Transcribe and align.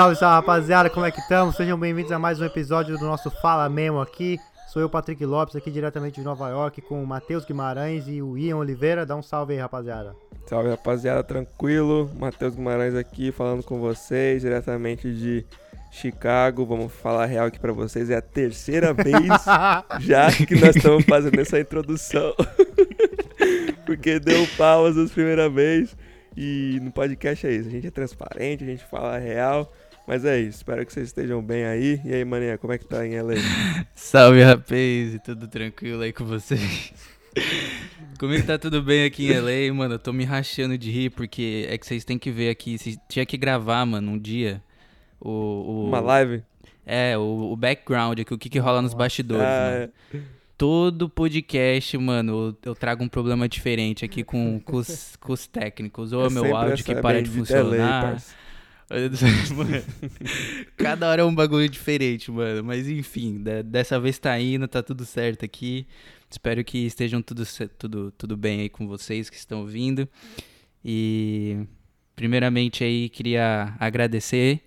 Salve, 0.00 0.16
salve 0.16 0.36
rapaziada, 0.36 0.88
como 0.88 1.04
é 1.04 1.10
que 1.10 1.20
estamos? 1.20 1.56
Sejam 1.56 1.78
bem-vindos 1.78 2.10
a 2.10 2.18
mais 2.18 2.40
um 2.40 2.44
episódio 2.46 2.96
do 2.96 3.04
nosso 3.04 3.30
Fala 3.30 3.68
Memo 3.68 4.00
aqui. 4.00 4.40
Sou 4.66 4.80
eu, 4.80 4.88
Patrick 4.88 5.22
Lopes, 5.26 5.54
aqui 5.54 5.70
diretamente 5.70 6.20
de 6.20 6.24
Nova 6.24 6.48
York, 6.48 6.80
com 6.80 7.04
o 7.04 7.06
Matheus 7.06 7.44
Guimarães 7.44 8.08
e 8.08 8.22
o 8.22 8.38
Ian 8.38 8.56
Oliveira. 8.56 9.04
Dá 9.04 9.14
um 9.14 9.22
salve 9.22 9.52
aí, 9.52 9.58
rapaziada. 9.58 10.16
Salve, 10.46 10.70
rapaziada, 10.70 11.22
tranquilo? 11.22 12.10
Matheus 12.18 12.54
Guimarães 12.54 12.94
aqui 12.94 13.30
falando 13.30 13.62
com 13.62 13.78
vocês, 13.78 14.40
diretamente 14.40 15.14
de 15.14 15.44
Chicago. 15.90 16.64
Vamos 16.64 16.90
falar 16.94 17.26
real 17.26 17.48
aqui 17.48 17.58
pra 17.58 17.74
vocês. 17.74 18.08
É 18.08 18.16
a 18.16 18.22
terceira 18.22 18.94
vez 18.96 19.44
já 20.00 20.32
que 20.32 20.58
nós 20.58 20.76
estamos 20.76 21.04
fazendo 21.04 21.38
essa 21.38 21.60
introdução. 21.60 22.34
Porque 23.84 24.18
deu 24.18 24.46
pausa 24.56 25.04
a 25.04 25.08
primeira 25.10 25.50
vez. 25.50 25.94
E 26.34 26.78
no 26.80 26.90
podcast 26.90 27.46
é 27.46 27.52
isso. 27.52 27.68
A 27.68 27.72
gente 27.72 27.86
é 27.86 27.90
transparente, 27.90 28.64
a 28.64 28.66
gente 28.66 28.84
fala 28.84 29.18
real. 29.18 29.70
Mas 30.10 30.24
é 30.24 30.40
isso. 30.40 30.56
Espero 30.58 30.84
que 30.84 30.92
vocês 30.92 31.06
estejam 31.06 31.40
bem 31.40 31.64
aí. 31.64 32.00
E 32.04 32.12
aí, 32.12 32.24
maninha, 32.24 32.58
como 32.58 32.72
é 32.72 32.78
que 32.78 32.84
tá 32.84 33.06
em 33.06 33.22
LA? 33.22 33.34
Salve, 33.94 34.42
rapaz. 34.42 35.16
Tudo 35.24 35.46
tranquilo 35.46 36.02
aí 36.02 36.12
com 36.12 36.24
vocês? 36.24 36.92
Comigo 38.18 38.44
tá 38.44 38.58
tudo 38.58 38.82
bem 38.82 39.04
aqui 39.04 39.30
em 39.30 39.38
LA, 39.38 39.72
mano. 39.72 39.94
Eu 39.94 39.98
tô 40.00 40.12
me 40.12 40.24
rachando 40.24 40.76
de 40.76 40.90
rir 40.90 41.10
porque 41.10 41.64
é 41.70 41.78
que 41.78 41.86
vocês 41.86 42.04
têm 42.04 42.18
que 42.18 42.28
ver 42.28 42.50
aqui. 42.50 42.76
Vocês 42.76 42.98
tinha 43.08 43.24
que 43.24 43.36
gravar, 43.36 43.86
mano, 43.86 44.10
um 44.10 44.18
dia. 44.18 44.60
O, 45.20 45.30
o... 45.30 45.86
Uma 45.86 46.00
live? 46.00 46.42
É, 46.84 47.16
o, 47.16 47.52
o 47.52 47.56
background 47.56 48.18
aqui, 48.18 48.34
o 48.34 48.38
que, 48.38 48.48
que 48.48 48.58
rola 48.58 48.82
nos 48.82 48.94
bastidores, 48.94 49.44
ah, 49.44 49.70
mano. 49.70 49.92
É 50.12 50.40
todo 50.60 51.08
podcast, 51.08 51.96
mano, 51.96 52.54
eu 52.62 52.74
trago 52.74 53.02
um 53.02 53.08
problema 53.08 53.48
diferente 53.48 54.04
aqui 54.04 54.22
com, 54.22 54.60
com, 54.60 54.76
os, 54.76 55.16
com 55.18 55.32
os 55.32 55.46
técnicos. 55.46 56.12
Ou 56.12 56.26
é 56.26 56.30
meu 56.30 56.54
áudio 56.54 56.84
que 56.84 56.94
para 56.96 57.22
de 57.22 57.30
funcionar. 57.30 58.06
mano, 58.08 58.20
cada 60.76 61.08
hora 61.08 61.22
é 61.22 61.24
um 61.24 61.34
bagulho 61.34 61.68
diferente, 61.68 62.30
mano. 62.30 62.64
Mas 62.64 62.88
enfim, 62.88 63.42
dessa 63.64 64.00
vez 64.00 64.18
tá 64.18 64.38
indo, 64.38 64.66
tá 64.66 64.82
tudo 64.82 65.04
certo 65.04 65.44
aqui. 65.44 65.86
Espero 66.28 66.64
que 66.64 66.78
estejam 66.86 67.22
tudo, 67.22 67.44
tudo, 67.78 68.10
tudo 68.12 68.36
bem 68.36 68.60
aí 68.60 68.68
com 68.68 68.86
vocês 68.86 69.30
que 69.30 69.36
estão 69.36 69.64
vindo. 69.64 70.08
E 70.84 71.66
primeiramente 72.16 72.82
aí 72.82 73.08
queria 73.08 73.74
agradecer 73.78 74.60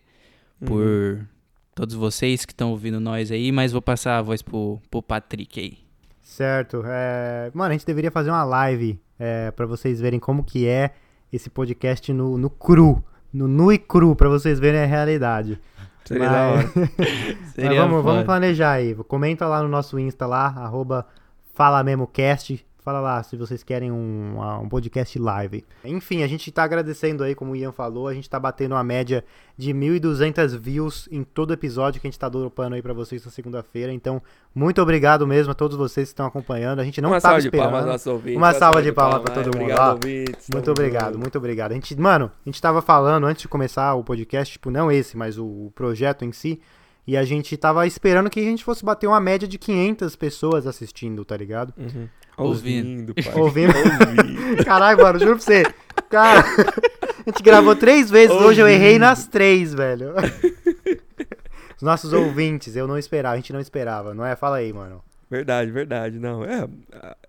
uhum. 0.61 0.67
por 0.67 1.27
todos 1.75 1.95
vocês 1.95 2.45
que 2.45 2.53
estão 2.53 2.71
ouvindo 2.71 2.99
nós 2.99 3.31
aí, 3.31 3.51
mas 3.51 3.71
vou 3.71 3.81
passar 3.81 4.17
a 4.17 4.21
voz 4.21 4.41
pro, 4.41 4.79
pro 4.89 5.01
Patrick 5.01 5.59
aí. 5.59 5.77
Certo. 6.21 6.83
É... 6.85 7.51
Mano, 7.53 7.69
a 7.69 7.73
gente 7.73 7.85
deveria 7.85 8.11
fazer 8.11 8.29
uma 8.29 8.43
live 8.43 8.99
é, 9.19 9.51
para 9.51 9.65
vocês 9.65 9.99
verem 9.99 10.19
como 10.19 10.43
que 10.43 10.65
é 10.67 10.91
esse 11.31 11.49
podcast 11.49 12.11
no, 12.13 12.37
no 12.37 12.49
cru. 12.49 13.03
No 13.33 13.47
nu 13.47 13.71
e 13.71 13.77
cru, 13.77 14.15
pra 14.15 14.29
vocês 14.29 14.59
verem 14.59 14.81
a 14.81 14.85
realidade. 14.85 15.59
Seria 16.05 16.29
Mas... 16.29 16.73
Mas 17.57 17.77
vamos, 17.77 18.03
vamos 18.03 18.23
planejar 18.23 18.73
aí. 18.73 18.95
Comenta 19.07 19.47
lá 19.47 19.61
no 19.63 19.69
nosso 19.69 19.97
Insta 19.99 20.25
lá, 20.25 20.47
arroba 20.47 21.05
FalaMemoCast. 21.53 22.65
Fala 22.83 22.99
lá 22.99 23.23
se 23.23 23.37
vocês 23.37 23.63
querem 23.63 23.93
um, 23.93 24.35
um 24.61 24.67
podcast 24.67 25.17
live. 25.17 25.63
Enfim, 25.85 26.21
a 26.21 26.27
gente 26.27 26.51
tá 26.51 26.63
agradecendo 26.63 27.23
aí, 27.23 27.33
como 27.33 27.53
o 27.53 27.55
Ian 27.55 27.71
falou, 27.71 28.09
a 28.09 28.13
gente 28.13 28.29
tá 28.29 28.37
batendo 28.37 28.75
uma 28.75 28.83
média 28.83 29.23
de 29.57 29.73
1.200 29.73 30.57
views 30.57 31.07
em 31.09 31.23
todo 31.23 31.53
episódio 31.53 32.01
que 32.01 32.07
a 32.07 32.09
gente 32.09 32.19
tá 32.19 32.27
dropando 32.27 32.75
aí 32.75 32.81
para 32.81 32.91
vocês 32.91 33.23
na 33.23 33.31
segunda-feira. 33.31 33.93
Então, 33.93 34.21
muito 34.53 34.81
obrigado 34.81 35.25
mesmo 35.25 35.53
a 35.53 35.55
todos 35.55 35.77
vocês 35.77 36.09
que 36.09 36.11
estão 36.11 36.25
acompanhando. 36.25 36.79
A 36.79 36.83
gente 36.83 36.99
não 36.99 37.11
uma 37.11 37.21
tava 37.21 37.35
salva 37.35 37.47
esperando. 37.47 37.67
De 37.67 37.71
palmas, 37.71 38.07
ouvintes, 38.07 38.37
uma, 38.37 38.47
uma 38.47 38.53
salva 38.53 38.83
de 38.83 38.91
palmas, 38.91 39.21
para 39.21 39.33
todo 39.33 39.45
mundo. 39.45 39.61
Obrigado, 39.61 39.93
ouvintes, 39.93 40.49
muito 40.51 40.71
obrigado, 40.71 41.17
muito 41.17 41.37
obrigado. 41.37 41.71
A 41.71 41.75
gente, 41.75 41.95
mano, 41.97 42.29
a 42.45 42.49
gente 42.49 42.61
tava 42.61 42.81
falando 42.81 43.25
antes 43.25 43.43
de 43.43 43.47
começar 43.47 43.93
o 43.93 44.03
podcast, 44.03 44.51
tipo, 44.51 44.69
não 44.69 44.91
esse, 44.91 45.15
mas 45.15 45.37
o, 45.37 45.45
o 45.45 45.71
projeto 45.73 46.25
em 46.25 46.33
si. 46.33 46.59
E 47.07 47.15
a 47.15 47.23
gente 47.23 47.55
tava 47.55 47.87
esperando 47.87 48.29
que 48.29 48.41
a 48.41 48.43
gente 48.43 48.63
fosse 48.63 48.83
bater 48.83 49.07
uma 49.07 49.21
média 49.21 49.47
de 49.47 49.57
500 49.57 50.15
pessoas 50.17 50.67
assistindo, 50.67 51.23
tá 51.23 51.35
ligado? 51.35 51.73
Uhum. 51.77 52.07
Ouvindo, 52.37 53.13
pai. 53.13 53.33
Ouvindo. 53.35 53.73
Ouvindo. 53.75 54.65
Caralho, 54.65 55.01
mano, 55.01 55.19
juro 55.19 55.35
pra 55.35 55.39
você. 55.39 55.63
Cara, 56.09 56.39
a 56.39 57.29
gente 57.29 57.41
gravou 57.43 57.75
três 57.75 58.09
vezes, 58.09 58.31
Ouvindo. 58.31 58.47
hoje 58.49 58.61
eu 58.61 58.67
errei 58.67 58.99
nas 58.99 59.27
três, 59.27 59.73
velho. 59.73 60.13
Os 61.75 61.81
nossos 61.81 62.13
ouvintes, 62.13 62.75
eu 62.75 62.87
não 62.87 62.97
esperava, 62.97 63.33
a 63.33 63.37
gente 63.37 63.51
não 63.51 63.59
esperava, 63.59 64.13
não 64.13 64.25
é? 64.25 64.35
Fala 64.35 64.57
aí, 64.57 64.71
mano. 64.71 65.03
Verdade, 65.29 65.71
verdade. 65.71 66.19
Não, 66.19 66.43
é. 66.43 66.67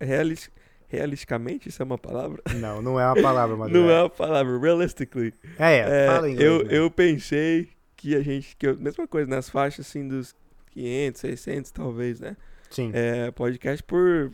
Realis, 0.01 0.51
realisticamente, 0.87 1.69
isso 1.69 1.83
é 1.83 1.85
uma 1.85 1.99
palavra? 1.99 2.43
Não, 2.57 2.81
não 2.81 3.01
é 3.01 3.07
uma 3.07 3.21
palavra, 3.21 3.57
mas 3.59 3.73
Não 3.73 3.91
é 3.91 4.03
uma 4.03 4.11
palavra, 4.11 4.59
realistically. 4.59 5.35
É, 5.59 5.79
é, 5.79 6.07
fala 6.07 6.31
em 6.31 6.41
eu, 6.41 6.63
eu 6.69 6.91
pensei 6.91 7.69
que 7.97 8.15
a 8.15 8.23
gente. 8.23 8.55
Que 8.57 8.69
eu, 8.69 8.77
mesma 8.77 9.09
coisa, 9.09 9.29
nas 9.29 9.49
faixas 9.49 9.87
assim 9.87 10.07
dos 10.07 10.35
500, 10.73 11.21
600, 11.21 11.71
talvez, 11.71 12.21
né? 12.21 12.37
Sim. 12.71 12.91
É, 12.93 13.31
podcast 13.31 13.83
por 13.83 14.33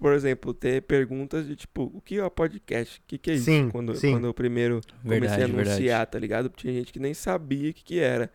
por 0.00 0.12
exemplo, 0.12 0.52
ter 0.52 0.82
perguntas 0.82 1.46
de 1.46 1.56
tipo, 1.56 1.90
o 1.94 2.00
que 2.00 2.18
é 2.18 2.24
o 2.24 2.30
podcast? 2.30 2.98
O 2.98 3.02
que, 3.06 3.18
que 3.18 3.30
é 3.30 3.34
isso? 3.34 3.44
Sim, 3.44 3.68
quando, 3.70 3.94
sim. 3.94 4.12
quando 4.12 4.26
eu 4.26 4.34
primeiro 4.34 4.80
comecei 5.02 5.42
a 5.42 5.46
anunciar, 5.46 5.76
verdade. 5.76 6.10
tá 6.10 6.18
ligado? 6.18 6.48
Tinha 6.50 6.72
gente 6.72 6.92
que 6.92 6.98
nem 6.98 7.14
sabia 7.14 7.70
o 7.70 7.74
que, 7.74 7.82
que 7.82 7.98
era. 7.98 8.30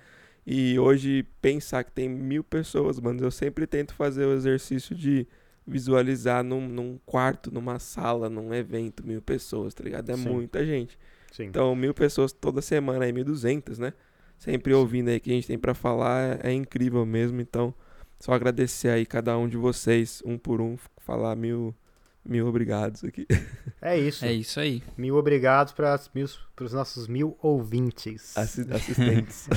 E 0.46 0.78
hoje, 0.80 1.24
pensar 1.42 1.84
que 1.84 1.92
tem 1.92 2.10
mil 2.10 2.44
pessoas, 2.44 3.00
mano, 3.00 3.24
eu 3.24 3.32
sempre 3.32 3.68
tento 3.68 3.94
fazer 3.94 4.26
o 4.26 4.34
exercício 4.34 4.96
de 4.96 5.28
visualizar 5.66 6.44
num, 6.44 6.68
num 6.68 7.00
quarto, 7.06 7.54
numa 7.54 7.78
sala, 7.78 8.30
num 8.30 8.54
evento, 8.54 9.06
mil 9.06 9.22
pessoas, 9.22 9.74
tá 9.74 9.84
ligado? 9.84 10.10
É 10.10 10.16
sim. 10.16 10.28
muita 10.28 10.66
gente. 10.66 10.98
Sim. 11.32 11.46
Então, 11.46 11.76
mil 11.76 11.94
pessoas 11.94 12.34
toda 12.34 12.62
semana, 12.62 13.06
aí 13.06 13.14
1.200, 13.14 13.78
né? 13.78 13.94
Sempre 14.38 14.74
ouvindo 14.74 15.10
aí 15.10 15.18
o 15.18 15.22
que 15.22 15.30
a 15.30 15.36
gente 15.36 15.48
tem 15.48 15.60
para 15.60 15.76
falar, 15.76 16.40
é, 16.44 16.50
é 16.50 16.54
incrível 16.54 17.06
mesmo. 17.06 17.40
Então, 17.40 17.74
só 18.20 18.34
agradecer 18.34 18.90
aí 18.90 19.06
cada 19.06 19.38
um 19.38 19.48
de 19.48 19.58
vocês, 19.58 20.22
um 20.26 20.38
por 20.38 20.60
um, 20.60 20.76
falar 21.02 21.36
mil, 21.36 21.76
mil 22.24 22.48
obrigados 22.48 23.04
aqui. 23.04 23.28
É 23.84 23.98
isso. 23.98 24.24
É 24.24 24.32
isso 24.32 24.60
aí. 24.60 24.84
Mil 24.96 25.16
obrigados 25.16 25.74
para 25.74 26.00
os 26.62 26.72
nossos 26.72 27.08
mil 27.08 27.36
ouvintes. 27.42 28.38
Assi 28.38 28.62
assistentes. 28.72 29.50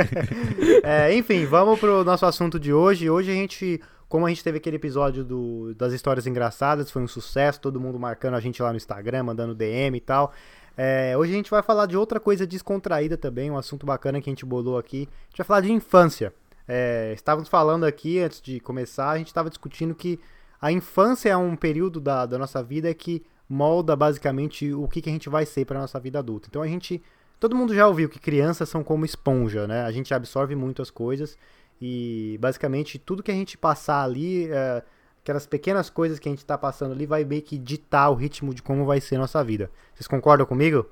é, 0.82 1.14
enfim, 1.14 1.44
vamos 1.44 1.78
pro 1.78 2.02
nosso 2.02 2.24
assunto 2.24 2.58
de 2.58 2.72
hoje. 2.72 3.10
Hoje 3.10 3.30
a 3.30 3.34
gente, 3.34 3.78
como 4.08 4.24
a 4.24 4.30
gente 4.30 4.42
teve 4.42 4.56
aquele 4.56 4.76
episódio 4.76 5.22
do, 5.22 5.74
das 5.74 5.92
histórias 5.92 6.26
engraçadas, 6.26 6.90
foi 6.90 7.02
um 7.02 7.06
sucesso, 7.06 7.60
todo 7.60 7.78
mundo 7.78 7.98
marcando 7.98 8.36
a 8.36 8.40
gente 8.40 8.62
lá 8.62 8.70
no 8.70 8.78
Instagram, 8.78 9.24
mandando 9.24 9.54
DM 9.54 9.98
e 9.98 10.00
tal. 10.00 10.32
É, 10.78 11.14
hoje 11.18 11.32
a 11.32 11.36
gente 11.36 11.50
vai 11.50 11.62
falar 11.62 11.84
de 11.84 11.96
outra 11.96 12.18
coisa 12.18 12.46
descontraída 12.46 13.18
também, 13.18 13.50
um 13.50 13.58
assunto 13.58 13.84
bacana 13.84 14.18
que 14.18 14.30
a 14.30 14.32
gente 14.32 14.46
bolou 14.46 14.78
aqui. 14.78 15.08
A 15.10 15.26
gente 15.28 15.38
vai 15.38 15.46
falar 15.46 15.60
de 15.60 15.70
infância. 15.70 16.32
É, 16.66 17.12
estávamos 17.14 17.50
falando 17.50 17.84
aqui, 17.84 18.18
antes 18.18 18.40
de 18.40 18.60
começar, 18.60 19.10
a 19.10 19.18
gente 19.18 19.26
estava 19.26 19.50
discutindo 19.50 19.94
que 19.94 20.18
a 20.62 20.70
infância 20.70 21.28
é 21.28 21.36
um 21.36 21.56
período 21.56 22.00
da, 22.00 22.24
da 22.24 22.38
nossa 22.38 22.62
vida 22.62 22.94
que 22.94 23.20
molda 23.48 23.96
basicamente 23.96 24.72
o 24.72 24.86
que, 24.86 25.02
que 25.02 25.10
a 25.10 25.12
gente 25.12 25.28
vai 25.28 25.44
ser 25.44 25.64
para 25.64 25.80
nossa 25.80 25.98
vida 25.98 26.20
adulta. 26.20 26.46
Então 26.48 26.62
a 26.62 26.68
gente. 26.68 27.02
Todo 27.40 27.56
mundo 27.56 27.74
já 27.74 27.88
ouviu 27.88 28.08
que 28.08 28.20
crianças 28.20 28.68
são 28.68 28.84
como 28.84 29.04
esponja, 29.04 29.66
né? 29.66 29.82
A 29.82 29.90
gente 29.90 30.14
absorve 30.14 30.54
muito 30.54 30.80
as 30.80 30.90
coisas 30.90 31.36
e 31.80 32.38
basicamente 32.40 32.96
tudo 32.96 33.20
que 33.20 33.32
a 33.32 33.34
gente 33.34 33.58
passar 33.58 34.04
ali, 34.04 34.48
é, 34.48 34.80
aquelas 35.20 35.44
pequenas 35.44 35.90
coisas 35.90 36.20
que 36.20 36.28
a 36.28 36.30
gente 36.30 36.38
está 36.38 36.56
passando 36.56 36.92
ali, 36.92 37.04
vai 37.04 37.24
meio 37.24 37.42
que 37.42 37.58
ditar 37.58 38.10
o 38.10 38.14
ritmo 38.14 38.54
de 38.54 38.62
como 38.62 38.86
vai 38.86 39.00
ser 39.00 39.16
a 39.16 39.18
nossa 39.18 39.42
vida. 39.42 39.68
Vocês 39.92 40.06
concordam 40.06 40.46
comigo? 40.46 40.86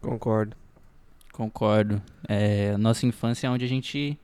Concordo. 0.00 0.56
Concordo. 1.34 2.00
É, 2.26 2.74
nossa 2.78 3.04
infância 3.04 3.46
é 3.46 3.50
onde 3.50 3.66
a 3.66 3.68
gente 3.68 4.18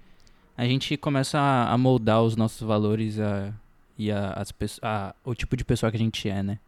a 0.56 0.64
gente 0.64 0.96
começa 0.96 1.38
a, 1.38 1.70
a 1.70 1.76
moldar 1.76 2.22
os 2.22 2.34
nossos 2.34 2.66
valores 2.66 3.20
a, 3.20 3.52
e 3.98 4.10
a, 4.10 4.32
as, 4.32 4.52
a, 4.82 5.14
o 5.24 5.34
tipo 5.34 5.56
de 5.56 5.64
pessoa 5.64 5.90
que 5.90 5.96
a 5.96 6.00
gente 6.00 6.28
é, 6.28 6.42
né? 6.42 6.58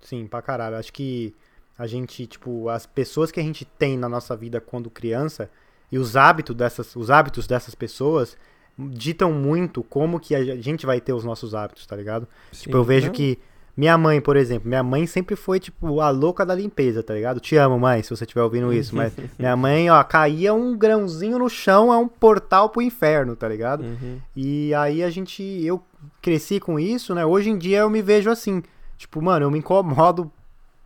Sim, 0.00 0.26
pra 0.26 0.42
caralho. 0.42 0.76
Acho 0.76 0.92
que 0.92 1.34
a 1.78 1.86
gente, 1.86 2.26
tipo, 2.26 2.68
as 2.68 2.86
pessoas 2.86 3.32
que 3.32 3.40
a 3.40 3.42
gente 3.42 3.64
tem 3.64 3.96
na 3.96 4.08
nossa 4.08 4.36
vida 4.36 4.60
quando 4.60 4.90
criança 4.90 5.50
e 5.90 5.98
os 5.98 6.16
hábitos 6.16 6.54
dessas, 6.54 6.94
os 6.94 7.10
hábitos 7.10 7.46
dessas 7.46 7.74
pessoas 7.74 8.36
ditam 8.78 9.32
muito 9.32 9.82
como 9.82 10.18
que 10.18 10.34
a 10.34 10.56
gente 10.56 10.84
vai 10.84 11.00
ter 11.00 11.12
os 11.12 11.24
nossos 11.24 11.54
hábitos, 11.54 11.86
tá 11.86 11.96
ligado? 11.96 12.26
Sim, 12.52 12.64
tipo, 12.64 12.76
eu 12.76 12.84
vejo 12.84 13.06
não. 13.06 13.12
que 13.12 13.38
minha 13.76 13.98
mãe, 13.98 14.20
por 14.20 14.36
exemplo, 14.36 14.68
minha 14.68 14.82
mãe 14.82 15.06
sempre 15.06 15.34
foi, 15.34 15.58
tipo, 15.58 16.00
a 16.00 16.08
louca 16.10 16.46
da 16.46 16.54
limpeza, 16.54 17.02
tá 17.02 17.12
ligado? 17.12 17.40
Te 17.40 17.56
amo, 17.56 17.78
mãe, 17.78 18.02
se 18.02 18.10
você 18.10 18.24
estiver 18.24 18.42
ouvindo 18.42 18.72
isso. 18.72 18.94
Mas 18.94 19.12
minha 19.36 19.56
mãe, 19.56 19.90
ó, 19.90 20.02
caía 20.04 20.54
um 20.54 20.76
grãozinho 20.76 21.38
no 21.38 21.48
chão, 21.48 21.92
é 21.92 21.96
um 21.96 22.06
portal 22.06 22.68
pro 22.68 22.80
inferno, 22.80 23.34
tá 23.34 23.48
ligado? 23.48 23.82
Uhum. 23.82 24.20
E 24.36 24.72
aí 24.74 25.02
a 25.02 25.10
gente, 25.10 25.42
eu 25.42 25.82
cresci 26.22 26.60
com 26.60 26.78
isso, 26.78 27.14
né? 27.14 27.26
Hoje 27.26 27.50
em 27.50 27.58
dia 27.58 27.78
eu 27.78 27.90
me 27.90 28.00
vejo 28.00 28.30
assim. 28.30 28.62
Tipo, 28.96 29.20
mano, 29.20 29.46
eu 29.46 29.50
me 29.50 29.58
incomodo 29.58 30.30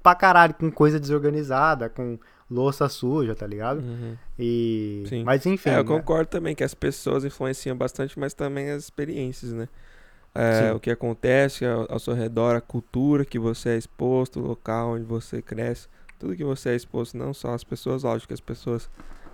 pra 0.02 0.14
caralho 0.14 0.55
com 0.55 0.70
coisa 0.70 0.99
desorganizada, 0.99 1.91
com 1.91 2.19
louça 2.50 2.88
suja, 2.88 3.34
tá 3.34 3.46
ligado? 3.46 3.81
Uhum. 3.81 4.17
E. 4.38 5.05
Sim. 5.08 5.25
Mas 5.25 5.44
enfim. 5.44 5.69
É, 5.69 5.75
eu 5.75 5.84
né? 5.84 5.84
concordo 5.84 6.31
também 6.31 6.55
que 6.55 6.64
as 6.64 6.73
pessoas 6.73 7.23
influenciam 7.23 7.76
bastante, 7.76 8.19
mas 8.19 8.32
também 8.32 8.70
as 8.70 8.84
experiências, 8.84 9.52
né? 9.52 9.69
É, 10.35 10.73
o 10.73 10.79
que 10.79 10.91
acontece 10.91 11.65
ao, 11.65 11.91
ao, 11.91 11.99
seu 11.99 12.15
redor, 12.15 12.55
a 12.55 12.61
cultura 12.61 13.25
que 13.25 13.39
você 13.39 13.71
é 13.71 13.77
exposto, 13.77 14.39
o 14.39 14.47
local 14.47 14.93
onde 14.93 15.05
você 15.05 15.43
cresce, 15.43 15.89
tudo 16.19 16.37
que 16.37 16.45
você 16.45 16.71
é 16.71 16.77
exposto, 16.77 17.17
não 17.17 17.35
só 17.35 17.55
as 17.55 17.65
pessoas, 17.65 18.03
lógico 18.05 18.29
que 18.29 18.35
as 18.35 18.41
pessoas 18.41 18.89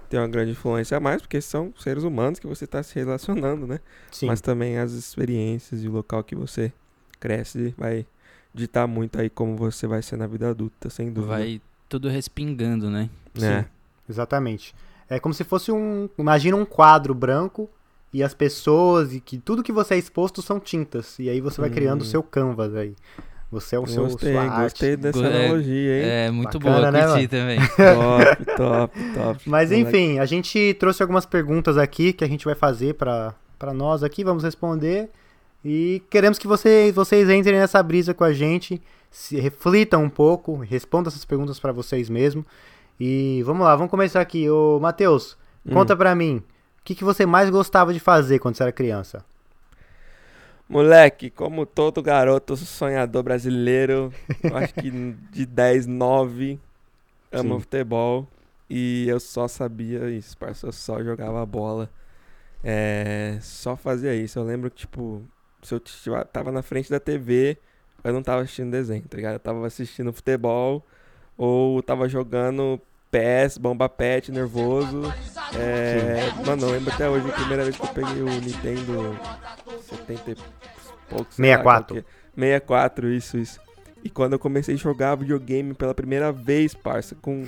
tem 0.09 0.21
uma 0.21 0.29
grande 0.29 0.53
influência 0.53 0.97
a 0.97 1.01
mais, 1.01 1.21
porque 1.21 1.41
são 1.41 1.73
seres 1.79 2.05
humanos 2.05 2.39
que 2.39 2.47
você 2.47 2.65
está 2.65 2.83
se 2.83 2.95
relacionando, 2.95 3.67
né? 3.67 3.81
Sim. 4.11 4.27
Mas 4.27 4.41
também 4.41 4.79
as 4.79 4.93
experiências 4.93 5.83
e 5.83 5.89
o 5.89 5.93
local 5.93 6.23
que 6.23 6.35
você 6.35 6.73
cresce 7.19 7.75
vai 7.77 8.07
ditar 8.53 8.87
muito 8.87 9.21
aí 9.21 9.29
como 9.29 9.57
você 9.57 9.87
vai 9.87 10.03
ser 10.03 10.17
na 10.17 10.27
vida 10.27 10.49
adulta, 10.49 10.89
sem 10.89 11.13
dúvida. 11.13 11.35
Vai 11.35 11.61
tudo 11.89 12.09
respingando, 12.09 12.89
né? 12.89 13.11
É. 13.37 13.63
Sim, 13.63 13.69
exatamente. 14.09 14.75
É 15.09 15.19
como 15.19 15.35
se 15.35 15.45
fosse 15.45 15.71
um. 15.73 16.09
Imagina 16.19 16.57
um 16.57 16.65
quadro 16.65 17.15
branco 17.15 17.69
e 18.15 18.23
as 18.23 18.33
pessoas 18.33 19.13
e 19.13 19.21
que 19.21 19.37
tudo 19.37 19.63
que 19.63 19.73
você 19.73 19.95
é 19.95 19.99
exposto 19.99 20.41
são 20.41 20.59
tintas. 20.61 21.19
E 21.19 21.29
aí 21.29 21.41
você 21.41 21.61
vai 21.61 21.69
criando 21.69 22.01
o 22.01 22.05
Hum. 22.05 22.07
seu 22.09 22.23
canvas 22.23 22.75
aí. 22.75 22.95
Você 23.51 23.77
é 23.77 23.79
o 23.79 23.87
seu 23.87 24.05
Gostei, 24.05 24.33
sua 24.33 24.43
arte. 24.43 24.63
gostei 24.63 24.97
dessa 24.97 25.19
Go- 25.21 25.27
é- 25.27 25.45
analogia, 25.47 25.99
hein? 26.03 26.09
É 26.09 26.31
muito 26.31 26.59
Bacana, 26.59 26.81
boa, 26.81 26.91
né, 26.91 27.07
curti 27.07 27.29
também. 27.29 27.59
top, 27.77 28.45
top, 28.57 29.01
top. 29.15 29.51
Mas 29.51 29.71
enfim, 29.71 30.19
a 30.19 30.25
gente 30.27 30.75
trouxe 30.81 31.03
algumas 31.03 31.27
perguntas 31.27 31.77
aqui 31.77 32.13
que 32.13 32.25
a 32.25 32.29
gente 32.29 32.45
vai 32.45 32.55
fazer 32.55 32.95
pra 32.95 33.35
pra 33.59 33.73
nós 33.73 34.03
aqui, 34.03 34.23
vamos 34.25 34.43
responder. 34.45 35.09
E 35.65 36.03
queremos 36.11 36.39
que 36.39 36.47
vocês, 36.47 36.95
vocês 36.95 37.29
entrem 37.31 37.59
nessa 37.59 37.83
brisa 37.83 38.13
com 38.13 38.25
a 38.25 38.33
gente, 38.33 38.83
se 39.11 39.39
reflitam 39.41 40.03
um 40.05 40.11
pouco, 40.11 40.57
respondam 40.57 41.09
essas 41.09 41.25
perguntas 41.25 41.59
pra 41.59 41.73
vocês 41.73 42.11
mesmo. 42.11 42.45
E 43.01 43.43
vamos 43.47 43.65
lá, 43.65 43.75
vamos 43.75 43.91
começar 43.91 44.21
aqui. 44.21 44.51
Ô, 44.51 44.79
Matheus, 44.81 45.37
Hum. 45.65 45.73
conta 45.73 45.97
pra 45.97 46.15
mim, 46.15 46.43
o 46.85 46.87
que, 46.87 46.95
que 46.95 47.03
você 47.03 47.25
mais 47.25 47.49
gostava 47.49 47.95
de 47.95 47.99
fazer 47.99 48.39
quando 48.39 48.57
você 48.57 48.63
era 48.63 48.71
criança? 48.71 49.25
Moleque, 50.69 51.31
como 51.31 51.65
todo 51.65 52.03
garoto 52.03 52.55
sonhador 52.59 53.23
brasileiro, 53.23 54.13
eu 54.43 54.55
acho 54.55 54.75
que 54.75 54.91
de 55.33 55.47
10, 55.47 55.87
9, 55.87 56.61
amo 57.33 57.55
Sim. 57.55 57.61
futebol. 57.61 58.29
E 58.69 59.07
eu 59.09 59.19
só 59.19 59.49
sabia 59.49 60.11
isso, 60.11 60.37
parça. 60.37 60.67
Eu 60.67 60.73
só 60.73 61.03
jogava 61.03 61.47
bola. 61.47 61.89
É, 62.63 63.39
só 63.41 63.77
fazia 63.77 64.15
isso. 64.15 64.39
Eu 64.39 64.45
lembro 64.45 64.71
que, 64.71 64.77
tipo, 64.77 65.23
se 65.63 65.75
eu 65.75 65.81
tava 66.27 66.53
na 66.53 66.61
frente 66.61 66.91
da 66.91 67.01
TV, 67.01 67.57
eu 68.03 68.13
não 68.13 68.23
tava 68.23 68.43
assistindo 68.43 68.71
desenho, 68.71 69.05
tá 69.09 69.17
ligado? 69.17 69.35
Eu 69.35 69.41
tava 69.41 69.67
assistindo 69.67 70.13
futebol 70.13 70.85
ou 71.35 71.83
tava 71.83 72.11
jogando 72.11 72.79
PES, 73.15 73.59
bomba 73.59 73.89
pet, 73.89 74.33
nervoso. 74.33 75.03
É, 75.57 76.33
mano, 76.45 76.67
eu 76.67 76.71
lembro 76.73 76.93
até 76.93 77.09
hoje, 77.09 77.29
a 77.29 77.33
primeira 77.33 77.63
vez 77.63 77.77
que 77.77 77.83
eu 77.85 77.89
peguei 77.89 78.23
o 78.23 78.41
Nintendo 78.41 79.17
70 79.89 80.31
e 80.33 80.37
poucos. 81.09 81.37
sei 81.37 81.51
lá 81.51 81.63
64. 81.63 81.63
qual 81.63 81.85
que 81.85 81.99
é. 81.99 82.05
64, 82.35 83.09
isso, 83.13 83.39
isso. 83.39 83.61
E 84.03 84.11
quando 84.11 84.33
eu 84.33 84.39
comecei 84.41 84.75
a 84.75 84.79
jogar 84.79 85.15
videogame 85.15 85.75
pela 85.75 85.95
primeira 85.95 86.33
vez, 86.33 86.75
parça, 86.75 87.15
com, 87.15 87.47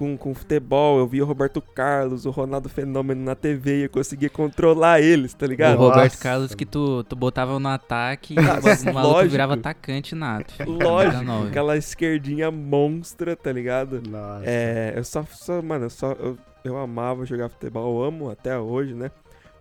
com, 0.00 0.16
com 0.16 0.34
futebol, 0.34 0.98
eu 0.98 1.06
vi 1.06 1.20
o 1.20 1.26
Roberto 1.26 1.60
Carlos, 1.60 2.24
o 2.24 2.30
Ronaldo 2.30 2.70
Fenômeno 2.70 3.22
na 3.22 3.34
TV 3.34 3.80
e 3.80 3.82
eu 3.82 3.90
conseguia 3.90 4.30
controlar 4.30 4.98
eles, 5.02 5.34
tá 5.34 5.44
O 5.44 5.48
ligado? 5.50 5.76
Roberto 5.76 6.12
Nossa. 6.12 6.22
Carlos 6.22 6.54
que 6.54 6.64
tu, 6.64 7.04
tu 7.04 7.14
botava 7.14 7.58
no 7.60 7.68
ataque 7.68 8.32
e 8.32 8.38
Ah, 8.38 8.90
o 8.90 8.94
maluco 8.94 9.28
virava 9.28 9.52
atacante 9.52 10.14
nato. 10.14 10.54
Lógico, 10.66 11.30
aquela 11.46 11.76
esquerdinha 11.76 12.50
monstra, 12.50 13.36
tá 13.36 13.52
ligado? 13.52 14.00
Nossa. 14.08 14.44
É, 14.46 14.94
eu 14.96 15.04
só, 15.04 15.22
só 15.30 15.60
mano, 15.60 15.84
eu 15.84 15.90
só 15.90 16.12
eu, 16.12 16.38
eu 16.64 16.78
amava 16.78 17.26
jogar 17.26 17.50
futebol, 17.50 18.00
eu 18.00 18.08
amo 18.08 18.30
até 18.30 18.58
hoje, 18.58 18.94
né? 18.94 19.10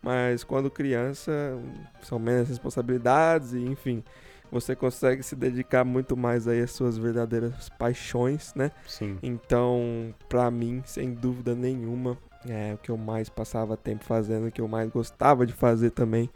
Mas 0.01 0.45
quando 0.45 0.71
criança, 0.71 1.59
são 2.01 2.17
menos 2.17 2.47
responsabilidades 2.47 3.51
e 3.51 3.59
enfim, 3.59 4.01
você 4.51 4.75
consegue 4.75 5.23
se 5.23 5.35
dedicar 5.35 5.83
muito 5.83 6.17
mais 6.17 6.47
aí 6.47 6.61
às 6.61 6.71
suas 6.71 6.97
verdadeiras 6.97 7.69
paixões, 7.69 8.53
né? 8.55 8.71
Sim. 8.87 9.17
Então, 9.21 10.13
pra 10.27 10.49
mim, 10.49 10.81
sem 10.85 11.13
dúvida 11.13 11.55
nenhuma, 11.55 12.17
é 12.47 12.73
o 12.73 12.77
que 12.77 12.89
eu 12.89 12.97
mais 12.97 13.29
passava 13.29 13.75
tempo 13.77 14.03
fazendo, 14.03 14.47
o 14.47 14.51
que 14.51 14.61
eu 14.61 14.67
mais 14.67 14.89
gostava 14.89 15.45
de 15.45 15.53
fazer 15.53 15.91
também 15.91 16.29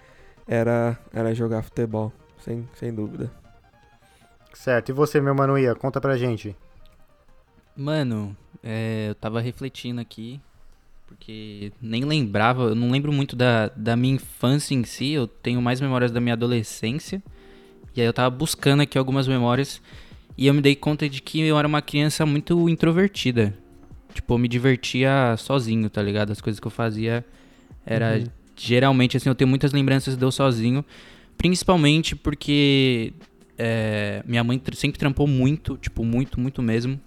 era 0.47 0.97
era 1.13 1.33
jogar 1.33 1.63
futebol, 1.63 2.11
sem, 2.39 2.67
sem 2.75 2.93
dúvida. 2.93 3.31
Certo. 4.53 4.89
E 4.89 4.93
você, 4.93 5.19
meu 5.19 5.33
mano 5.33 5.57
Ia, 5.57 5.75
conta 5.75 5.99
pra 5.99 6.17
gente. 6.17 6.55
Mano, 7.75 8.35
é, 8.61 9.07
eu 9.09 9.15
tava 9.15 9.41
refletindo 9.41 9.99
aqui, 9.99 10.39
porque 11.07 11.71
nem 11.81 12.05
lembrava, 12.05 12.63
eu 12.63 12.75
não 12.75 12.91
lembro 12.91 13.11
muito 13.11 13.35
da, 13.35 13.69
da 13.69 13.95
minha 13.95 14.15
infância 14.15 14.75
em 14.75 14.83
si, 14.83 15.11
eu 15.11 15.27
tenho 15.27 15.61
mais 15.61 15.81
memórias 15.81 16.11
da 16.11 16.21
minha 16.21 16.33
adolescência. 16.33 17.21
E 17.95 18.01
aí 18.01 18.07
eu 18.07 18.13
tava 18.13 18.29
buscando 18.29 18.81
aqui 18.81 18.97
algumas 18.97 19.27
memórias 19.27 19.81
e 20.37 20.47
eu 20.47 20.53
me 20.53 20.61
dei 20.61 20.75
conta 20.75 21.07
de 21.07 21.21
que 21.21 21.41
eu 21.41 21.57
era 21.57 21.67
uma 21.67 21.81
criança 21.81 22.25
muito 22.25 22.67
introvertida. 22.69 23.53
Tipo, 24.13 24.33
eu 24.33 24.37
me 24.37 24.47
divertia 24.47 25.35
sozinho, 25.37 25.89
tá 25.89 26.01
ligado? 26.01 26.31
As 26.31 26.41
coisas 26.41 26.59
que 26.59 26.67
eu 26.67 26.71
fazia 26.71 27.25
era 27.85 28.17
Uhum. 28.19 28.25
geralmente 28.55 29.17
assim, 29.17 29.29
eu 29.29 29.35
tenho 29.35 29.47
muitas 29.47 29.71
lembranças 29.73 30.15
de 30.15 30.23
eu 30.23 30.31
sozinho, 30.31 30.85
principalmente 31.37 32.15
porque 32.15 33.13
é, 33.57 34.23
minha 34.25 34.43
mãe 34.43 34.61
sempre 34.73 34.99
trampou 34.99 35.27
muito, 35.27 35.77
tipo, 35.77 36.03
muito, 36.03 36.39
muito 36.39 36.61
mesmo. 36.61 36.99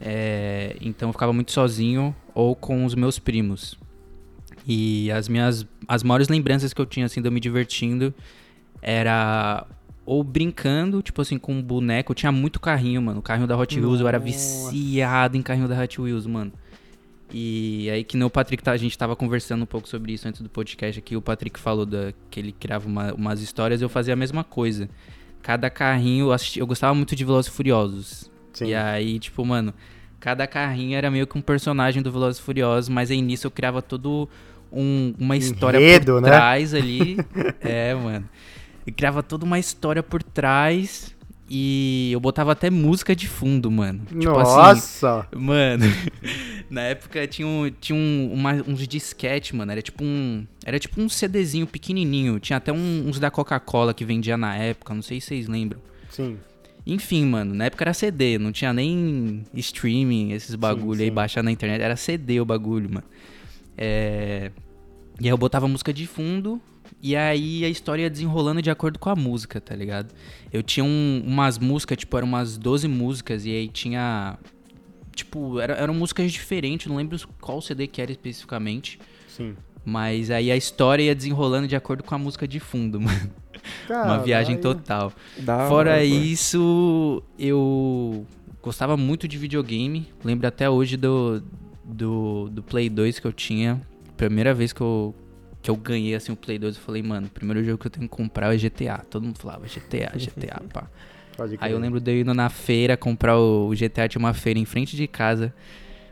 É, 0.00 0.76
então 0.80 1.08
eu 1.08 1.12
ficava 1.12 1.32
muito 1.32 1.50
sozinho 1.52 2.14
ou 2.34 2.54
com 2.54 2.84
os 2.84 2.94
meus 2.94 3.18
primos. 3.18 3.76
E 4.66 5.10
as 5.10 5.28
minhas 5.28 5.66
as 5.86 6.02
maiores 6.02 6.28
lembranças 6.28 6.72
que 6.72 6.80
eu 6.80 6.86
tinha 6.86 7.06
assim 7.06 7.20
de 7.22 7.28
eu 7.28 7.32
me 7.32 7.40
divertindo 7.40 8.12
era 8.82 9.66
ou 10.08 10.24
brincando, 10.24 11.02
tipo 11.02 11.20
assim, 11.20 11.38
com 11.38 11.52
um 11.52 11.62
boneco. 11.62 12.12
Eu 12.12 12.14
tinha 12.14 12.32
muito 12.32 12.58
carrinho, 12.58 13.02
mano. 13.02 13.20
O 13.20 13.22
carrinho 13.22 13.46
da 13.46 13.56
Hot 13.56 13.78
Wheels, 13.78 14.00
eu 14.00 14.08
era 14.08 14.18
Nossa. 14.18 14.30
viciado 14.30 15.36
em 15.36 15.42
carrinho 15.42 15.68
da 15.68 15.80
Hot 15.82 16.00
Wheels, 16.00 16.26
mano. 16.26 16.52
E 17.32 17.90
aí 17.90 18.02
que 18.04 18.16
nem 18.16 18.24
o 18.26 18.30
Patrick, 18.30 18.62
tá, 18.62 18.72
a 18.72 18.76
gente 18.76 18.96
tava 18.96 19.14
conversando 19.14 19.62
um 19.62 19.66
pouco 19.66 19.86
sobre 19.86 20.12
isso 20.12 20.26
antes 20.26 20.40
do 20.40 20.48
podcast 20.48 20.98
aqui. 20.98 21.14
O 21.14 21.20
Patrick 21.20 21.60
falou 21.60 21.84
da, 21.84 22.12
que 22.30 22.40
ele 22.40 22.52
criava 22.52 22.88
uma- 22.88 23.12
umas 23.12 23.42
histórias, 23.42 23.82
eu 23.82 23.88
fazia 23.88 24.14
a 24.14 24.16
mesma 24.16 24.42
coisa. 24.42 24.88
Cada 25.42 25.68
carrinho, 25.68 26.26
eu, 26.26 26.32
assisti- 26.32 26.58
eu 26.60 26.66
gostava 26.66 26.94
muito 26.94 27.14
de 27.14 27.24
Velozes 27.24 27.50
e 27.52 27.54
Furiosos. 27.54 28.30
Sim. 28.54 28.68
E 28.68 28.74
aí, 28.74 29.18
tipo, 29.18 29.44
mano, 29.44 29.74
cada 30.18 30.46
carrinho 30.46 30.96
era 30.96 31.10
meio 31.10 31.26
que 31.26 31.36
um 31.36 31.42
personagem 31.42 32.02
do 32.02 32.10
Velozes 32.10 32.40
e 32.40 32.42
Furiosos, 32.42 32.88
mas 32.88 33.10
aí 33.10 33.20
nisso 33.20 33.46
eu 33.46 33.50
criava 33.50 33.82
todo 33.82 34.26
um- 34.72 35.12
uma 35.18 35.36
história 35.36 35.76
Enredo, 35.78 36.14
por 36.14 36.22
né? 36.22 36.28
trás 36.30 36.72
ali. 36.72 37.18
é, 37.60 37.94
mano. 37.94 38.26
Eu 38.88 38.94
criava 38.94 39.22
toda 39.22 39.44
uma 39.44 39.58
história 39.58 40.02
por 40.02 40.22
trás 40.22 41.14
e 41.50 42.08
eu 42.10 42.18
botava 42.20 42.52
até 42.52 42.70
música 42.70 43.14
de 43.14 43.28
fundo, 43.28 43.70
mano. 43.70 44.00
Tipo 44.06 44.38
assim, 44.38 44.56
Nossa! 44.56 45.28
Mano, 45.36 45.84
na 46.70 46.80
época 46.82 47.26
tinha, 47.26 47.46
um, 47.46 47.70
tinha 47.80 47.98
um, 47.98 48.32
uma- 48.32 48.64
uns 48.66 48.88
disquete, 48.88 49.54
mano. 49.54 49.70
Era 49.72 49.82
tipo 49.82 50.02
um. 50.02 50.46
Era 50.64 50.78
tipo 50.78 50.98
um 51.02 51.06
CDzinho 51.08 51.66
pequenininho. 51.66 52.40
Tinha 52.40 52.56
até 52.56 52.72
um- 52.72 53.04
uns 53.06 53.20
da 53.20 53.30
Coca-Cola 53.30 53.92
que 53.92 54.06
vendia 54.06 54.38
na 54.38 54.56
época. 54.56 54.94
Não 54.94 55.02
sei 55.02 55.20
se 55.20 55.26
vocês 55.28 55.48
lembram. 55.48 55.80
Sim. 56.08 56.38
Enfim, 56.86 57.26
mano, 57.26 57.52
na 57.54 57.66
época 57.66 57.84
era 57.84 57.92
CD, 57.92 58.38
não 58.38 58.50
tinha 58.50 58.72
nem 58.72 59.44
streaming, 59.52 60.32
esses 60.32 60.54
bagulho 60.54 61.02
aí, 61.02 61.08
sim. 61.08 61.12
baixar 61.12 61.42
na 61.42 61.52
internet. 61.52 61.82
Era 61.82 61.94
CD 61.96 62.40
o 62.40 62.46
bagulho, 62.46 62.88
mano. 62.90 63.06
É... 63.76 64.50
E 65.20 65.24
aí 65.24 65.28
eu 65.28 65.36
botava 65.36 65.68
música 65.68 65.92
de 65.92 66.06
fundo, 66.06 66.58
e 67.02 67.14
aí 67.16 67.64
a 67.64 67.68
história 67.68 68.02
ia 68.02 68.10
desenrolando 68.10 68.60
de 68.62 68.70
acordo 68.70 68.98
com 68.98 69.08
a 69.10 69.16
música, 69.16 69.60
tá 69.60 69.74
ligado? 69.74 70.12
Eu 70.52 70.62
tinha 70.62 70.84
um- 70.84 71.22
umas 71.26 71.58
músicas, 71.58 71.96
tipo, 71.98 72.16
eram 72.16 72.26
umas 72.28 72.56
12 72.58 72.88
músicas, 72.88 73.44
e 73.44 73.50
aí 73.50 73.68
tinha. 73.68 74.38
Tipo, 75.14 75.58
era- 75.60 75.74
eram 75.74 75.94
músicas 75.94 76.30
diferentes, 76.32 76.86
não 76.86 76.96
lembro 76.96 77.18
qual 77.40 77.60
CD 77.60 77.86
que 77.86 78.00
era 78.00 78.10
especificamente. 78.10 78.98
Sim. 79.26 79.54
Mas 79.84 80.30
aí 80.30 80.50
a 80.50 80.56
história 80.56 81.02
ia 81.02 81.14
desenrolando 81.14 81.66
de 81.66 81.74
acordo 81.74 82.02
com 82.04 82.14
a 82.14 82.18
música 82.18 82.46
de 82.46 82.60
fundo, 82.60 83.00
mano. 83.00 83.30
Uma 83.88 84.18
viagem 84.18 84.56
Caralho. 84.56 84.78
total. 84.80 85.12
Da 85.38 85.68
Fora 85.68 85.96
pô. 85.98 86.02
isso, 86.04 87.22
eu 87.38 88.26
gostava 88.62 88.96
muito 88.96 89.26
de 89.26 89.36
videogame. 89.38 90.06
Lembro 90.22 90.46
até 90.46 90.68
hoje 90.68 90.96
do, 90.96 91.42
do, 91.84 92.48
do 92.50 92.62
Play 92.62 92.88
2 92.88 93.18
que 93.18 93.26
eu 93.26 93.32
tinha. 93.32 93.80
Primeira 94.16 94.52
vez 94.54 94.72
que 94.72 94.80
eu, 94.80 95.14
que 95.68 95.70
eu 95.70 95.76
ganhei 95.76 96.14
assim, 96.14 96.32
o 96.32 96.36
Play 96.36 96.58
2, 96.58 96.76
eu 96.76 96.82
falei, 96.82 97.02
mano, 97.02 97.26
o 97.26 97.30
primeiro 97.30 97.62
jogo 97.62 97.76
que 97.76 97.86
eu 97.86 97.90
tenho 97.90 98.08
que 98.08 98.16
comprar 98.16 98.54
é 98.54 98.56
GTA. 98.56 99.04
Todo 99.10 99.24
mundo 99.24 99.38
falava 99.38 99.66
GTA, 99.66 100.16
GTA, 100.16 100.62
pá. 100.72 100.84
Pode 101.36 101.56
Aí 101.60 101.72
eu 101.72 101.78
lembro 101.78 102.00
de 102.00 102.10
eu 102.10 102.20
indo 102.22 102.32
na 102.32 102.48
feira 102.48 102.96
comprar 102.96 103.36
o, 103.38 103.68
o 103.68 103.74
GTA, 103.74 104.08
tinha 104.08 104.18
uma 104.18 104.32
feira 104.32 104.58
em 104.58 104.64
frente 104.64 104.96
de 104.96 105.06
casa. 105.06 105.52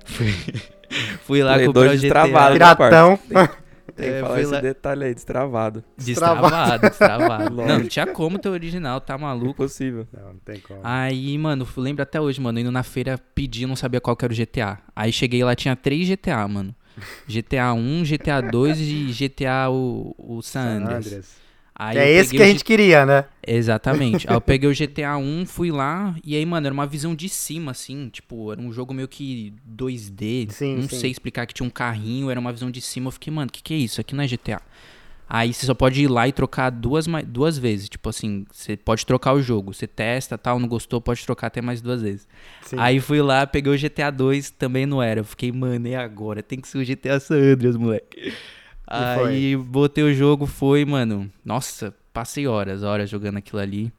Fui, 0.05 0.27
fui 1.25 1.43
lá 1.43 1.55
Play 1.55 1.67
comprar 1.69 1.81
2 1.89 1.93
o 1.93 1.95
GTA. 1.97 2.01
destravado. 2.03 2.53
Piratão. 2.53 3.17
Tem 3.17 3.39
que 3.39 3.57
É, 3.99 4.21
falar 4.21 4.41
esse 4.43 4.53
lá- 4.53 4.61
detalhe 4.61 5.05
aí, 5.05 5.15
destravado. 5.15 5.83
Destravado, 5.97 6.81
destravado. 6.83 7.55
não, 7.55 7.67
não 7.79 7.89
tinha 7.89 8.07
como 8.07 8.39
ter 8.39 8.51
original, 8.51 9.01
tá 9.01 9.17
maluco? 9.17 9.53
Impossível. 9.53 10.07
Não, 10.13 10.35
não 10.35 10.39
tem 10.45 10.61
como. 10.61 10.81
Aí, 10.85 11.39
mano, 11.39 11.67
lembro 11.79 12.03
até 12.03 12.21
hoje, 12.21 12.39
mano, 12.39 12.59
indo 12.59 12.71
na 12.71 12.83
feira 12.83 13.17
pedir, 13.35 13.65
não 13.65 13.75
sabia 13.77 14.01
qual 14.01 14.15
que 14.15 14.23
era 14.25 14.35
o 14.35 14.37
GTA. 14.37 14.79
Aí 14.95 15.11
cheguei 15.13 15.43
lá, 15.43 15.55
tinha 15.55 15.75
três 15.75 16.07
GTA, 16.07 16.47
mano. 16.47 16.75
GTA 17.26 17.73
1, 17.73 18.03
GTA 18.05 18.41
2 18.41 18.81
e 18.81 19.05
GTA 19.12 19.71
o, 19.71 20.15
o 20.19 20.43
San 20.43 20.62
San 20.62 20.83
Andreas. 20.83 21.07
Andreas. 21.07 21.47
Aí 21.79 21.99
é 21.99 22.11
esse 22.11 22.35
que 22.35 22.43
a 22.43 22.47
gente 22.47 22.61
G... 22.61 22.65
queria, 22.65 23.05
né? 23.05 23.26
Exatamente. 23.47 24.26
aí 24.31 24.35
eu 24.35 24.41
peguei 24.41 24.69
o 24.69 24.75
GTA 24.75 25.19
1, 25.19 25.45
fui 25.45 25.71
lá, 25.71 26.17
e 26.25 26.35
aí, 26.35 26.47
mano, 26.47 26.67
era 26.67 26.73
uma 26.73 26.87
visão 26.87 27.15
de 27.15 27.29
cima, 27.29 27.73
assim, 27.73 28.09
tipo, 28.09 28.50
era 28.50 28.61
um 28.61 28.73
jogo 28.73 28.95
meio 28.95 29.07
que 29.07 29.53
2D. 29.71 30.50
Sim, 30.50 30.76
não 30.76 30.88
sim. 30.88 30.99
sei 30.99 31.11
explicar 31.11 31.47
que 31.47 31.53
tinha 31.53 31.67
um 31.67 31.71
carrinho, 31.71 32.31
era 32.31 32.41
uma 32.41 32.50
visão 32.50 32.71
de 32.71 32.81
cima. 32.81 33.09
Eu 33.09 33.12
fiquei, 33.12 33.31
mano, 33.31 33.50
o 33.50 33.53
que, 33.53 33.62
que 33.62 33.75
é 33.75 33.76
isso? 33.76 34.00
Aqui 34.00 34.15
não 34.15 34.25
é 34.25 34.26
GTA. 34.26 34.62
Aí 35.28 35.52
você 35.52 35.66
só 35.66 35.75
pode 35.75 36.02
ir 36.02 36.09
lá 36.09 36.28
e 36.28 36.33
trocar 36.33 36.71
duas, 36.71 37.06
duas 37.26 37.59
vezes. 37.59 37.88
Tipo 37.88 38.09
assim, 38.09 38.47
você 38.50 38.76
pode 38.76 39.04
trocar 39.04 39.33
o 39.33 39.42
jogo. 39.42 39.75
Você 39.75 39.87
testa, 39.87 40.38
tal, 40.38 40.61
não 40.61 40.68
gostou, 40.68 41.00
pode 41.00 41.25
trocar 41.25 41.49
até 41.49 41.61
mais 41.61 41.80
duas 41.80 42.00
vezes. 42.00 42.28
Sim. 42.62 42.76
Aí 42.78 43.00
fui 43.00 43.21
lá, 43.21 43.47
peguei 43.47 43.75
o 43.75 43.78
GTA 43.78 44.11
2, 44.11 44.50
também 44.50 44.87
não 44.87 45.02
era. 45.02 45.21
Eu 45.21 45.25
fiquei, 45.25 45.50
mano, 45.50 45.88
e 45.88 45.97
agora? 45.97 46.42
Tem 46.42 46.61
que 46.61 46.68
ser 46.68 46.78
o 46.78 46.85
GTA 46.85 47.18
San 47.18 47.37
Andreas, 47.37 47.76
moleque. 47.76 48.33
Aí 48.87 49.56
botei 49.56 50.04
o 50.04 50.14
jogo, 50.14 50.47
foi, 50.47 50.85
mano. 50.85 51.30
Nossa, 51.45 51.92
passei 52.12 52.47
horas, 52.47 52.85
horas 52.85 53.11
jogando 53.11 53.38
aquilo 53.38 53.61
ali. 53.61 53.92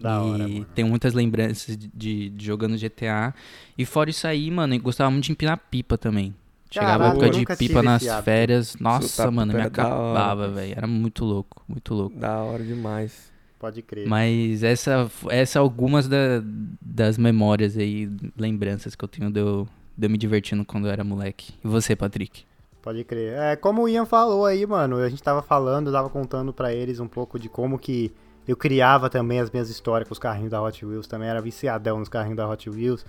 Da 0.00 0.14
e 0.14 0.18
hora, 0.18 0.48
mano. 0.48 0.66
tenho 0.74 0.88
muitas 0.88 1.12
lembranças 1.12 1.76
de, 1.76 1.88
de, 1.94 2.30
de, 2.30 2.44
jogando 2.44 2.78
GTA. 2.78 3.34
E 3.76 3.84
fora 3.84 4.08
isso 4.08 4.26
aí, 4.26 4.50
mano, 4.50 4.74
eu 4.74 4.80
gostava 4.80 5.10
muito 5.10 5.24
de 5.24 5.32
empinar 5.32 5.58
pipa 5.70 5.98
também. 5.98 6.34
Chegava 6.70 7.04
a 7.04 7.08
época 7.10 7.30
de 7.30 7.46
pipa 7.56 7.82
nas 7.82 8.04
férias. 8.24 8.76
Nossa, 8.80 9.30
mano, 9.30 9.54
me 9.54 9.62
acabava, 9.62 10.48
velho. 10.48 10.74
Era 10.76 10.86
muito 10.86 11.24
louco, 11.24 11.62
muito 11.68 11.94
louco. 11.94 12.18
Da 12.18 12.38
hora 12.42 12.62
demais. 12.64 13.30
Pode 13.58 13.82
crer. 13.82 14.06
Mas 14.06 14.62
essa, 14.62 15.10
essa 15.30 15.58
é 15.58 15.60
algumas 15.60 16.06
da, 16.06 16.42
das 16.80 17.16
memórias 17.16 17.76
aí, 17.76 18.10
lembranças 18.36 18.94
que 18.94 19.02
eu 19.02 19.08
tenho 19.08 19.30
de 19.30 19.40
eu, 19.40 19.66
de 19.96 20.06
eu 20.06 20.10
me 20.10 20.18
divertindo 20.18 20.64
quando 20.64 20.86
eu 20.86 20.92
era 20.92 21.02
moleque. 21.02 21.54
E 21.64 21.68
você, 21.68 21.96
Patrick? 21.96 22.44
Pode 22.82 23.02
crer. 23.04 23.32
É, 23.32 23.56
como 23.56 23.82
o 23.82 23.88
Ian 23.88 24.04
falou 24.04 24.44
aí, 24.44 24.66
mano, 24.66 24.98
a 24.98 25.08
gente 25.08 25.22
tava 25.22 25.42
falando, 25.42 25.88
eu 25.88 25.92
tava 25.92 26.10
contando 26.10 26.52
para 26.52 26.72
eles 26.72 27.00
um 27.00 27.08
pouco 27.08 27.38
de 27.38 27.48
como 27.48 27.78
que 27.78 28.12
eu 28.46 28.56
criava 28.56 29.10
também 29.10 29.40
as 29.40 29.50
minhas 29.50 29.68
histórias 29.70 30.08
com 30.08 30.12
os 30.12 30.18
carrinhos 30.18 30.50
da 30.50 30.62
Hot 30.62 30.84
Wheels, 30.84 31.06
também 31.06 31.28
era 31.28 31.40
viciadão 31.40 31.98
nos 31.98 32.08
carrinhos 32.08 32.36
da 32.36 32.48
Hot 32.48 32.70
Wheels. 32.70 33.04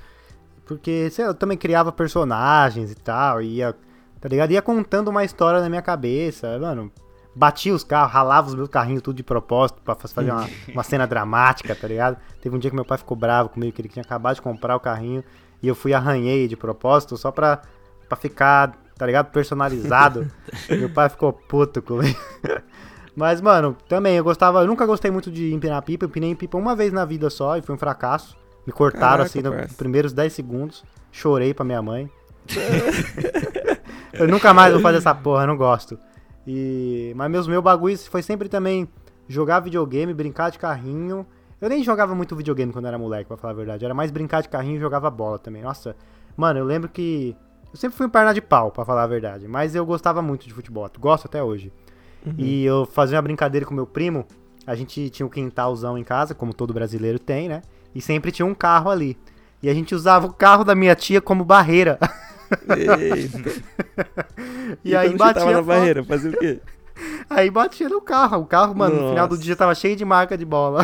Porque, 0.67 1.09
sei 1.09 1.25
lá, 1.25 1.31
eu 1.31 1.35
também 1.35 1.57
criava 1.57 1.91
personagens 1.91 2.91
e 2.91 2.95
tal, 2.95 3.41
ia, 3.41 3.73
tá 4.19 4.27
ligado? 4.27 4.51
Ia 4.51 4.61
contando 4.61 5.07
uma 5.07 5.23
história 5.23 5.61
na 5.61 5.69
minha 5.69 5.81
cabeça, 5.81 6.59
mano. 6.59 6.91
Batia 7.33 7.73
os 7.73 7.83
carros, 7.83 8.11
ralava 8.11 8.47
os 8.47 8.55
meus 8.55 8.67
carrinhos 8.67 9.01
tudo 9.01 9.15
de 9.15 9.23
propósito 9.23 9.81
pra 9.81 9.95
fazer 9.95 10.31
uma, 10.31 10.49
uma 10.73 10.83
cena 10.83 11.07
dramática, 11.07 11.73
tá 11.73 11.87
ligado? 11.87 12.17
Teve 12.41 12.55
um 12.55 12.59
dia 12.59 12.69
que 12.69 12.75
meu 12.75 12.83
pai 12.83 12.97
ficou 12.97 13.15
bravo 13.15 13.49
comigo, 13.49 13.71
que 13.71 13.81
ele 13.81 13.89
tinha 13.89 14.03
acabado 14.03 14.35
de 14.35 14.41
comprar 14.41 14.75
o 14.75 14.79
carrinho 14.79 15.23
e 15.61 15.67
eu 15.67 15.75
fui 15.75 15.93
arranhei 15.93 16.47
de 16.47 16.57
propósito 16.57 17.15
só 17.15 17.31
pra, 17.31 17.61
pra 18.09 18.17
ficar, 18.17 18.75
tá 18.97 19.05
ligado? 19.05 19.31
Personalizado. 19.31 20.29
meu 20.69 20.89
pai 20.89 21.09
ficou 21.09 21.31
puto 21.31 21.81
comigo. 21.81 22.19
Mas, 23.15 23.41
mano, 23.41 23.75
também 23.87 24.15
eu 24.15 24.23
gostava, 24.23 24.61
eu 24.61 24.67
nunca 24.67 24.85
gostei 24.85 25.09
muito 25.09 25.31
de 25.31 25.51
empinar 25.51 25.81
pipa, 25.81 26.05
eu 26.05 26.09
empinei 26.09 26.35
pipa 26.35 26.57
uma 26.57 26.75
vez 26.75 26.93
na 26.93 27.03
vida 27.03 27.29
só 27.29 27.57
e 27.57 27.61
foi 27.61 27.73
um 27.73 27.77
fracasso. 27.77 28.37
Me 28.67 28.73
cortaram 28.73 29.23
Caraca, 29.23 29.23
assim 29.23 29.41
nos 29.41 29.77
primeiros 29.77 30.11
10 30.11 30.33
segundos. 30.33 30.83
Chorei 31.09 31.53
pra 31.53 31.63
minha 31.63 31.81
mãe. 31.81 32.11
eu 34.11 34.27
nunca 34.27 34.53
mais 34.53 34.73
vou 34.73 34.81
fazer 34.81 34.97
essa 34.97 35.15
porra, 35.15 35.47
não 35.47 35.55
gosto. 35.55 35.97
E... 36.45 37.13
Mas 37.15 37.31
meus 37.31 37.47
meu 37.47 37.61
bagulho 37.61 37.97
foi 37.97 38.21
sempre 38.21 38.49
também 38.49 38.85
jogar 39.25 39.61
videogame, 39.61 40.13
brincar 40.13 40.51
de 40.51 40.59
carrinho. 40.59 41.25
Eu 41.61 41.69
nem 41.69 41.81
jogava 41.81 42.13
muito 42.13 42.35
videogame 42.35 42.73
quando 42.73 42.89
era 42.89 42.97
moleque, 42.97 43.29
pra 43.29 43.37
falar 43.37 43.53
a 43.53 43.55
verdade. 43.55 43.85
Era 43.85 43.93
mais 43.93 44.11
brincar 44.11 44.41
de 44.41 44.49
carrinho 44.49 44.75
e 44.75 44.79
jogava 44.81 45.09
bola 45.09 45.39
também. 45.39 45.61
Nossa, 45.61 45.95
mano, 46.35 46.59
eu 46.59 46.65
lembro 46.65 46.89
que. 46.89 47.37
Eu 47.71 47.77
sempre 47.77 47.95
fui 47.95 48.05
um 48.05 48.09
perna 48.09 48.33
de 48.33 48.41
pau, 48.41 48.69
pra 48.69 48.83
falar 48.83 49.03
a 49.03 49.07
verdade. 49.07 49.47
Mas 49.47 49.75
eu 49.75 49.85
gostava 49.85 50.21
muito 50.21 50.45
de 50.45 50.53
futebol. 50.53 50.89
Gosto 50.99 51.25
até 51.25 51.41
hoje. 51.41 51.71
Uhum. 52.25 52.33
E 52.37 52.65
eu 52.65 52.85
fazia 52.85 53.15
uma 53.15 53.21
brincadeira 53.21 53.65
com 53.65 53.73
meu 53.73 53.87
primo. 53.87 54.25
A 54.65 54.75
gente 54.75 55.09
tinha 55.09 55.25
um 55.25 55.29
quintalzão 55.29 55.97
em 55.97 56.03
casa, 56.03 56.35
como 56.35 56.53
todo 56.53 56.73
brasileiro 56.73 57.17
tem, 57.17 57.47
né? 57.47 57.61
E 57.97 58.01
sempre 58.01 58.31
tinha 58.31 58.45
um 58.45 58.53
carro 58.53 58.91
ali. 58.91 59.17
E 59.61 59.67
a 59.67 59.73
gente 59.73 59.95
usava 59.95 60.27
o 60.27 60.33
carro 60.33 60.63
da 60.63 60.75
minha 60.75 60.95
tia 60.95 61.19
como 61.19 61.43
barreira. 61.43 61.97
e, 64.85 64.85
e 64.91 64.95
aí 64.95 65.17
batia 65.17 65.51
na 65.51 65.63
barreira, 65.63 66.03
fazia 66.03 66.29
o 66.29 66.37
quê? 66.37 66.61
Aí 67.29 67.51
batia 67.51 67.87
no 67.87 68.01
carro. 68.01 68.41
O 68.41 68.45
carro, 68.45 68.73
mano, 68.75 68.95
Nossa. 68.95 69.05
no 69.05 69.09
final 69.11 69.27
do 69.27 69.37
dia 69.37 69.55
tava 69.55 69.75
cheio 69.75 69.95
de 69.95 70.03
marca 70.03 70.35
de 70.35 70.43
bola. 70.45 70.83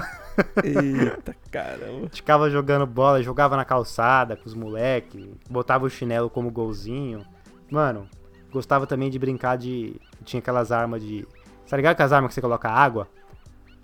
Eita, 0.63 1.35
caramba. 1.49 2.07
Ficava 2.11 2.51
jogando 2.51 2.85
bola, 2.85 3.23
jogava 3.23 3.55
na 3.57 3.65
calçada 3.65 4.35
com 4.35 4.45
os 4.45 4.53
moleques, 4.53 5.27
botava 5.49 5.85
o 5.85 5.89
chinelo 5.89 6.29
como 6.29 6.51
golzinho. 6.51 7.25
Mano, 7.71 8.07
gostava 8.51 8.85
também 8.85 9.09
de 9.09 9.17
brincar 9.17 9.57
de. 9.57 9.95
Tinha 10.23 10.39
aquelas 10.39 10.71
armas 10.71 11.01
de. 11.01 11.27
Tá 11.67 11.77
ligado 11.77 11.93
aquelas 11.93 12.13
armas 12.13 12.29
que 12.29 12.35
você 12.35 12.41
coloca 12.41 12.69
água? 12.69 13.07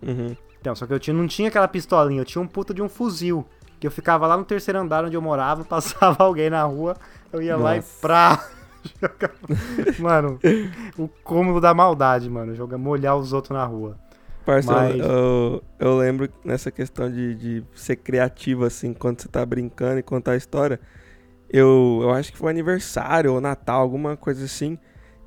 Uhum. 0.04 0.36
Então, 0.60 0.76
só 0.76 0.86
que 0.86 0.94
eu 0.94 1.00
tinha, 1.00 1.14
não 1.14 1.28
tinha 1.28 1.48
aquela 1.48 1.68
pistolinha, 1.68 2.22
eu 2.22 2.26
tinha 2.26 2.42
um 2.42 2.48
puta 2.48 2.74
de 2.74 2.82
um 2.82 2.90
fuzil. 2.90 3.46
Que 3.80 3.88
eu 3.88 3.92
ficava 3.92 4.28
lá 4.28 4.36
no 4.36 4.44
terceiro 4.44 4.80
andar 4.80 5.06
onde 5.06 5.16
eu 5.16 5.22
morava, 5.22 5.64
passava 5.66 6.24
alguém 6.24 6.50
na 6.50 6.64
rua, 6.64 6.96
eu 7.32 7.42
ia 7.42 7.54
Nossa. 7.54 7.64
lá 7.64 7.78
e 7.78 7.82
pra. 8.02 8.50
mano, 10.00 10.40
o 10.98 11.08
cômodo 11.24 11.60
da 11.62 11.74
maldade, 11.74 12.30
mano. 12.30 12.56
Joga, 12.56 12.78
molhar 12.78 13.16
os 13.18 13.34
outros 13.34 13.58
na 13.58 13.66
rua. 13.66 13.98
Parça, 14.46 14.74
Mas... 14.74 14.98
eu, 14.98 15.64
eu 15.78 15.98
lembro 15.98 16.30
nessa 16.44 16.72
questão 16.72 17.12
de, 17.12 17.36
de 17.36 17.64
ser 17.76 17.98
criativo, 17.98 18.66
assim, 18.66 18.94
quando 18.94 19.22
você 19.22 19.28
tá 19.28 19.46
brincando 19.46 20.00
e 20.00 20.04
contar 20.04 20.32
a 20.32 20.38
história. 20.38 20.80
Eu, 21.50 22.00
eu 22.02 22.12
acho 22.12 22.32
que 22.32 22.38
foi 22.38 22.52
aniversário 22.52 23.34
ou 23.34 23.42
Natal, 23.42 23.82
alguma 23.82 24.16
coisa 24.18 24.46
assim. 24.46 24.78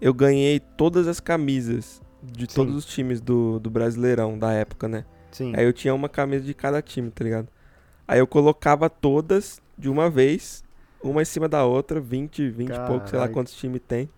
Eu 0.00 0.12
ganhei 0.12 0.58
todas 0.58 1.06
as 1.06 1.20
camisas 1.20 2.02
de 2.22 2.48
Sim. 2.48 2.54
todos 2.54 2.74
os 2.74 2.84
times 2.84 3.20
do, 3.20 3.58
do 3.58 3.70
Brasileirão 3.70 4.38
da 4.38 4.52
época, 4.52 4.88
né? 4.88 5.04
Sim. 5.32 5.52
Aí 5.56 5.64
eu 5.64 5.72
tinha 5.72 5.94
uma 5.94 6.08
camisa 6.08 6.44
de 6.44 6.54
cada 6.54 6.80
time, 6.80 7.10
tá 7.10 7.24
ligado? 7.24 7.48
Aí 8.06 8.18
eu 8.18 8.26
colocava 8.26 8.88
todas 8.88 9.60
de 9.76 9.88
uma 9.88 10.08
vez, 10.08 10.62
uma 11.02 11.22
em 11.22 11.24
cima 11.24 11.48
da 11.48 11.64
outra, 11.64 12.00
20, 12.00 12.48
20 12.50 12.70
e 12.70 12.86
pouco, 12.86 13.08
sei 13.08 13.18
lá 13.18 13.28
quantos 13.28 13.54
times 13.54 13.80
tem. 13.86 14.08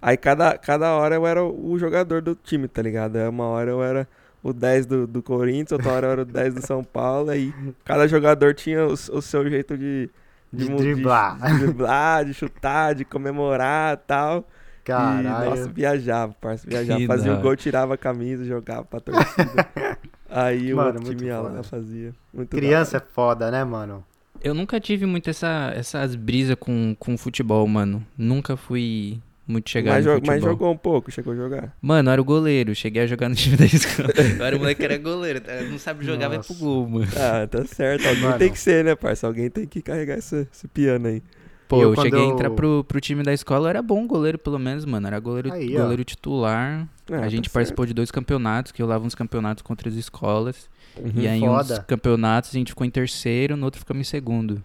Aí 0.00 0.16
cada, 0.16 0.58
cada 0.58 0.92
hora 0.94 1.14
eu 1.14 1.26
era 1.26 1.42
o 1.42 1.78
jogador 1.78 2.20
do 2.20 2.34
time, 2.34 2.68
tá 2.68 2.82
ligado? 2.82 3.16
Aí 3.16 3.28
uma 3.28 3.46
hora 3.46 3.70
eu 3.70 3.82
era 3.82 4.06
o 4.42 4.52
10 4.52 4.86
do, 4.86 5.06
do 5.06 5.22
Corinthians, 5.22 5.72
outra 5.72 5.92
hora 5.92 6.06
eu 6.06 6.10
era 6.12 6.22
o 6.22 6.24
10 6.24 6.54
do 6.54 6.66
São 6.66 6.84
Paulo, 6.84 7.30
aí 7.30 7.52
cada 7.84 8.06
jogador 8.06 8.54
tinha 8.54 8.86
o, 8.86 8.92
o 8.92 9.22
seu 9.22 9.48
jeito 9.48 9.76
de, 9.76 10.10
de, 10.52 10.68
de 10.68 10.74
driblar. 10.74 11.38
De, 11.40 11.52
de, 11.52 11.58
driblar, 11.58 12.24
de 12.24 12.34
chutar, 12.34 12.94
de 12.94 13.04
comemorar 13.04 13.96
tal. 14.06 14.46
Caralho. 14.86 15.46
E, 15.46 15.50
nossa, 15.50 15.68
viajava, 15.68 16.32
parça, 16.40 16.64
viajava. 16.68 17.00
Que 17.00 17.06
Fazia 17.08 17.34
o 17.34 17.40
gol, 17.40 17.56
tirava 17.56 17.94
a 17.94 17.98
camisa, 17.98 18.44
jogava 18.44 18.84
pra 18.84 19.00
torcida. 19.00 19.68
Aí 20.30 20.72
mano, 20.72 20.90
o 20.90 20.94
outro 20.94 21.14
time 21.14 21.26
ia 21.26 21.40
lá 21.40 21.62
fazia. 21.62 22.14
Muito 22.32 22.54
Criança 22.54 22.98
é 22.98 23.00
foda, 23.00 23.50
né, 23.50 23.64
mano? 23.64 24.04
Eu 24.42 24.54
nunca 24.54 24.78
tive 24.78 25.06
muito 25.06 25.28
essa, 25.28 25.72
essas 25.74 26.14
brisas 26.14 26.56
com, 26.58 26.94
com 26.98 27.16
futebol, 27.16 27.66
mano. 27.66 28.06
Nunca 28.16 28.56
fui 28.56 29.20
muito 29.46 29.70
chegado 29.70 29.94
mas, 29.94 30.06
no 30.06 30.12
futebol. 30.12 30.34
Mas 30.34 30.42
jogou 30.42 30.72
um 30.72 30.76
pouco, 30.76 31.10
chegou 31.10 31.32
a 31.32 31.36
jogar? 31.36 31.76
Mano, 31.80 32.08
eu 32.08 32.12
era 32.12 32.20
o 32.20 32.24
goleiro. 32.24 32.74
Cheguei 32.74 33.02
a 33.02 33.06
jogar 33.06 33.28
no 33.28 33.34
time 33.34 33.56
da 33.56 33.64
escola. 33.64 34.10
eu 34.38 34.44
era 34.44 34.54
o 34.54 34.58
moleque 34.60 34.80
que 34.80 34.84
era 34.84 34.98
goleiro. 34.98 35.42
Não 35.68 35.78
sabe 35.78 36.04
jogar, 36.04 36.28
Nossa. 36.28 36.36
vai 36.36 36.46
pro 36.46 36.54
gol, 36.54 36.88
mano. 36.88 37.08
Ah, 37.16 37.46
tá 37.46 37.64
certo. 37.64 38.06
Alguém 38.06 38.22
mano. 38.22 38.38
tem 38.38 38.52
que 38.52 38.58
ser, 38.58 38.84
né, 38.84 38.94
parça? 38.94 39.26
Alguém 39.26 39.50
tem 39.50 39.66
que 39.66 39.82
carregar 39.82 40.18
esse, 40.18 40.46
esse 40.52 40.68
piano 40.68 41.08
aí. 41.08 41.22
Pô, 41.68 41.82
eu, 41.82 41.94
eu 41.94 42.02
cheguei 42.02 42.20
eu... 42.20 42.30
a 42.30 42.32
entrar 42.32 42.50
pro, 42.50 42.84
pro 42.84 43.00
time 43.00 43.22
da 43.22 43.32
escola, 43.32 43.66
eu 43.66 43.70
era 43.70 43.82
bom 43.82 44.06
goleiro, 44.06 44.38
pelo 44.38 44.58
menos, 44.58 44.84
mano. 44.84 45.06
Era 45.06 45.18
goleiro, 45.18 45.52
Aí, 45.52 45.70
goleiro 45.70 46.04
titular. 46.04 46.88
É, 47.10 47.16
a 47.16 47.20
tá 47.20 47.28
gente 47.28 47.50
participou 47.50 47.84
certo. 47.84 47.88
de 47.88 47.94
dois 47.94 48.10
campeonatos, 48.10 48.72
que 48.72 48.80
eu 48.80 48.86
lavo 48.86 49.04
uns 49.04 49.14
campeonatos 49.14 49.62
contra 49.62 49.88
as 49.88 49.94
escolas. 49.96 50.68
Uhum, 50.96 51.12
e 51.16 51.28
aí, 51.28 51.40
foda. 51.40 51.74
uns 51.74 51.78
campeonatos, 51.80 52.50
a 52.50 52.52
gente 52.52 52.70
ficou 52.70 52.86
em 52.86 52.90
terceiro, 52.90 53.56
no 53.56 53.64
outro 53.64 53.80
ficamos 53.80 54.06
em 54.06 54.10
segundo. 54.10 54.62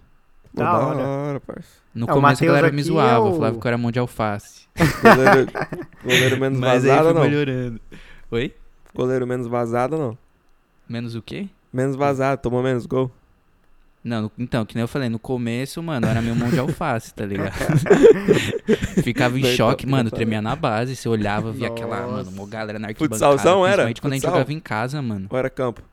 Da, 0.54 0.64
da 0.64 0.88
hora, 0.88 1.04
hora 1.04 1.40
parça. 1.40 1.82
No 1.94 2.06
é, 2.10 2.14
começo 2.14 2.44
a 2.44 2.48
galera 2.48 2.72
me 2.72 2.84
zoava, 2.84 3.28
eu... 3.28 3.34
falava 3.34 3.60
que 3.60 3.66
eu 3.66 3.70
era 3.70 3.78
mão 3.78 3.92
de 3.92 4.00
alface. 4.00 4.68
goleiro, 5.02 5.52
goleiro 6.04 6.40
menos 6.40 6.60
Mas 6.60 6.84
vazado 6.84 7.08
ou 7.10 7.14
não? 7.14 7.22
melhorando. 7.22 7.82
Oi? 8.30 8.54
Goleiro 8.94 9.26
menos 9.26 9.48
vazado 9.48 9.96
ou 9.96 10.02
não? 10.02 10.18
Menos 10.88 11.16
o 11.16 11.22
quê? 11.22 11.48
Menos 11.72 11.96
vazado, 11.96 12.42
tomou 12.42 12.62
menos 12.62 12.86
gol. 12.86 13.12
Não, 14.04 14.32
então, 14.38 14.66
que 14.66 14.74
nem 14.74 14.82
eu 14.82 14.88
falei, 14.88 15.10
no 15.10 15.20
começo, 15.20 15.82
mano, 15.84 16.08
era 16.08 16.22
meu 16.24 16.34
mão 16.34 16.50
de 16.50 16.58
alface, 16.58 17.14
tá 17.14 17.24
ligado? 17.24 17.52
Ficava 19.04 19.40
em 19.40 19.44
choque, 19.44 19.86
mano, 19.86 20.10
tremia 20.10 20.42
na 20.42 20.56
base, 20.56 20.96
você 20.96 21.08
olhava, 21.08 21.52
via 21.52 21.70
Nossa. 21.70 21.84
aquela, 21.84 22.08
mano, 22.08 22.32
uma 22.32 22.48
galera 22.48 22.80
na 22.80 22.88
arquibancada. 22.88 23.32
Futsalzão 23.32 23.66
era? 23.66 23.84
Principalmente 23.84 24.00
quando 24.02 24.14
Futsal? 24.14 24.14
a 24.14 24.16
gente 24.16 24.24
jogava 24.24 24.54
em 24.54 24.60
casa, 24.60 25.02
mano. 25.04 25.28
Ou 25.30 25.38
era 25.38 25.50
campo? 25.52 25.84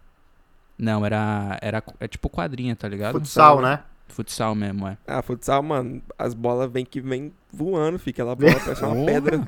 Não, 0.79 1.05
era, 1.05 1.59
era 1.61 1.83
é 2.01 2.09
tipo 2.09 2.31
quadrinha, 2.31 2.75
tá 2.75 2.89
ligado? 2.89 3.13
Futsal, 3.13 3.61
né? 3.61 3.81
Futsal 4.09 4.55
mesmo, 4.55 4.89
é. 4.89 4.97
Ah, 5.07 5.21
futsal, 5.21 5.63
mano, 5.63 6.01
as 6.19 6.33
bolas 6.33 6.71
vem 6.71 6.87
que 6.87 7.03
vem 7.03 7.31
voando, 7.53 7.99
fica 7.99 8.23
aquela 8.23 8.35
bola 8.37 8.59
parece 8.59 8.83
uma 8.85 9.05
pedra. 9.05 9.47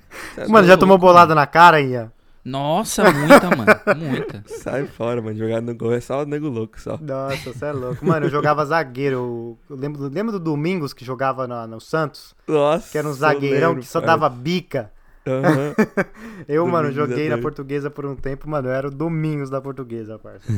Mano, 0.49 0.67
já 0.67 0.77
tomou 0.77 0.99
bolada 0.99 1.35
na 1.35 1.47
cara, 1.47 1.81
Ian? 1.81 2.13
Nossa, 2.45 3.11
muita, 3.13 3.51
mano. 3.51 3.67
Muita. 3.97 4.43
Sai 4.47 4.87
fora, 4.87 5.21
mano. 5.21 5.37
Jogar 5.37 5.61
no 5.61 5.75
gol 5.75 5.93
é 5.93 6.01
só 6.01 6.23
o 6.23 6.25
nego 6.25 6.49
louco 6.49 6.81
só. 6.81 6.99
Nossa, 6.99 7.53
você 7.53 7.67
é 7.67 7.73
louco. 7.73 8.05
Mano, 8.05 8.27
eu 8.27 8.31
jogava 8.31 8.65
zagueiro. 8.65 9.59
Eu 9.69 9.77
lembro, 9.77 10.09
lembro 10.09 10.33
do 10.33 10.41
Domingos 10.41 10.93
que 10.93 11.05
jogava 11.05 11.47
no, 11.47 11.67
no 11.67 11.81
Santos? 11.81 12.35
Nossa. 12.49 12.91
Que 12.91 12.99
era 12.99 13.07
um 13.07 13.13
zagueirão 13.13 13.69
lembro, 13.69 13.83
que 13.83 13.89
só 13.89 14.01
dava 14.01 14.29
bica. 14.29 14.91
Uhum. 15.27 16.05
eu, 16.49 16.67
mano, 16.67 16.91
joguei 16.91 17.29
na 17.29 17.39
portuguesa 17.39 17.91
por 17.91 18.07
um 18.07 18.17
tempo, 18.17 18.49
mano, 18.49 18.69
eu 18.69 18.73
era 18.73 18.89
o 18.89 18.91
Domingos 18.91 19.51
da 19.51 19.61
portuguesa, 19.61 20.19
parça. 20.19 20.51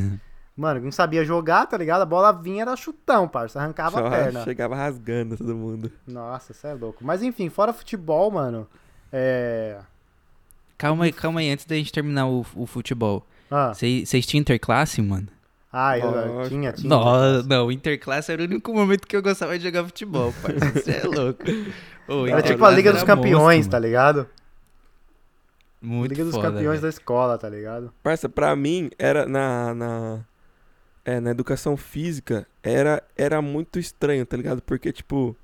mano, 0.57 0.81
não 0.81 0.93
sabia 0.93 1.25
jogar, 1.25 1.67
tá 1.67 1.77
ligado? 1.77 2.03
A 2.03 2.07
bola 2.07 2.33
vinha, 2.33 2.62
era 2.62 2.77
chutão, 2.77 3.27
parça, 3.27 3.59
arrancava 3.59 3.99
Só 3.99 4.07
a 4.07 4.11
perna. 4.11 4.45
Chegava 4.45 4.77
rasgando 4.77 5.37
todo 5.37 5.55
mundo. 5.55 5.91
Nossa, 6.07 6.53
isso 6.53 6.67
é 6.67 6.75
louco. 6.75 7.05
Mas 7.05 7.23
enfim, 7.23 7.49
fora 7.49 7.73
futebol, 7.73 8.31
mano, 8.31 8.69
é... 9.12 9.79
Calma 10.83 11.05
aí, 11.05 11.12
calma 11.12 11.39
aí, 11.39 11.49
antes 11.49 11.65
da 11.65 11.77
gente 11.77 11.93
terminar 11.93 12.27
o, 12.27 12.45
o 12.57 12.67
futebol. 12.67 13.25
Vocês 13.73 14.12
ah. 14.12 14.29
tinham 14.29 14.41
interclasse, 14.41 15.01
mano? 15.01 15.29
Ah, 15.73 15.97
eu, 15.97 16.11
eu 16.11 16.49
tinha, 16.49 16.73
tinha. 16.73 16.89
Não, 16.89 17.41
não, 17.45 17.71
Interclasse 17.71 18.33
era 18.33 18.43
o 18.43 18.47
único 18.47 18.75
momento 18.75 19.07
que 19.07 19.17
eu 19.17 19.23
gostava 19.23 19.57
de 19.57 19.62
jogar 19.62 19.85
futebol, 19.85 20.35
parceiro. 20.43 20.73
Você 20.75 20.91
é 20.91 21.05
louco. 21.05 21.45
Oh, 22.09 22.27
era 22.27 22.43
tipo 22.43 22.65
a 22.65 22.71
Liga 22.73 22.93
dos 22.93 23.05
Campeões, 23.05 23.59
monstro, 23.59 23.71
tá 23.71 23.79
ligado? 23.79 24.27
Muito 25.81 26.11
Liga 26.11 26.25
dos 26.25 26.35
foda, 26.35 26.49
Campeões 26.49 26.81
véio. 26.81 26.83
da 26.83 26.89
escola, 26.89 27.39
tá 27.39 27.49
ligado? 27.49 27.93
Parça, 28.03 28.29
pra 28.29 28.57
mim, 28.57 28.91
era 28.99 29.25
na, 29.25 29.73
na, 29.77 30.21
é, 31.05 31.21
na 31.21 31.31
educação 31.31 31.77
física, 31.77 32.45
era, 32.61 33.01
era 33.17 33.41
muito 33.41 33.79
estranho, 33.79 34.27
tá 34.27 34.37
ligado? 34.37 34.61
Porque, 34.61 34.93
tipo, 34.93 35.37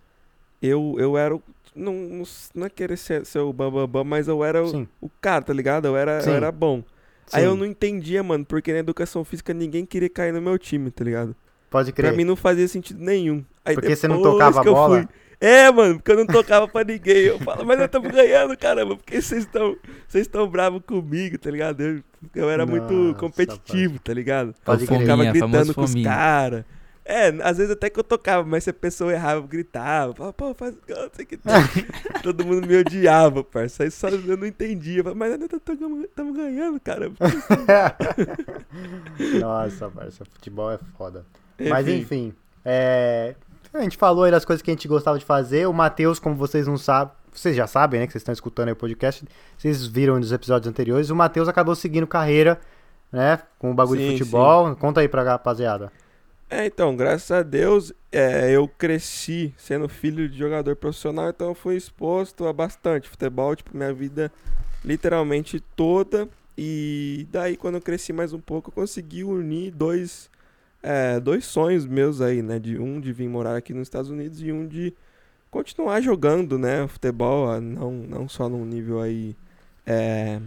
eu, 0.61 0.97
eu 0.99 1.16
era 1.16 1.37
o 1.37 1.42
não, 1.78 1.94
não, 1.94 2.25
não 2.54 2.66
é 2.66 2.70
querer 2.70 2.97
ser, 2.97 3.25
ser 3.25 3.38
o 3.38 3.52
bambambam, 3.52 4.04
mas 4.04 4.28
eu 4.28 4.44
era 4.44 4.64
o, 4.64 4.88
o, 5.00 5.08
cara, 5.20 5.42
tá 5.42 5.52
ligado? 5.52 5.87
Eu 5.87 5.97
era, 5.97 6.20
eu 6.25 6.35
era 6.35 6.52
bom. 6.52 6.82
Sim. 7.26 7.37
Aí 7.38 7.44
eu 7.44 7.54
não 7.54 7.64
entendia, 7.64 8.23
mano, 8.23 8.44
porque 8.44 8.73
na 8.73 8.78
educação 8.78 9.25
física 9.25 9.54
ninguém 9.54 9.87
queria 9.87 10.08
cair 10.08 10.32
no 10.32 10.40
meu 10.40 10.58
time, 10.58 10.90
tá 10.90 11.04
ligado? 11.04 11.37
Pode 11.70 11.92
crer. 11.92 12.08
Pra 12.08 12.16
mim 12.16 12.25
não 12.25 12.37
fazia 12.37 12.66
sentido 12.66 13.02
nenhum. 13.02 13.44
Aí 13.64 13.75
porque 13.75 13.94
você 13.94 14.08
não 14.08 14.23
tocava 14.23 14.61
a 14.61 14.64
bola? 14.64 15.02
Fui... 15.02 15.08
É, 15.40 15.70
mano, 15.70 15.97
porque 15.97 16.11
eu 16.11 16.16
não 16.16 16.26
tocava 16.26 16.66
pra 16.66 16.82
ninguém. 16.82 17.18
Eu 17.18 17.38
falo, 17.38 17.64
mas 17.64 17.78
eu 17.78 17.88
tô 17.88 18.00
ganhando, 18.00 18.56
caramba, 18.56 18.97
porque 18.97 19.20
vocês 19.23 19.44
estão 19.44 19.76
vocês 20.08 20.26
estão 20.26 20.49
bravos 20.49 20.82
comigo, 20.85 21.38
tá 21.38 21.50
ligado? 21.50 21.80
Eu, 21.80 22.02
eu 22.35 22.50
era 22.50 22.66
Nossa, 22.66 22.80
muito 22.80 23.18
competitivo, 23.18 24.00
tá 24.00 24.12
ligado? 24.12 24.54
Pode 24.64 24.82
eu 24.82 24.99
ficava 24.99 25.25
gritando 25.25 25.75
com 25.75 25.85
os 25.85 25.94
caras. 26.02 26.64
É, 27.11 27.29
às 27.43 27.57
vezes 27.57 27.73
até 27.73 27.88
que 27.88 27.99
eu 27.99 28.05
tocava, 28.05 28.47
mas 28.47 28.65
se 28.65 28.71
a 28.71 28.75
pessoa 28.75 29.11
errava, 29.11 29.41
eu 29.41 29.45
gritava. 29.45 30.12
Falava, 30.12 30.33
pô, 30.35 30.53
faz 30.53 30.75
não 30.87 31.11
sei 31.15 31.25
que 31.25 31.38
Todo 32.23 32.45
mundo 32.45 32.67
me 32.67 32.77
odiava, 32.77 33.43
parça. 33.43 33.85
Aí 33.85 33.91
só 33.91 34.11
eu 34.11 34.37
não 34.37 34.47
entendia. 34.47 35.03
Falava, 35.03 35.19
mas 35.19 35.33
ainda 35.33 35.47
estamos 35.47 36.37
ganhando, 36.37 36.79
cara. 36.79 37.09
Nossa, 39.41 39.88
parça, 39.88 40.27
futebol 40.27 40.71
é 40.71 40.79
foda. 40.99 41.25
Enfim. 41.59 41.71
Mas 41.71 41.88
enfim, 41.88 42.35
é... 42.62 43.35
a 43.73 43.81
gente 43.81 43.97
falou 43.97 44.25
aí 44.25 44.31
das 44.31 44.45
coisas 44.45 44.61
que 44.61 44.71
a 44.71 44.75
gente 44.75 44.87
gostava 44.87 45.19
de 45.19 45.25
fazer. 45.25 45.67
O 45.67 45.73
Matheus, 45.73 46.19
como 46.19 46.37
vocês 46.37 46.67
não 46.67 46.77
sabem, 46.77 47.15
vocês 47.33 47.57
já 47.57 47.67
sabem, 47.67 48.00
né, 48.00 48.07
que 48.07 48.12
vocês 48.12 48.21
estão 48.21 48.35
escutando 48.35 48.69
aí 48.69 48.75
o 48.75 48.77
podcast, 48.77 49.27
vocês 49.57 49.87
viram 49.87 50.19
nos 50.19 50.31
episódios 50.31 50.69
anteriores, 50.69 51.09
o 51.09 51.17
Matheus 51.17 51.49
acabou 51.49 51.75
seguindo 51.75 52.07
carreira, 52.07 52.61
né, 53.11 53.41
com 53.59 53.71
o 53.71 53.75
bagulho 53.75 54.03
sim, 54.03 54.11
de 54.11 54.19
futebol. 54.19 54.69
Sim. 54.69 54.75
Conta 54.75 55.00
aí 55.00 55.09
pra 55.09 55.23
rapaziada. 55.23 55.91
É, 56.50 56.64
então, 56.64 56.97
graças 56.97 57.31
a 57.31 57.43
Deus, 57.43 57.93
é, 58.11 58.50
eu 58.50 58.67
cresci 58.67 59.55
sendo 59.59 59.87
filho 59.87 60.28
de 60.28 60.38
jogador 60.38 60.75
profissional, 60.76 61.28
então 61.28 61.49
eu 61.49 61.55
fui 61.55 61.76
exposto 61.76 62.47
a 62.47 62.52
bastante 62.55 63.07
futebol, 63.07 63.55
tipo, 63.55 63.76
minha 63.76 63.93
vida 63.93 64.33
literalmente 64.83 65.61
toda. 65.76 66.26
E 66.57 67.26
daí, 67.31 67.57
quando 67.57 67.75
eu 67.76 67.83
cresci 67.83 68.12
mais 68.12 68.33
um 68.33 68.40
pouco, 68.40 68.71
eu 68.71 68.73
consegui 68.73 69.25
unir 69.25 69.73
dois, 69.73 70.31
é, 70.83 71.21
dois 71.21 71.45
sonhos 71.45 71.87
meus 71.87 72.21
aí, 72.23 72.43
né? 72.43 72.59
De 72.59 72.78
um 72.78 72.99
de 72.99 73.12
vir 73.12 73.28
morar 73.28 73.57
aqui 73.57 73.75
nos 73.75 73.87
Estados 73.87 74.11
Unidos 74.11 74.43
e 74.43 74.50
um 74.50 74.67
de 74.67 74.95
continuar 75.50 76.00
jogando, 76.00 76.59
né? 76.59 76.88
Futebol, 76.88 77.61
não, 77.61 77.93
não 77.93 78.28
só 78.28 78.49
num 78.49 78.64
nível 78.64 79.00
aí, 79.02 79.37
é, 79.87 80.40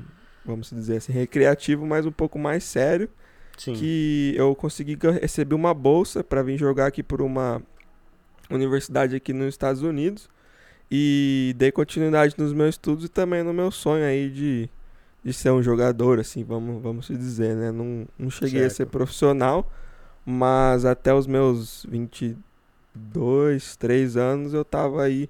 vamos 0.43 0.72
dizer 0.72 0.98
assim, 0.98 1.13
recreativo, 1.13 1.86
mas 1.86 2.05
um 2.08 2.12
pouco 2.12 2.39
mais 2.39 2.63
sério. 2.63 3.08
Sim. 3.62 3.74
que 3.74 4.34
eu 4.36 4.56
consegui 4.56 4.98
receber 5.22 5.53
uma 5.53 5.72
bolsa 5.72 6.24
para 6.24 6.41
vir 6.41 6.58
jogar 6.58 6.88
aqui 6.88 7.03
por 7.03 7.22
uma 7.22 7.62
universidade 8.50 9.15
aqui 9.15 9.34
nos 9.34 9.50
Estados 9.50 9.84
Unidos 9.84 10.27
e 10.89 11.53
dei 11.58 11.72
continuidade 11.72 12.34
nos 12.39 12.53
meus 12.53 12.70
estudos 12.74 13.06
e 13.06 13.08
também 13.08 13.44
no 13.44 13.53
meu 13.53 13.70
sonho 13.70 14.03
aí 14.03 14.32
de, 14.32 14.67
de 15.24 15.32
ser 15.32 15.52
um 15.52 15.62
jogador, 15.62 16.19
assim, 16.19 16.43
vamos, 16.43 16.82
vamos 16.82 17.06
se 17.06 17.15
dizer, 17.15 17.56
né? 17.56 17.71
Não, 17.71 18.08
não 18.17 18.32
cheguei 18.32 18.62
certo. 18.62 18.71
a 18.71 18.76
ser 18.78 18.86
profissional, 18.88 19.71
mas 20.26 20.84
até 20.84 21.13
os 21.13 21.28
meus 21.28 21.86
22, 21.88 23.76
3 23.76 24.17
anos 24.17 24.56
eu 24.56 24.65
tava 24.65 25.04
aí, 25.04 25.30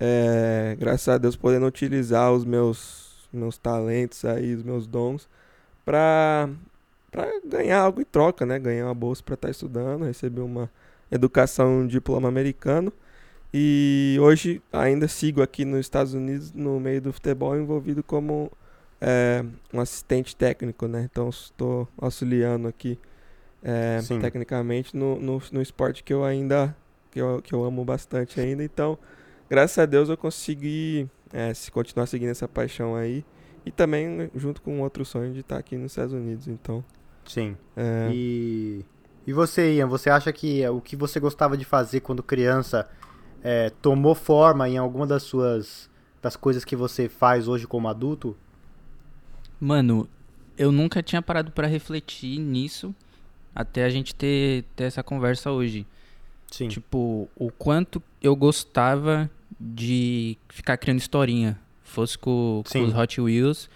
é, 0.00 0.74
graças 0.80 1.08
a 1.08 1.18
Deus, 1.18 1.36
podendo 1.36 1.66
utilizar 1.66 2.32
os 2.32 2.46
meus, 2.46 3.28
meus 3.30 3.58
talentos 3.58 4.24
aí, 4.24 4.54
os 4.54 4.62
meus 4.62 4.86
dons, 4.86 5.28
para 5.84 6.48
para 7.16 7.40
ganhar 7.42 7.80
algo 7.80 8.02
em 8.02 8.04
troca, 8.04 8.44
né? 8.44 8.58
Ganhar 8.58 8.84
uma 8.84 8.94
bolsa 8.94 9.22
para 9.22 9.34
estar 9.34 9.48
tá 9.48 9.50
estudando, 9.50 10.04
receber 10.04 10.42
uma 10.42 10.70
educação, 11.10 11.80
um 11.80 11.86
diploma 11.86 12.28
americano. 12.28 12.92
E 13.54 14.18
hoje 14.20 14.60
ainda 14.70 15.08
sigo 15.08 15.40
aqui 15.40 15.64
nos 15.64 15.80
Estados 15.80 16.12
Unidos 16.12 16.52
no 16.52 16.78
meio 16.78 17.00
do 17.00 17.14
futebol 17.14 17.56
envolvido 17.56 18.02
como 18.02 18.52
é, 19.00 19.42
um 19.72 19.80
assistente 19.80 20.36
técnico, 20.36 20.86
né? 20.86 21.08
Então 21.10 21.30
estou 21.30 21.88
auxiliando 21.96 22.68
aqui 22.68 22.98
é, 23.62 23.98
tecnicamente 24.20 24.94
no, 24.94 25.18
no, 25.18 25.42
no, 25.50 25.62
esporte 25.62 26.04
que 26.04 26.12
eu 26.12 26.22
ainda 26.22 26.76
que 27.10 27.18
eu, 27.18 27.40
que 27.40 27.54
eu 27.54 27.64
amo 27.64 27.82
bastante 27.82 28.38
ainda. 28.38 28.62
Então, 28.62 28.98
graças 29.48 29.78
a 29.78 29.86
Deus 29.86 30.10
eu 30.10 30.18
consegui 30.18 31.08
é, 31.32 31.54
se 31.54 31.70
continuar 31.70 32.04
seguindo 32.04 32.28
essa 32.28 32.46
paixão 32.46 32.94
aí 32.94 33.24
e 33.64 33.70
também 33.70 34.30
junto 34.34 34.60
com 34.60 34.82
outro 34.82 35.02
sonho 35.02 35.32
de 35.32 35.40
estar 35.40 35.56
aqui 35.56 35.78
nos 35.78 35.92
Estados 35.92 36.12
Unidos. 36.12 36.46
Então, 36.46 36.84
Sim. 37.26 37.56
É... 37.76 38.10
E, 38.12 38.84
e 39.26 39.32
você, 39.32 39.74
Ian, 39.74 39.86
você 39.86 40.08
acha 40.08 40.32
que 40.32 40.66
o 40.68 40.80
que 40.80 40.96
você 40.96 41.20
gostava 41.20 41.56
de 41.56 41.64
fazer 41.64 42.00
quando 42.00 42.22
criança 42.22 42.88
é, 43.42 43.70
tomou 43.82 44.14
forma 44.14 44.68
em 44.68 44.78
alguma 44.78 45.06
das 45.06 45.22
suas 45.22 45.90
das 46.22 46.34
coisas 46.34 46.64
que 46.64 46.74
você 46.74 47.08
faz 47.08 47.46
hoje 47.46 47.66
como 47.66 47.88
adulto? 47.88 48.36
Mano, 49.60 50.08
eu 50.58 50.72
nunca 50.72 51.02
tinha 51.02 51.22
parado 51.22 51.52
para 51.52 51.66
refletir 51.66 52.38
nisso 52.38 52.94
até 53.54 53.84
a 53.84 53.90
gente 53.90 54.14
ter, 54.14 54.64
ter 54.74 54.84
essa 54.84 55.02
conversa 55.02 55.50
hoje. 55.50 55.86
Sim. 56.50 56.68
Tipo, 56.68 57.28
o 57.36 57.50
quanto 57.50 58.02
eu 58.22 58.34
gostava 58.34 59.30
de 59.58 60.36
ficar 60.48 60.76
criando 60.76 60.98
historinha. 60.98 61.58
Fosse 61.82 62.18
com, 62.18 62.62
com 62.70 62.82
os 62.82 62.94
Hot 62.94 63.20
Wheels 63.20 63.70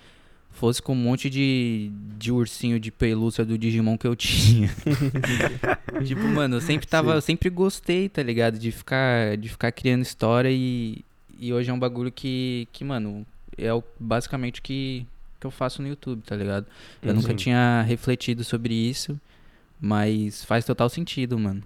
fosse 0.50 0.82
com 0.82 0.92
um 0.92 0.96
monte 0.96 1.30
de, 1.30 1.90
de 2.18 2.30
ursinho 2.30 2.78
de 2.78 2.90
pelúcia 2.90 3.44
do 3.44 3.56
Digimon 3.56 3.96
que 3.96 4.06
eu 4.06 4.14
tinha. 4.14 4.68
tipo, 6.04 6.22
mano, 6.22 6.56
eu 6.56 6.60
sempre 6.60 6.86
tava, 6.86 7.14
eu 7.14 7.20
sempre 7.20 7.48
gostei, 7.48 8.08
tá 8.08 8.22
ligado? 8.22 8.58
De 8.58 8.70
ficar, 8.70 9.36
de 9.36 9.48
ficar 9.48 9.72
criando 9.72 10.02
história 10.02 10.50
e, 10.50 11.04
e 11.38 11.52
hoje 11.52 11.70
é 11.70 11.72
um 11.72 11.78
bagulho 11.78 12.12
que, 12.12 12.68
que 12.72 12.84
mano, 12.84 13.26
é 13.56 13.72
o, 13.72 13.82
basicamente 13.98 14.60
o 14.60 14.62
que, 14.62 15.06
que 15.38 15.46
eu 15.46 15.50
faço 15.50 15.80
no 15.80 15.88
YouTube, 15.88 16.22
tá 16.22 16.36
ligado? 16.36 16.66
Eu 17.02 17.10
uhum. 17.10 17.20
nunca 17.20 17.34
tinha 17.34 17.82
refletido 17.82 18.44
sobre 18.44 18.74
isso, 18.74 19.18
mas 19.80 20.44
faz 20.44 20.64
total 20.64 20.88
sentido, 20.88 21.38
mano. 21.38 21.62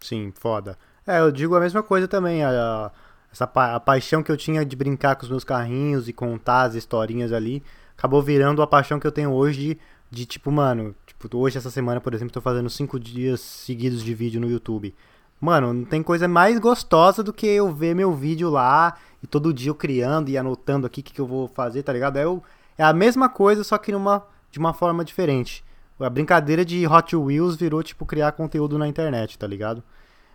Sim, 0.00 0.32
foda. 0.38 0.76
É, 1.06 1.20
eu 1.20 1.30
digo 1.30 1.54
a 1.54 1.60
mesma 1.60 1.82
coisa 1.82 2.06
também, 2.06 2.42
a, 2.42 2.50
a 2.50 2.90
essa 3.36 3.46
pa 3.46 3.74
a 3.74 3.80
paixão 3.80 4.22
que 4.22 4.32
eu 4.32 4.36
tinha 4.36 4.64
de 4.64 4.74
brincar 4.74 5.14
com 5.14 5.24
os 5.24 5.28
meus 5.28 5.44
carrinhos 5.44 6.08
e 6.08 6.12
contar 6.12 6.62
as 6.62 6.74
historinhas 6.74 7.32
ali, 7.32 7.62
acabou 7.96 8.22
virando 8.22 8.62
a 8.62 8.66
paixão 8.66 8.98
que 8.98 9.06
eu 9.06 9.12
tenho 9.12 9.30
hoje 9.30 9.60
de, 9.60 9.78
de 10.10 10.24
tipo, 10.24 10.50
mano, 10.50 10.94
tipo, 11.06 11.28
hoje, 11.36 11.58
essa 11.58 11.70
semana, 11.70 12.00
por 12.00 12.14
exemplo, 12.14 12.32
tô 12.32 12.40
fazendo 12.40 12.70
cinco 12.70 12.98
dias 12.98 13.40
seguidos 13.40 14.02
de 14.02 14.14
vídeo 14.14 14.40
no 14.40 14.48
YouTube. 14.48 14.94
Mano, 15.38 15.74
não 15.74 15.84
tem 15.84 16.02
coisa 16.02 16.26
mais 16.26 16.58
gostosa 16.58 17.22
do 17.22 17.30
que 17.30 17.46
eu 17.46 17.70
ver 17.74 17.94
meu 17.94 18.14
vídeo 18.14 18.48
lá 18.48 18.96
e 19.22 19.26
todo 19.26 19.52
dia 19.52 19.68
eu 19.70 19.74
criando 19.74 20.30
e 20.30 20.38
anotando 20.38 20.86
aqui 20.86 21.02
o 21.02 21.04
que, 21.04 21.12
que 21.12 21.20
eu 21.20 21.26
vou 21.26 21.46
fazer, 21.46 21.82
tá 21.82 21.92
ligado? 21.92 22.16
É, 22.16 22.24
eu, 22.24 22.42
é 22.78 22.84
a 22.84 22.92
mesma 22.94 23.28
coisa, 23.28 23.62
só 23.62 23.76
que 23.76 23.92
numa, 23.92 24.26
de 24.50 24.58
uma 24.58 24.72
forma 24.72 25.04
diferente. 25.04 25.62
A 26.00 26.08
brincadeira 26.08 26.64
de 26.64 26.86
Hot 26.86 27.14
Wheels 27.14 27.56
virou, 27.56 27.82
tipo, 27.82 28.06
criar 28.06 28.32
conteúdo 28.32 28.78
na 28.78 28.88
internet, 28.88 29.38
tá 29.38 29.46
ligado? 29.46 29.82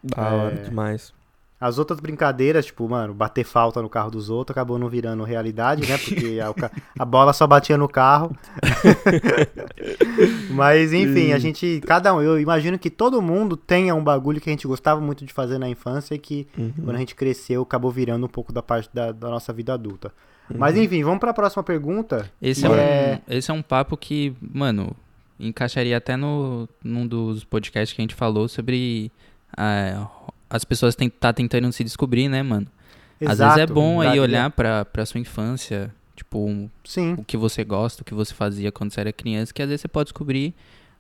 Da 0.04 0.22
é... 0.22 0.34
hora 0.34 0.56
demais. 0.58 1.12
As 1.62 1.78
outras 1.78 2.00
brincadeiras, 2.00 2.66
tipo, 2.66 2.90
mano, 2.90 3.14
bater 3.14 3.44
falta 3.44 3.84
no 3.84 3.88
carro 3.88 4.10
dos 4.10 4.32
outros, 4.32 4.52
acabou 4.52 4.80
não 4.80 4.90
virando 4.90 5.24
realidade, 5.24 5.88
né? 5.88 5.96
Porque 5.96 6.40
a, 6.40 6.72
a 6.98 7.06
bola 7.06 7.34
só 7.34 7.46
batia 7.46 7.78
no 7.78 7.88
carro. 7.88 8.36
Mas, 10.50 10.92
enfim, 10.92 11.34
a 11.34 11.38
gente, 11.38 11.80
cada 11.86 12.16
um, 12.16 12.22
eu 12.22 12.40
imagino 12.40 12.80
que 12.80 12.90
todo 12.90 13.22
mundo 13.22 13.56
tenha 13.56 13.94
um 13.94 14.04
bagulho 14.04 14.42
que 14.42 14.50
a 14.50 14.54
gente 14.54 14.66
gostava 14.66 15.00
muito 15.00 15.24
de 15.24 15.32
fazer 15.32 15.60
na 15.60 15.70
infância 15.70 16.16
e 16.16 16.18
que 16.18 16.48
uhum. 16.58 16.74
quando 16.84 16.96
a 16.96 17.00
gente 17.00 17.14
cresceu 17.14 17.62
acabou 17.62 17.92
virando 17.92 18.26
um 18.26 18.30
pouco 18.30 18.52
da 18.52 18.64
parte 18.64 18.90
da, 18.92 19.12
da 19.12 19.30
nossa 19.30 19.54
vida 19.54 19.72
adulta. 19.72 20.12
Uhum. 20.50 20.58
Mas, 20.58 20.76
enfim, 20.76 21.04
vamos 21.04 21.20
para 21.20 21.30
a 21.30 21.34
próxima 21.36 21.62
pergunta. 21.62 22.28
Esse 22.42 22.66
é, 22.66 22.70
um, 22.70 22.74
é... 22.74 23.22
esse 23.30 23.52
é 23.52 23.54
um 23.54 23.62
papo 23.62 23.96
que, 23.96 24.36
mano, 24.42 24.96
encaixaria 25.40 25.96
até 25.96 26.18
no, 26.18 26.68
num 26.84 27.06
dos 27.06 27.44
podcasts 27.44 27.96
que 27.96 28.02
a 28.02 28.04
gente 28.04 28.16
falou 28.16 28.48
sobre. 28.48 29.12
Uh, 29.54 30.31
as 30.52 30.64
pessoas 30.64 30.94
estão 30.94 31.10
tá 31.10 31.32
tentando 31.34 31.72
se 31.72 31.84
descobrir, 31.84 32.28
né, 32.30 32.44
mano? 32.44 32.68
Exato, 33.20 33.32
Às 33.44 33.56
vezes 33.56 33.70
é 33.70 33.74
bom 33.74 34.02
aí 34.02 34.20
olhar 34.20 34.50
pra, 34.52 34.84
pra 34.86 35.06
sua 35.06 35.20
infância, 35.20 35.92
Tipo, 36.16 36.70
Sim. 36.84 37.14
o 37.18 37.24
que 37.24 37.36
você 37.36 37.64
gosta, 37.64 38.04
o 38.04 38.06
que 38.06 38.14
você 38.14 38.34
fazia 38.34 38.72
quando 38.72 38.92
você 38.94 39.00
era 39.02 39.12
criança, 39.12 39.52
que 39.54 39.62
às 39.62 39.68
vezes 39.68 39.82
você 39.82 39.88
pode 39.88 40.08
descobrir 40.08 40.54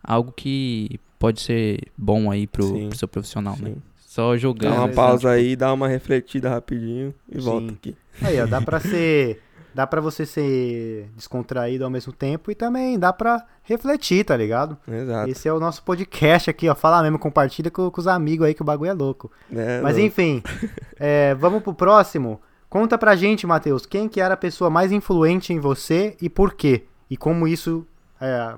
algo 0.03 0.31
que 0.31 0.99
pode 1.19 1.41
ser 1.41 1.79
bom 1.95 2.31
aí 2.31 2.47
pro, 2.47 2.87
pro 2.87 2.97
seu 2.97 3.07
profissional, 3.07 3.55
né? 3.59 3.71
Sim. 3.71 3.81
Só 3.97 4.31
Dá 4.31 4.37
jogando. 4.37 4.73
uma 4.73 4.83
Exato. 4.85 4.95
pausa 4.95 5.29
aí, 5.29 5.55
dá 5.55 5.71
uma 5.71 5.87
refletida 5.87 6.49
rapidinho 6.49 7.13
e 7.29 7.35
Sim. 7.35 7.45
volta 7.45 7.73
aqui. 7.73 7.95
Aí, 8.21 8.41
ó, 8.41 8.45
dá 8.47 8.59
pra 8.61 8.79
ser. 8.81 9.41
Dá 9.73 9.87
pra 9.87 10.01
você 10.01 10.25
ser 10.25 11.09
descontraído 11.15 11.83
ao 11.85 11.89
mesmo 11.89 12.11
tempo 12.11 12.51
e 12.51 12.55
também 12.55 12.99
dá 12.99 13.13
pra 13.13 13.45
refletir, 13.63 14.25
tá 14.25 14.35
ligado? 14.35 14.77
Exato. 14.87 15.29
Esse 15.29 15.47
é 15.47 15.53
o 15.53 15.59
nosso 15.59 15.81
podcast 15.83 16.49
aqui, 16.49 16.67
ó. 16.67 16.75
Fala 16.75 17.01
mesmo, 17.01 17.17
compartilha 17.17 17.71
com, 17.71 17.89
com 17.89 18.01
os 18.01 18.07
amigos 18.07 18.45
aí 18.47 18.53
que 18.53 18.61
o 18.61 18.65
bagulho 18.65 18.89
é 18.91 18.93
louco. 18.93 19.31
É, 19.53 19.79
Mas 19.81 19.97
não- 19.97 20.03
enfim, 20.03 20.43
é, 20.99 21.33
vamos 21.35 21.63
pro 21.63 21.73
próximo. 21.73 22.41
Conta 22.69 22.97
pra 22.97 23.15
gente, 23.15 23.45
Matheus, 23.47 23.85
quem 23.85 24.07
que 24.07 24.21
era 24.21 24.33
a 24.33 24.37
pessoa 24.37 24.69
mais 24.69 24.91
influente 24.91 25.51
em 25.53 25.59
você 25.59 26.15
e 26.21 26.29
por 26.29 26.53
quê? 26.53 26.83
E 27.09 27.17
como 27.17 27.47
isso. 27.47 27.85
É, 28.19 28.53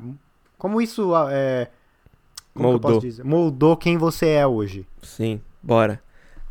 como 0.57 0.79
isso. 0.81 1.11
É, 1.31 1.67
como 2.53 2.79
que 2.79 2.83
Moldou. 2.85 2.99
dizer? 2.99 3.23
Moldou 3.23 3.75
quem 3.77 3.97
você 3.97 4.29
é 4.29 4.45
hoje. 4.45 4.85
Sim, 5.01 5.41
bora. 5.61 5.99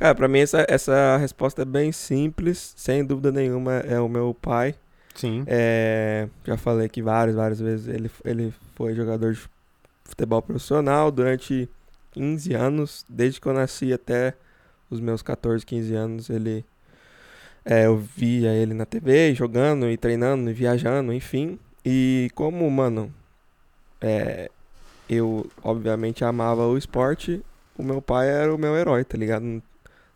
Cara, 0.03 0.17
pra 0.17 0.27
mim 0.27 0.41
essa, 0.41 0.67
essa 0.69 1.17
resposta 1.17 1.63
é 1.63 1.65
bem 1.65 1.93
simples, 1.93 2.75
sem 2.77 3.05
dúvida 3.05 3.31
nenhuma, 3.31 3.75
é 3.75 4.01
o 4.01 4.09
meu 4.09 4.35
pai. 4.35 4.75
Sim. 5.15 5.45
É, 5.47 6.29
já 6.45 6.57
falei 6.57 6.87
aqui 6.87 7.01
várias, 7.01 7.37
várias 7.37 7.61
vezes, 7.61 7.87
ele, 7.87 8.11
ele 8.25 8.53
foi 8.75 8.97
jogador 8.97 9.33
de 9.33 9.41
futebol 10.03 10.43
profissional 10.43 11.13
durante 11.13 11.69
15 12.11 12.53
anos, 12.53 13.05
desde 13.09 13.41
que 13.41 13.47
eu 13.47 13.53
nasci 13.53 13.93
até 13.93 14.35
os 14.91 14.99
meus 14.99 15.23
14, 15.23 15.65
15 15.65 15.95
anos, 15.95 16.31
ele 16.31 16.65
é, 17.65 17.87
eu 17.87 17.97
via 17.97 18.51
ele 18.55 18.75
na 18.75 18.85
TV 18.85 19.37
jogando 19.37 19.89
e 19.89 19.97
treinando 19.97 20.51
e 20.51 20.53
viajando, 20.53 21.13
enfim. 21.13 21.61
E 21.87 22.29
como, 22.35 22.69
mano, 22.69 23.15
é, 24.01 24.51
eu 25.09 25.49
obviamente 25.63 26.25
amava 26.25 26.67
o 26.67 26.77
esporte, 26.77 27.41
o 27.79 27.85
meu 27.85 28.03
pai 28.03 28.29
era 28.29 28.53
o 28.53 28.59
meu 28.59 28.77
herói, 28.77 29.05
tá 29.05 29.17
ligado? 29.17 29.63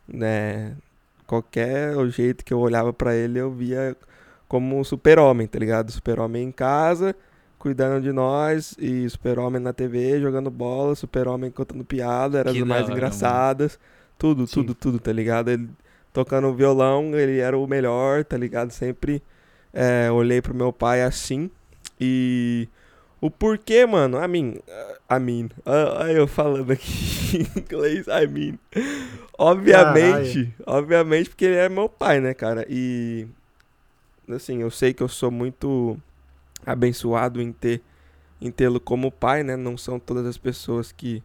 Né, 0.08 0.76
qualquer 1.26 1.94
jeito 2.10 2.44
que 2.44 2.54
eu 2.54 2.60
olhava 2.60 2.92
pra 2.92 3.14
ele, 3.14 3.38
eu 3.38 3.50
via 3.50 3.96
como 4.48 4.78
um 4.78 4.84
super-homem, 4.84 5.46
tá 5.46 5.58
ligado? 5.58 5.90
Super-homem 5.90 6.44
em 6.44 6.52
casa, 6.52 7.14
cuidando 7.58 8.02
de 8.02 8.12
nós, 8.12 8.76
e 8.78 9.08
super-homem 9.10 9.60
na 9.60 9.72
TV, 9.72 10.20
jogando 10.20 10.50
bola, 10.50 10.94
super-homem 10.94 11.50
contando 11.50 11.84
piada, 11.84 12.44
Que 12.44 12.50
as 12.50 12.58
mais 12.58 12.84
hora, 12.84 12.92
engraçadas. 12.92 13.78
Tudo, 14.18 14.46
Sim. 14.46 14.54
tudo, 14.54 14.74
tudo, 14.74 14.98
tá 15.00 15.12
ligado? 15.12 15.50
Ele 15.50 15.68
tocando 16.12 16.54
violão, 16.54 17.14
ele 17.14 17.38
era 17.40 17.58
o 17.58 17.66
melhor, 17.66 18.24
tá 18.24 18.36
ligado? 18.36 18.70
Sempre 18.70 19.22
é, 19.72 20.10
olhei 20.10 20.40
pro 20.40 20.54
meu 20.54 20.72
pai 20.72 21.02
assim. 21.02 21.50
E 22.00 22.68
o 23.20 23.30
porquê, 23.30 23.86
mano, 23.86 24.22
I 24.22 24.28
mean, 24.28 24.56
uh, 24.68 25.16
I 25.16 25.18
mean, 25.18 25.46
uh, 25.64 26.02
aí 26.02 26.16
eu 26.16 26.26
falando 26.26 26.70
aqui 26.70 26.86
em 27.36 27.60
inglês, 27.60 28.06
I 28.06 28.26
mean. 28.26 28.58
Obviamente, 29.38 30.54
obviamente 30.66 31.30
porque 31.30 31.44
ele 31.44 31.56
é 31.56 31.68
meu 31.68 31.88
pai, 31.88 32.20
né, 32.20 32.34
cara? 32.34 32.66
E 32.68 33.26
assim, 34.28 34.62
eu 34.62 34.70
sei 34.70 34.92
que 34.92 35.02
eu 35.02 35.08
sou 35.08 35.30
muito 35.30 35.96
abençoado 36.64 37.40
em 37.40 37.52
ter 37.52 37.82
em 38.40 38.50
tê-lo 38.50 38.78
como 38.78 39.10
pai, 39.10 39.42
né? 39.42 39.56
Não 39.56 39.78
são 39.78 39.98
todas 39.98 40.26
as 40.26 40.36
pessoas 40.36 40.92
que 40.92 41.22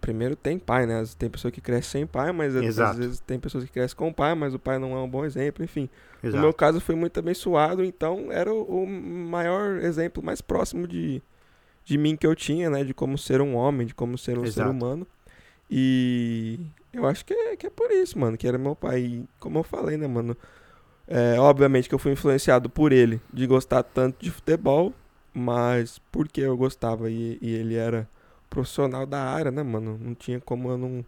primeiro 0.00 0.36
tem 0.36 0.58
pai, 0.58 0.86
né? 0.86 1.02
Tem 1.18 1.28
pessoa 1.30 1.50
que 1.52 1.60
cresce 1.60 1.90
sem 1.90 2.06
pai, 2.06 2.32
mas 2.32 2.54
às- 2.56 2.64
às 2.64 2.66
Exato. 2.66 2.98
vezes 2.98 3.20
tem 3.20 3.38
pessoas 3.38 3.64
que 3.64 3.70
crescem 3.72 3.96
com 3.96 4.12
pai, 4.12 4.34
mas 4.34 4.54
o 4.54 4.58
pai 4.58 4.78
não 4.78 4.96
é 4.96 5.00
um 5.00 5.08
bom 5.08 5.24
exemplo, 5.24 5.64
enfim. 5.64 5.88
No 6.22 6.28
Exato. 6.28 6.42
meu 6.44 6.52
caso 6.54 6.80
foi 6.80 6.94
muito 6.94 7.18
abençoado, 7.18 7.84
então 7.84 8.30
era 8.32 8.52
o, 8.52 8.84
o 8.84 8.86
maior 8.86 9.78
exemplo 9.78 10.22
mais 10.22 10.40
próximo 10.40 10.86
de, 10.86 11.22
de 11.84 11.98
mim 11.98 12.16
que 12.16 12.26
eu 12.26 12.34
tinha, 12.34 12.68
né? 12.70 12.84
De 12.84 12.94
como 12.94 13.16
ser 13.18 13.40
um 13.40 13.54
homem, 13.54 13.86
de 13.86 13.94
como 13.94 14.18
ser 14.18 14.38
um 14.38 14.46
ser 14.46 14.46
Exato. 14.46 14.70
humano. 14.70 15.06
E 15.70 16.58
eu 16.92 17.06
acho 17.06 17.24
que 17.24 17.34
é, 17.34 17.56
que 17.56 17.66
é 17.66 17.70
por 17.70 17.90
isso, 17.90 18.18
mano, 18.18 18.36
que 18.36 18.46
era 18.48 18.58
meu 18.58 18.74
pai. 18.76 19.00
E 19.00 19.24
como 19.38 19.58
eu 19.58 19.62
falei, 19.62 19.96
né, 19.96 20.06
mano? 20.06 20.36
É, 21.06 21.38
obviamente 21.40 21.88
que 21.88 21.94
eu 21.94 21.98
fui 21.98 22.12
influenciado 22.12 22.68
por 22.68 22.92
ele 22.92 23.20
de 23.32 23.46
gostar 23.46 23.82
tanto 23.82 24.22
de 24.22 24.30
futebol, 24.30 24.92
mas 25.32 25.98
porque 26.12 26.40
eu 26.42 26.56
gostava 26.56 27.10
e, 27.10 27.38
e 27.40 27.54
ele 27.54 27.76
era 27.76 28.06
profissional 28.50 29.06
da 29.06 29.22
área, 29.22 29.50
né, 29.50 29.62
mano? 29.62 29.98
Não 30.00 30.14
tinha 30.14 30.40
como 30.40 30.70
eu 30.70 30.78
não, 30.78 31.04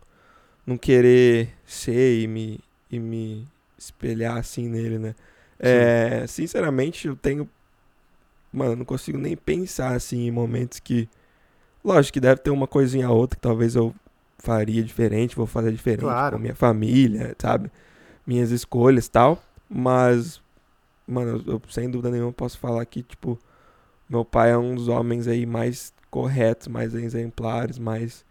não 0.66 0.76
querer 0.76 1.50
ser 1.64 2.20
e 2.22 2.26
me, 2.26 2.60
e 2.90 2.98
me 2.98 3.46
espelhar 3.78 4.36
assim 4.36 4.68
nele, 4.68 4.98
né? 4.98 5.14
É, 5.58 6.26
sinceramente, 6.26 7.06
eu 7.08 7.16
tenho. 7.16 7.48
Mano, 8.52 8.76
não 8.76 8.84
consigo 8.84 9.18
nem 9.18 9.36
pensar 9.36 9.94
assim 9.94 10.26
em 10.26 10.30
momentos 10.30 10.80
que. 10.80 11.08
Lógico 11.84 12.14
que 12.14 12.20
deve 12.20 12.40
ter 12.40 12.50
uma 12.50 12.66
coisinha 12.66 13.08
ou 13.10 13.16
outra 13.16 13.36
que 13.36 13.42
talvez 13.42 13.74
eu 13.74 13.94
faria 14.38 14.82
diferente, 14.82 15.36
vou 15.36 15.46
fazer 15.46 15.70
diferente 15.72 16.00
Claro. 16.00 16.36
com 16.36 16.42
minha 16.42 16.54
família, 16.54 17.34
sabe? 17.38 17.70
Minhas 18.26 18.50
escolhas 18.50 19.06
e 19.06 19.10
tal. 19.10 19.42
Mas, 19.68 20.42
mano, 21.06 21.42
eu, 21.46 21.60
sem 21.68 21.90
dúvida 21.90 22.10
nenhuma 22.10 22.32
posso 22.32 22.58
falar 22.58 22.84
que, 22.86 23.02
tipo, 23.02 23.38
meu 24.08 24.24
pai 24.24 24.50
é 24.50 24.58
um 24.58 24.74
dos 24.74 24.88
homens 24.88 25.28
aí 25.28 25.46
mais 25.46 25.92
corretos, 26.10 26.68
mais 26.68 26.94
exemplares, 26.94 27.78
mais. 27.78 28.24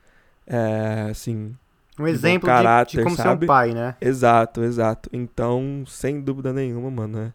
É, 0.47 1.09
assim, 1.11 1.55
Um 1.99 2.07
exemplo 2.07 2.49
de- 2.49 2.55
de, 2.55 2.57
caráter, 2.63 3.03
como 3.03 3.15
ser 3.15 3.21
sabe? 3.23 3.45
um 3.45 3.47
pai, 3.47 3.73
né? 3.73 3.95
Exato, 4.01 4.63
exato. 4.63 5.09
Então, 5.13 5.83
sem 5.87 6.21
dúvida 6.21 6.53
nenhuma, 6.53 6.89
mano, 6.91 7.19
né? 7.19 7.33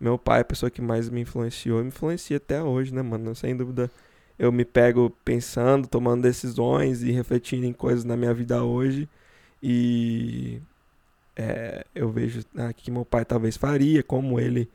Meu 0.00 0.18
pai 0.18 0.38
é 0.40 0.42
a 0.42 0.44
pessoa 0.44 0.70
que 0.70 0.80
mais 0.82 1.08
me 1.10 1.20
influenciou 1.22 1.80
e 1.80 1.82
me 1.82 1.88
influencia 1.88 2.38
até 2.38 2.62
hoje, 2.62 2.94
né, 2.94 3.02
mano? 3.02 3.34
Sem 3.36 3.56
dúvida, 3.56 3.90
eu 4.38 4.50
me 4.52 4.64
pego 4.64 5.10
pensando, 5.24 5.88
tomando 5.88 6.22
decisões 6.22 7.02
e 7.02 7.12
refletindo 7.12 7.66
em 7.66 7.72
coisas 7.72 8.04
na 8.04 8.16
minha 8.16 8.32
vida 8.34 8.62
hoje. 8.64 9.08
E 9.62 10.60
é, 11.36 11.86
eu 11.94 12.10
vejo 12.10 12.40
o 12.40 12.74
que 12.74 12.90
meu 12.90 13.04
pai 13.04 13.24
talvez 13.24 13.56
faria, 13.56 14.02
como 14.02 14.38
ele 14.40 14.68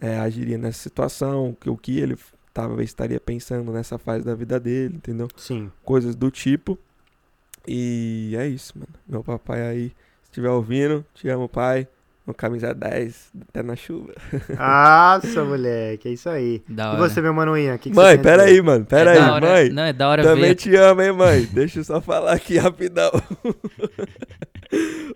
é, 0.00 0.18
agiria 0.18 0.58
nessa 0.58 0.80
situação, 0.80 1.56
que, 1.60 1.70
o 1.70 1.76
que 1.76 1.98
ele 2.00 2.16
talvez 2.56 2.88
estaria 2.88 3.20
pensando 3.20 3.70
nessa 3.70 3.98
fase 3.98 4.24
da 4.24 4.34
vida 4.34 4.58
dele, 4.58 4.96
entendeu? 4.96 5.28
Sim. 5.36 5.70
coisas 5.84 6.16
do 6.16 6.30
tipo. 6.30 6.78
E 7.68 8.34
é 8.38 8.48
isso, 8.48 8.72
mano. 8.78 8.92
Meu 9.06 9.22
papai 9.22 9.60
aí, 9.60 9.88
se 10.22 10.30
estiver 10.30 10.48
ouvindo, 10.48 11.04
te 11.12 11.28
amo, 11.28 11.50
pai. 11.50 11.86
No 12.26 12.34
camisa 12.34 12.74
10, 12.74 13.30
até 13.48 13.62
na 13.62 13.76
chuva. 13.76 14.12
Nossa, 14.58 15.44
moleque, 15.44 16.08
é 16.08 16.12
isso 16.12 16.28
aí. 16.28 16.60
Da 16.68 16.84
E 16.84 16.88
hora. 16.88 16.96
você, 16.98 17.20
meu 17.20 17.32
mano 17.32 17.56
Ian, 17.56 17.76
o 17.76 17.78
que, 17.78 17.90
que 17.90 17.94
mãe, 17.94 18.18
pera 18.18 18.42
aí, 18.42 18.60
mano. 18.60 18.84
Pera 18.84 19.14
É 19.14 19.18
aí, 19.22 19.30
hora- 19.30 19.46
mãe. 19.46 19.70
Não, 19.70 19.82
é 19.84 19.92
da 19.92 20.08
hora 20.08 20.24
Também 20.24 20.48
ver. 20.48 20.54
te 20.56 20.74
amo, 20.74 21.02
hein, 21.02 21.12
mãe. 21.12 21.44
Deixa 21.52 21.78
eu 21.78 21.84
só 21.84 22.00
falar 22.00 22.32
aqui 22.32 22.58
rapidão. 22.58 23.12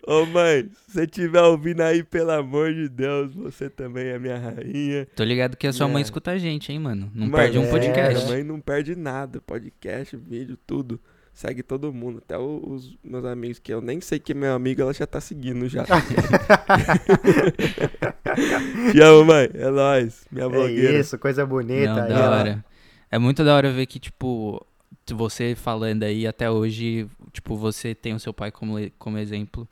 Ô, 0.06 0.24
mãe, 0.26 0.68
se 0.86 0.92
você 0.92 1.04
estiver 1.04 1.42
ouvindo 1.42 1.80
aí, 1.82 2.02
pelo 2.02 2.30
amor 2.30 2.72
de 2.72 2.88
Deus, 2.88 3.34
você 3.34 3.68
também 3.68 4.06
é 4.08 4.18
minha 4.18 4.38
rainha. 4.38 5.06
Tô 5.16 5.24
ligado 5.24 5.56
que 5.56 5.66
a 5.66 5.72
sua 5.72 5.88
mãe 5.88 5.98
É. 5.98 6.02
escuta 6.04 6.30
a 6.30 6.38
gente, 6.38 6.72
hein, 6.72 6.78
mano. 6.78 7.10
Não 7.14 7.26
Mano, 7.26 7.36
perde 7.36 7.58
um 7.58 7.64
é, 7.64 7.70
podcast. 7.70 8.24
Minha 8.24 8.36
mãe 8.36 8.44
não 8.44 8.60
perde 8.60 8.96
nada. 8.96 9.40
Podcast, 9.44 10.16
vídeo, 10.16 10.56
tudo. 10.66 11.00
Segue 11.40 11.62
todo 11.62 11.90
mundo. 11.90 12.18
Até 12.18 12.36
os 12.36 12.98
meus 13.02 13.24
amigos, 13.24 13.58
que 13.58 13.72
eu 13.72 13.80
nem 13.80 13.98
sei 13.98 14.18
que 14.18 14.32
é 14.32 14.34
meu 14.34 14.52
amigo, 14.52 14.82
ela 14.82 14.92
já 14.92 15.06
tá 15.06 15.22
seguindo 15.22 15.66
já. 15.70 15.86
Te 18.92 19.00
amo, 19.00 19.24
mãe. 19.24 19.48
É 19.54 19.70
nóis. 19.70 20.26
Minha 20.30 20.44
É 20.44 20.48
blogueira. 20.50 20.98
isso, 20.98 21.18
coisa 21.18 21.46
bonita. 21.46 21.94
Não, 21.94 22.02
aí, 22.02 22.08
da 22.10 22.30
hora. 22.30 22.64
É 23.10 23.18
muito 23.18 23.42
da 23.42 23.54
hora 23.56 23.72
ver 23.72 23.86
que, 23.86 23.98
tipo, 23.98 24.62
você 25.10 25.54
falando 25.54 26.02
aí 26.02 26.26
até 26.26 26.50
hoje, 26.50 27.06
tipo, 27.32 27.56
você 27.56 27.94
tem 27.94 28.12
o 28.14 28.20
seu 28.20 28.34
pai 28.34 28.50
como, 28.50 28.74
como 28.98 29.16
exemplo. 29.16 29.66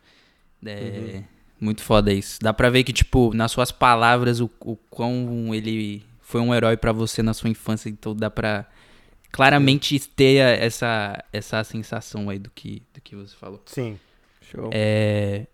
É 0.64 1.16
Uhum. 1.16 1.24
muito 1.60 1.82
foda 1.82 2.10
isso. 2.12 2.38
Dá 2.42 2.54
pra 2.54 2.70
ver 2.70 2.82
que, 2.82 2.94
tipo, 2.94 3.34
nas 3.34 3.52
suas 3.52 3.70
palavras, 3.70 4.40
o, 4.40 4.50
o 4.60 4.74
quão 4.88 5.54
ele 5.54 6.02
foi 6.20 6.40
um 6.40 6.54
herói 6.54 6.78
pra 6.78 6.92
você 6.92 7.22
na 7.22 7.34
sua 7.34 7.50
infância. 7.50 7.90
Então 7.90 8.16
dá 8.16 8.30
pra 8.30 8.64
claramente 9.30 9.98
ter 10.08 10.36
essa, 10.36 11.22
essa 11.32 11.62
sensação 11.64 12.28
aí 12.30 12.38
do 12.38 12.50
que, 12.50 12.82
do 12.94 13.00
que 13.00 13.14
você 13.14 13.34
falou. 13.36 13.62
Sim. 13.66 13.98
Show. 14.40 14.70
É, 14.72 15.46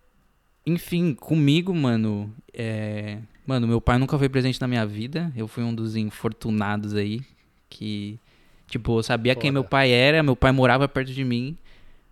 enfim, 0.67 1.15
comigo, 1.15 1.75
mano, 1.75 2.33
é, 2.53 3.19
mano, 3.47 3.67
meu 3.67 3.81
pai 3.81 3.99
nunca 3.99 4.19
foi 4.19 4.29
presente 4.29 4.61
na 4.61 4.69
minha 4.69 4.87
vida. 4.87 5.33
Eu 5.37 5.49
fui 5.49 5.63
um 5.63 5.75
dos 5.75 5.97
infortunados 5.97 6.95
aí 6.95 7.21
que, 7.69 8.19
tipo, 8.69 8.99
eu 8.99 9.03
sabia 9.03 9.35
quem 9.35 9.51
Foda. 9.51 9.53
meu 9.53 9.65
pai 9.65 9.91
era, 9.91 10.23
meu 10.23 10.37
pai 10.37 10.53
morava 10.53 10.89
perto 10.89 11.13
de 11.13 11.25
mim, 11.25 11.57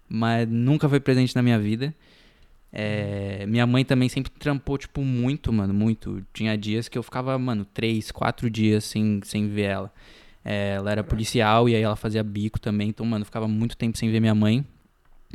mas 0.08 0.48
nunca 0.48 0.88
foi 0.88 1.00
presente 1.00 1.34
na 1.34 1.42
minha 1.42 1.58
vida. 1.58 1.94
É, 2.74 3.44
minha 3.46 3.66
mãe 3.66 3.84
também 3.84 4.08
sempre 4.08 4.32
trampou, 4.32 4.78
tipo, 4.78 5.02
muito, 5.02 5.52
mano, 5.52 5.72
muito. 5.72 6.24
Tinha 6.32 6.56
dias 6.56 6.88
que 6.88 6.98
eu 6.98 7.02
ficava, 7.02 7.38
mano, 7.38 7.64
três, 7.64 8.10
quatro 8.10 8.50
dias 8.50 8.84
sem, 8.84 9.20
sem 9.24 9.48
ver 9.48 9.62
ela. 9.62 9.92
É, 10.44 10.74
ela 10.74 10.90
era 10.90 11.04
policial 11.04 11.68
e 11.68 11.74
aí 11.74 11.82
ela 11.82 11.96
fazia 11.96 12.22
bico 12.22 12.58
também, 12.58 12.88
então, 12.88 13.06
mano, 13.06 13.24
ficava 13.24 13.46
muito 13.46 13.76
tempo 13.76 13.96
sem 13.96 14.10
ver 14.10 14.20
minha 14.20 14.34
mãe. 14.34 14.64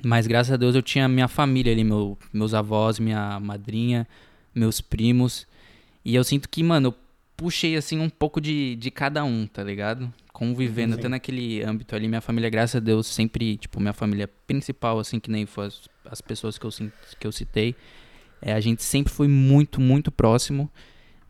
Mas 0.03 0.27
graças 0.27 0.51
a 0.51 0.57
Deus 0.57 0.75
eu 0.75 0.81
tinha 0.81 1.07
minha 1.07 1.27
família 1.27 1.71
ali, 1.71 1.83
meu, 1.83 2.17
meus 2.31 2.53
avós, 2.53 2.99
minha 2.99 3.39
madrinha, 3.39 4.07
meus 4.53 4.81
primos. 4.81 5.47
E 6.05 6.15
eu 6.15 6.23
sinto 6.23 6.47
que, 6.47 6.61
mano, 6.61 6.89
eu 6.89 6.95
puxei, 7.35 7.75
assim, 7.75 7.99
um 7.99 8.09
pouco 8.09 8.39
de, 8.41 8.75
de 8.75 8.91
cada 8.91 9.23
um, 9.23 9.47
tá 9.47 9.63
ligado? 9.63 10.11
Convivendo, 10.31 10.93
Sim. 10.93 10.99
até 10.99 11.09
naquele 11.09 11.63
âmbito 11.63 11.95
ali. 11.95 12.07
Minha 12.07 12.21
família, 12.21 12.49
graças 12.49 12.75
a 12.75 12.79
Deus, 12.79 13.07
sempre, 13.07 13.57
tipo, 13.57 13.79
minha 13.79 13.93
família 13.93 14.29
principal, 14.45 14.99
assim, 14.99 15.19
que 15.19 15.31
nem 15.31 15.45
foi 15.45 15.67
as, 15.67 15.81
as 16.05 16.21
pessoas 16.21 16.57
que 16.57 16.65
eu, 16.65 16.71
que 17.19 17.25
eu 17.25 17.31
citei. 17.31 17.75
É, 18.41 18.53
a 18.53 18.59
gente 18.59 18.83
sempre 18.83 19.11
foi 19.11 19.27
muito, 19.27 19.81
muito 19.81 20.11
próximo. 20.11 20.69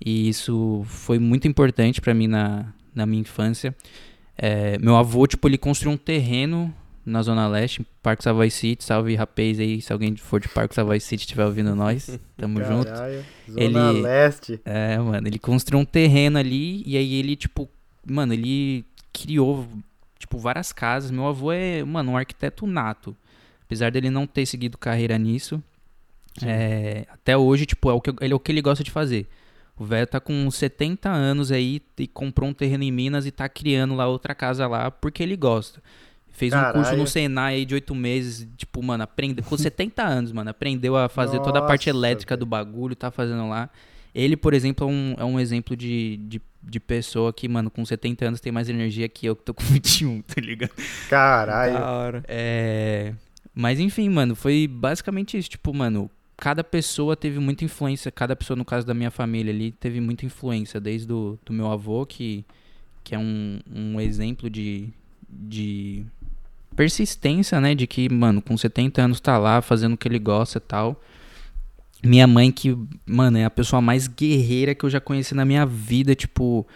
E 0.03 0.29
isso 0.29 0.83
foi 0.87 1.19
muito 1.19 1.47
importante 1.47 2.01
para 2.01 2.13
mim 2.13 2.27
na, 2.27 2.73
na 2.97 3.05
minha 3.05 3.21
infância. 3.21 3.75
É, 4.37 4.77
meu 4.79 4.95
avô, 4.95 5.25
tipo, 5.25 5.47
ele 5.47 5.57
construiu 5.57 5.93
um 5.93 5.97
terreno 5.97 6.73
na 7.05 7.21
Zona 7.21 7.47
Leste, 7.47 7.85
Parque 8.03 8.23
Savoy 8.23 8.49
City. 8.49 8.83
Salve 8.83 9.15
rapaz 9.15 9.59
aí, 9.59 9.81
se 9.81 9.93
alguém 9.93 10.15
for 10.17 10.39
de 10.39 10.49
Parque 10.49 10.75
Savoy 10.75 10.99
City 10.99 11.23
estiver 11.23 11.45
ouvindo 11.45 11.73
nós. 11.75 12.19
Tamo 12.35 12.59
Caralho, 12.59 12.77
junto. 12.77 12.89
Zona 13.49 13.63
ele, 13.63 14.01
Leste. 14.01 14.59
É, 14.65 14.97
mano, 14.97 15.27
ele 15.27 15.39
construiu 15.39 15.79
um 15.79 15.85
terreno 15.85 16.37
ali 16.37 16.83
e 16.85 16.97
aí 16.97 17.13
ele, 17.15 17.35
tipo, 17.35 17.69
mano, 18.05 18.33
ele 18.33 18.83
criou, 19.13 19.67
tipo, 20.19 20.37
várias 20.37 20.73
casas. 20.73 21.09
Meu 21.11 21.27
avô 21.27 21.51
é, 21.51 21.83
mano, 21.83 22.11
um 22.11 22.17
arquiteto 22.17 22.67
nato. 22.67 23.15
Apesar 23.65 23.91
dele 23.91 24.09
não 24.09 24.25
ter 24.25 24.45
seguido 24.45 24.77
carreira 24.77 25.17
nisso, 25.17 25.61
é, 26.45 27.05
até 27.09 27.35
hoje, 27.37 27.65
tipo, 27.65 27.89
é 27.89 27.93
o, 27.93 27.99
que, 27.99 28.11
ele, 28.21 28.33
é 28.33 28.35
o 28.35 28.39
que 28.39 28.51
ele 28.51 28.61
gosta 28.61 28.83
de 28.83 28.91
fazer. 28.91 29.27
O 29.79 29.85
velho 29.85 30.07
tá 30.07 30.19
com 30.19 30.49
70 30.49 31.09
anos 31.09 31.51
aí 31.51 31.81
e 31.97 32.07
comprou 32.07 32.49
um 32.49 32.53
terreno 32.53 32.83
em 32.83 32.91
Minas 32.91 33.25
e 33.25 33.31
tá 33.31 33.47
criando 33.47 33.93
lá 33.93 34.07
outra 34.07 34.33
casa 34.33 34.67
lá 34.67 34.89
porque 34.89 35.21
ele 35.21 35.35
gosta. 35.35 35.81
Fez 36.31 36.51
Caralho. 36.51 36.79
um 36.79 36.83
curso 36.83 36.97
no 36.97 37.07
Senai 37.07 37.55
aí 37.55 37.65
de 37.65 37.73
oito 37.73 37.95
meses, 37.95 38.47
tipo, 38.57 38.81
mano, 38.83 39.03
aprende, 39.03 39.41
com 39.41 39.57
70 39.57 40.03
anos, 40.03 40.31
mano, 40.31 40.49
aprendeu 40.49 40.95
a 40.95 41.09
fazer 41.09 41.37
Nossa, 41.37 41.45
toda 41.45 41.59
a 41.59 41.67
parte 41.67 41.89
elétrica 41.89 42.37
do 42.37 42.45
bagulho, 42.45 42.95
tá 42.95 43.09
fazendo 43.09 43.49
lá. 43.49 43.69
Ele, 44.13 44.37
por 44.37 44.53
exemplo, 44.53 44.87
é 44.87 44.91
um, 44.91 45.15
é 45.17 45.25
um 45.25 45.39
exemplo 45.39 45.75
de, 45.75 46.17
de, 46.17 46.41
de, 46.61 46.79
pessoa 46.79 47.31
que, 47.33 47.47
mano, 47.47 47.69
com 47.69 47.83
70 47.83 48.25
anos 48.25 48.39
tem 48.39 48.51
mais 48.51 48.69
energia 48.69 49.07
que 49.09 49.25
eu 49.25 49.35
que 49.35 49.43
tô 49.43 49.53
com 49.53 49.63
21, 49.65 50.21
tá 50.21 50.41
ligado? 50.41 50.71
Caralho. 51.09 51.73
Da 51.73 51.91
hora. 51.91 52.23
É... 52.27 53.13
Mas 53.53 53.79
enfim, 53.79 54.07
mano, 54.09 54.35
foi 54.35 54.67
basicamente 54.67 55.37
isso. 55.37 55.49
Tipo, 55.49 55.73
mano, 55.73 56.09
cada 56.37 56.63
pessoa 56.63 57.15
teve 57.15 57.39
muita 57.39 57.65
influência, 57.65 58.11
cada 58.11 58.35
pessoa, 58.35 58.55
no 58.55 58.63
caso 58.63 58.85
da 58.85 58.93
minha 58.93 59.09
família 59.09 59.51
ali, 59.51 59.71
teve 59.71 59.99
muita 59.99 60.25
influência, 60.25 60.79
desde 60.79 61.07
do, 61.07 61.37
do 61.43 61.51
meu 61.51 61.69
avô, 61.71 62.05
que, 62.05 62.45
que 63.03 63.15
é 63.15 63.17
um, 63.17 63.59
um 63.73 63.99
exemplo 63.99 64.47
de, 64.47 64.87
de 65.27 66.05
persistência, 66.75 67.59
né? 67.59 67.73
De 67.73 67.87
que, 67.87 68.07
mano, 68.07 68.39
com 68.39 68.55
70 68.55 69.01
anos 69.01 69.19
tá 69.19 69.37
lá 69.39 69.61
fazendo 69.61 69.93
o 69.93 69.97
que 69.97 70.07
ele 70.07 70.19
gosta 70.19 70.59
e 70.59 70.61
tal. 70.61 71.01
Minha 72.03 72.27
mãe, 72.27 72.51
que, 72.51 72.77
mano, 73.03 73.39
é 73.39 73.45
a 73.45 73.49
pessoa 73.49 73.81
mais 73.81 74.07
guerreira 74.07 74.75
que 74.75 74.85
eu 74.85 74.89
já 74.89 75.01
conheci 75.01 75.33
na 75.33 75.43
minha 75.43 75.65
vida. 75.65 76.13
Tipo, 76.13 76.67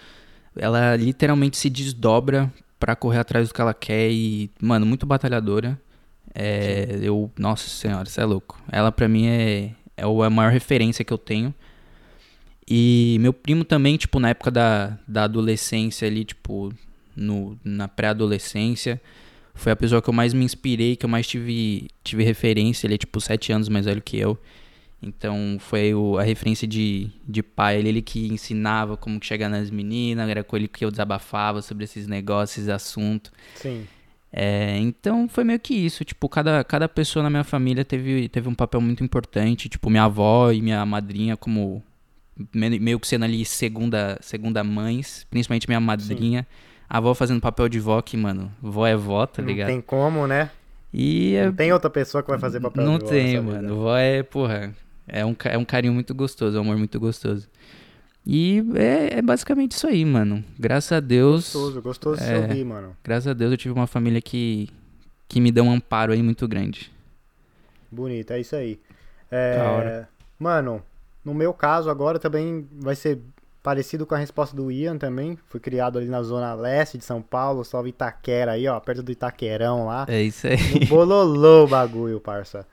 ela 0.56 0.96
literalmente 0.96 1.56
se 1.56 1.70
desdobra 1.70 2.52
para 2.80 2.96
correr 2.96 3.20
atrás 3.20 3.48
do 3.48 3.54
que 3.54 3.62
ela 3.62 3.76
quer 3.76 4.10
e, 4.10 4.50
mano, 4.60 4.88
muito 4.88 5.06
batalhadora. 5.06 5.80
É, 6.34 7.00
eu, 7.02 7.32
nossa 7.38 7.68
senhora, 7.68 8.08
isso 8.08 8.20
é 8.20 8.26
louco. 8.26 8.62
Ela 8.72 8.92
pra 8.92 9.08
mim 9.08 9.28
é, 9.28 9.72
é 9.98 10.04
a 10.04 10.30
maior 10.30 10.52
referência 10.52 11.04
que 11.04 11.12
eu 11.12 11.18
tenho. 11.18 11.54
E 12.68 13.18
meu 13.20 13.34
primo 13.34 13.66
também, 13.66 13.98
tipo, 13.98 14.20
na 14.20 14.30
época 14.30 14.50
da, 14.50 14.98
da 15.08 15.24
adolescência 15.26 16.08
ali, 16.08 16.24
tipo, 16.24 16.74
no, 17.16 17.60
na 17.64 17.88
pré-adolescência, 17.88 19.02
foi 19.54 19.72
a 19.72 19.76
pessoa 19.76 20.02
que 20.02 20.10
eu 20.10 20.14
mais 20.14 20.34
me 20.34 20.46
inspirei, 20.46 20.96
que 20.96 21.06
eu 21.06 21.10
mais 21.10 21.28
tive, 21.28 21.90
tive 22.04 22.24
referência. 22.24 22.88
Ele 22.88 22.96
é 22.96 22.98
tipo 22.98 23.20
sete 23.20 23.52
anos 23.52 23.68
mais 23.68 23.86
velho 23.86 24.02
que 24.02 24.18
eu. 24.18 24.38
Então 25.02 25.58
foi 25.60 25.94
o, 25.94 26.18
a 26.18 26.24
referência 26.24 26.68
de, 26.68 27.10
de 27.28 27.42
pai, 27.42 27.80
ele, 27.80 27.90
ele 27.90 28.02
que 28.02 28.28
ensinava 28.28 28.96
como 28.96 29.20
chegar 29.22 29.50
nas 29.50 29.72
meninas, 29.72 30.30
era 30.30 30.44
com 30.44 30.56
ele 30.56 30.68
que 30.68 30.86
eu 30.86 30.92
desabafava 30.92 31.62
sobre 31.62 31.86
esses 31.86 32.06
negócios, 32.08 32.60
esses 32.60 32.70
assuntos. 32.70 33.32
Sim. 33.56 33.88
É, 34.34 34.78
então 34.78 35.28
foi 35.28 35.44
meio 35.44 35.60
que 35.60 35.74
isso, 35.74 36.06
tipo, 36.06 36.30
cada, 36.30 36.64
cada 36.64 36.88
pessoa 36.88 37.22
na 37.22 37.30
minha 37.30 37.44
família 37.44 37.84
teve, 37.84 38.30
teve 38.30 38.48
um 38.48 38.56
papel 38.56 38.80
muito 38.80 39.04
importante, 39.04 39.68
tipo, 39.68 39.90
minha 39.90 40.04
avó 40.04 40.52
e 40.52 40.62
minha 40.62 40.86
madrinha 40.86 41.36
como 41.36 41.84
meio 42.54 43.00
que 43.00 43.08
sendo 43.08 43.26
ali 43.26 43.44
segunda, 43.44 44.18
segunda 44.22 44.64
mães, 44.64 45.28
principalmente 45.30 45.68
minha 45.68 45.80
madrinha. 45.80 46.42
Sim 46.50 46.72
a 46.92 46.98
avó 46.98 47.14
fazendo 47.14 47.40
papel 47.40 47.70
de 47.70 47.80
vó, 47.80 48.02
que, 48.02 48.18
mano, 48.18 48.52
vó 48.62 48.86
é 48.86 48.98
vó, 48.98 49.26
tá 49.26 49.42
ligado? 49.42 49.70
Não 49.70 49.76
tem 49.76 49.82
como, 49.82 50.28
né? 50.28 50.52
E 50.94 51.38
não 51.46 51.54
tem 51.54 51.72
outra 51.72 51.90
pessoa 51.90 52.22
que 52.22 52.30
vai 52.30 52.38
fazer 52.38 52.60
papel 52.60 52.84
não 52.84 52.98
de 52.98 53.06
vó. 53.06 53.10
Não 53.10 53.18
tem, 53.18 53.40
mano. 53.40 53.76
Vó 53.78 53.96
é, 53.96 54.22
porra, 54.24 54.76
é 55.08 55.26
um, 55.26 55.34
é 55.46 55.58
um 55.58 55.64
carinho 55.64 55.94
muito 55.94 56.14
gostoso, 56.14 56.58
é 56.58 56.60
um 56.60 56.64
amor 56.64 56.78
muito 56.78 57.00
gostoso. 57.00 57.48
E 58.26 58.64
é, 58.76 59.18
é, 59.18 59.22
basicamente 59.22 59.72
isso 59.72 59.88
aí, 59.88 60.06
mano. 60.06 60.44
Graças 60.60 60.92
a 60.92 61.00
Deus. 61.00 61.54
Gostoso, 61.54 61.82
gostoso 61.82 62.24
é, 62.24 62.34
de 62.34 62.42
ouvir, 62.42 62.64
mano. 62.64 62.96
Graças 63.04 63.28
a 63.28 63.34
Deus 63.34 63.52
eu 63.52 63.58
tive 63.58 63.74
uma 63.74 63.88
família 63.88 64.22
que, 64.22 64.70
que 65.28 65.42
me 65.42 65.52
deu 65.52 65.64
um 65.64 65.72
amparo 65.72 66.14
aí 66.14 66.22
muito 66.22 66.48
grande. 66.48 66.92
Bonito, 67.92 68.32
é 68.32 68.40
isso 68.40 68.56
aí. 68.56 68.80
É, 69.30 70.06
mano, 70.38 70.84
no 71.26 71.34
meu 71.34 71.54
caso 71.54 71.90
agora 71.90 72.20
também 72.20 72.68
vai 72.72 72.96
ser 72.96 73.20
Parecido 73.64 74.08
com 74.08 74.16
a 74.16 74.18
resposta 74.18 74.56
do 74.56 74.72
Ian 74.72 74.98
também. 74.98 75.38
Fui 75.48 75.60
criado 75.60 76.00
ali 76.00 76.08
na 76.08 76.24
zona 76.24 76.52
leste 76.56 76.98
de 76.98 77.06
São 77.06 77.22
Paulo, 77.22 77.64
salve 77.64 77.90
Itaquera 77.90 78.54
aí, 78.54 78.68
ó, 78.68 78.80
perto 78.80 79.04
do 79.04 79.12
Itaquerão 79.12 79.86
lá. 79.86 80.08
É 80.10 80.20
isso 80.20 80.48
aí. 80.48 80.80
No 80.80 80.88
bololô 80.88 81.66
o 81.66 81.68
bagulho, 81.68 82.20
parça. 82.20 82.66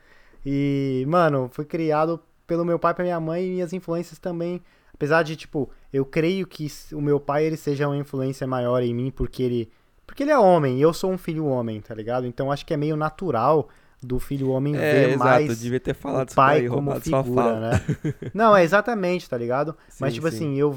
E, 0.43 1.05
mano, 1.07 1.47
fui 1.53 1.63
criado 1.63 2.19
pelo 2.47 2.65
meu 2.65 2.79
pai 2.79 2.95
pela 2.95 3.05
minha 3.05 3.19
mãe 3.19 3.45
e 3.45 3.49
minhas 3.51 3.71
influências 3.71 4.17
também. 4.17 4.59
Apesar 4.99 5.23
de, 5.23 5.37
tipo, 5.37 5.69
eu 5.93 6.03
creio 6.03 6.45
que 6.45 6.67
o 6.91 6.99
meu 6.99 7.21
pai 7.21 7.45
ele 7.45 7.55
seja 7.55 7.87
uma 7.87 7.95
influência 7.95 8.45
maior 8.45 8.83
em 8.83 8.93
mim 8.93 9.09
porque 9.09 9.41
ele. 9.41 9.71
Porque 10.05 10.23
ele 10.23 10.31
é 10.31 10.37
homem 10.37 10.77
e 10.77 10.81
eu 10.81 10.91
sou 10.91 11.09
um 11.09 11.17
filho 11.17 11.45
homem, 11.45 11.79
tá 11.79 11.95
ligado? 11.95 12.27
Então 12.27 12.51
acho 12.51 12.65
que 12.65 12.73
é 12.73 12.77
meio 12.77 12.97
natural 12.97 13.69
do 14.03 14.19
filho 14.19 14.49
homem 14.49 14.75
é, 14.75 14.79
ver 14.79 15.09
exato, 15.11 15.23
mais 15.23 15.59
devia 15.61 15.79
ter 15.79 15.93
falado 15.93 16.31
o 16.31 16.35
pai 16.35 16.59
aí, 16.59 16.67
como 16.67 16.93
figura, 16.99 17.59
né? 17.61 17.81
Não, 18.33 18.53
é 18.53 18.61
exatamente, 18.61 19.29
tá 19.29 19.37
ligado? 19.37 19.73
Sim, 19.87 19.97
Mas 20.01 20.13
tipo 20.13 20.29
sim. 20.29 20.35
assim, 20.35 20.55
eu 20.57 20.75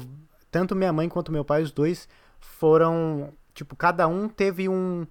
tanto 0.49 0.73
minha 0.73 0.93
mãe 0.93 1.09
quanto 1.09 1.29
meu 1.29 1.43
pai, 1.43 1.61
os 1.61 1.71
dois 1.71 2.07
foram, 2.39 3.33
tipo, 3.53 3.75
cada 3.75 4.07
um 4.07 4.29
teve 4.29 4.69
um 4.69 5.05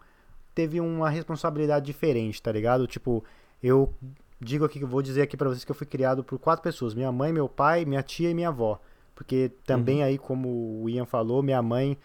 teve 0.55 0.81
uma 0.81 1.11
responsabilidade 1.11 1.85
diferente, 1.85 2.41
tá 2.41 2.51
ligado? 2.51 2.87
Tipo, 2.87 3.23
eu 3.63 3.93
digo 4.41 4.65
aqui 4.65 4.79
que 4.79 4.87
vou 4.87 5.03
dizer 5.03 5.21
aqui 5.21 5.37
para 5.37 5.51
vocês 5.51 5.65
que 5.65 5.71
eu 5.71 5.77
fui 5.77 5.87
criado 5.87 6.25
por 6.25 6.39
quatro 6.39 6.63
pessoas: 6.63 6.95
minha 6.95 7.13
mãe, 7.13 7.31
meu 7.31 7.49
pai, 7.49 7.85
minha 7.85 8.03
tia 8.03 8.31
e 8.31 8.35
minha 8.35 8.49
avó. 8.49 8.81
Porque 9.15 9.51
também 9.65 9.99
uhum. 9.99 10.05
aí, 10.05 10.19
como 10.19 10.83
o 10.83 10.89
Ian 10.89 11.05
falou, 11.05 11.43
minha 11.43 11.63
mãe 11.63 11.97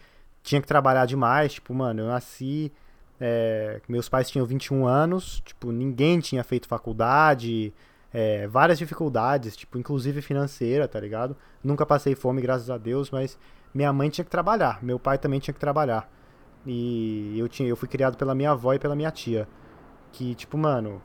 tinha 0.42 0.60
que 0.60 0.68
trabalhar 0.68 1.06
demais, 1.06 1.54
tipo, 1.54 1.74
mano, 1.74 2.02
eu 2.02 2.06
nasci 2.06 2.72
é, 3.20 3.80
meus 3.88 4.08
pais 4.08 4.30
tinham 4.30 4.46
21 4.46 4.86
anos, 4.86 5.42
tipo, 5.44 5.72
ninguém 5.72 6.20
tinha 6.20 6.44
feito 6.44 6.68
faculdade, 6.68 7.74
é, 8.12 8.46
várias 8.46 8.78
dificuldades, 8.78 9.56
tipo, 9.56 9.78
inclusive 9.78 10.22
financeira, 10.22 10.86
tá 10.86 11.00
ligado? 11.00 11.36
Nunca 11.62 11.84
passei 11.84 12.14
fome, 12.14 12.40
graças 12.40 12.70
a 12.70 12.78
Deus, 12.78 13.10
mas 13.10 13.38
minha 13.74 13.92
mãe 13.92 14.08
tinha 14.08 14.24
que 14.24 14.30
trabalhar, 14.30 14.82
meu 14.82 14.98
pai 14.98 15.18
também 15.18 15.40
tinha 15.40 15.52
que 15.52 15.60
trabalhar. 15.60 16.08
E 16.66 17.36
eu, 17.38 17.48
tinha, 17.48 17.68
eu 17.68 17.76
fui 17.76 17.88
criado 17.88 18.16
pela 18.16 18.34
minha 18.34 18.50
avó 18.50 18.72
e 18.74 18.78
pela 18.78 18.94
minha 18.94 19.10
tia. 19.10 19.48
Que, 20.12 20.34
tipo, 20.34 20.58
mano, 20.58 21.00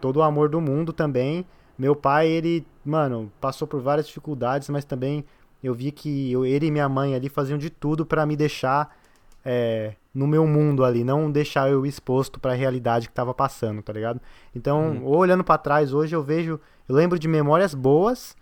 todo 0.00 0.18
o 0.18 0.22
amor 0.22 0.48
do 0.48 0.60
mundo 0.60 0.92
também. 0.92 1.46
Meu 1.78 1.94
pai, 1.94 2.26
ele, 2.26 2.66
mano, 2.84 3.32
passou 3.40 3.66
por 3.66 3.80
várias 3.80 4.06
dificuldades, 4.06 4.68
mas 4.68 4.84
também 4.84 5.24
eu 5.66 5.74
vi 5.74 5.90
que 5.90 6.30
eu, 6.30 6.46
ele 6.46 6.66
e 6.66 6.70
minha 6.70 6.88
mãe 6.88 7.14
ali 7.14 7.28
faziam 7.28 7.58
de 7.58 7.68
tudo 7.68 8.06
para 8.06 8.24
me 8.24 8.36
deixar 8.36 8.96
é, 9.44 9.94
no 10.14 10.26
meu 10.26 10.46
mundo 10.46 10.84
ali, 10.84 11.04
não 11.04 11.30
deixar 11.30 11.68
eu 11.70 11.84
exposto 11.84 12.38
para 12.38 12.52
a 12.52 12.54
realidade 12.54 13.08
que 13.08 13.12
estava 13.12 13.34
passando, 13.34 13.82
tá 13.82 13.92
ligado? 13.92 14.20
Então, 14.54 14.90
uhum. 14.90 15.06
olhando 15.06 15.44
para 15.44 15.58
trás 15.58 15.92
hoje 15.92 16.14
eu 16.14 16.22
vejo, 16.22 16.60
eu 16.88 16.94
lembro 16.94 17.18
de 17.18 17.26
memórias 17.28 17.74
boas, 17.74 18.36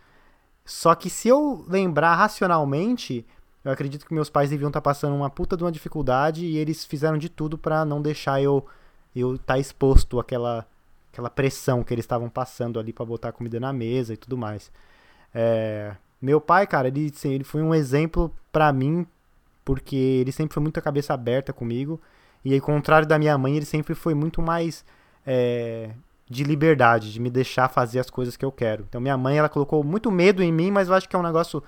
só 0.64 0.94
que 0.94 1.08
se 1.08 1.28
eu 1.28 1.64
lembrar 1.68 2.14
racionalmente, 2.14 3.26
eu 3.64 3.72
acredito 3.72 4.06
que 4.06 4.14
meus 4.14 4.28
pais 4.30 4.50
deviam 4.50 4.68
estar 4.68 4.80
tá 4.80 4.84
passando 4.84 5.16
uma 5.16 5.30
puta 5.30 5.56
de 5.56 5.64
uma 5.64 5.72
dificuldade 5.72 6.44
e 6.44 6.58
eles 6.58 6.84
fizeram 6.84 7.16
de 7.16 7.28
tudo 7.28 7.56
para 7.56 7.84
não 7.84 8.00
deixar 8.00 8.42
eu 8.42 8.64
eu 9.16 9.36
estar 9.36 9.54
tá 9.54 9.58
exposto 9.58 10.18
àquela 10.18 10.66
aquela 11.12 11.30
pressão 11.30 11.84
que 11.84 11.94
eles 11.94 12.02
estavam 12.02 12.28
passando 12.28 12.78
ali 12.78 12.92
para 12.92 13.04
botar 13.06 13.32
comida 13.32 13.60
na 13.60 13.72
mesa 13.72 14.14
e 14.14 14.16
tudo 14.16 14.36
mais. 14.36 14.70
É, 15.32 15.94
meu 16.24 16.40
pai, 16.40 16.66
cara, 16.66 16.88
ele, 16.88 17.12
assim, 17.14 17.32
ele 17.32 17.44
foi 17.44 17.62
um 17.62 17.74
exemplo 17.74 18.34
para 18.50 18.72
mim 18.72 19.06
porque 19.64 19.96
ele 19.96 20.32
sempre 20.32 20.54
foi 20.54 20.62
muito 20.62 20.78
a 20.78 20.82
cabeça 20.82 21.14
aberta 21.14 21.52
comigo. 21.52 22.00
E 22.44 22.54
ao 22.54 22.60
contrário 22.60 23.08
da 23.08 23.18
minha 23.18 23.36
mãe, 23.38 23.56
ele 23.56 23.64
sempre 23.64 23.94
foi 23.94 24.12
muito 24.14 24.42
mais 24.42 24.84
é, 25.26 25.90
de 26.28 26.44
liberdade, 26.44 27.12
de 27.12 27.20
me 27.20 27.30
deixar 27.30 27.68
fazer 27.68 27.98
as 27.98 28.10
coisas 28.10 28.36
que 28.36 28.44
eu 28.44 28.52
quero. 28.52 28.84
Então 28.88 29.00
minha 29.00 29.16
mãe, 29.16 29.38
ela 29.38 29.48
colocou 29.48 29.82
muito 29.82 30.10
medo 30.10 30.42
em 30.42 30.52
mim, 30.52 30.70
mas 30.70 30.88
eu 30.88 30.94
acho 30.94 31.08
que 31.08 31.16
é 31.16 31.18
um 31.18 31.22
negócio 31.22 31.62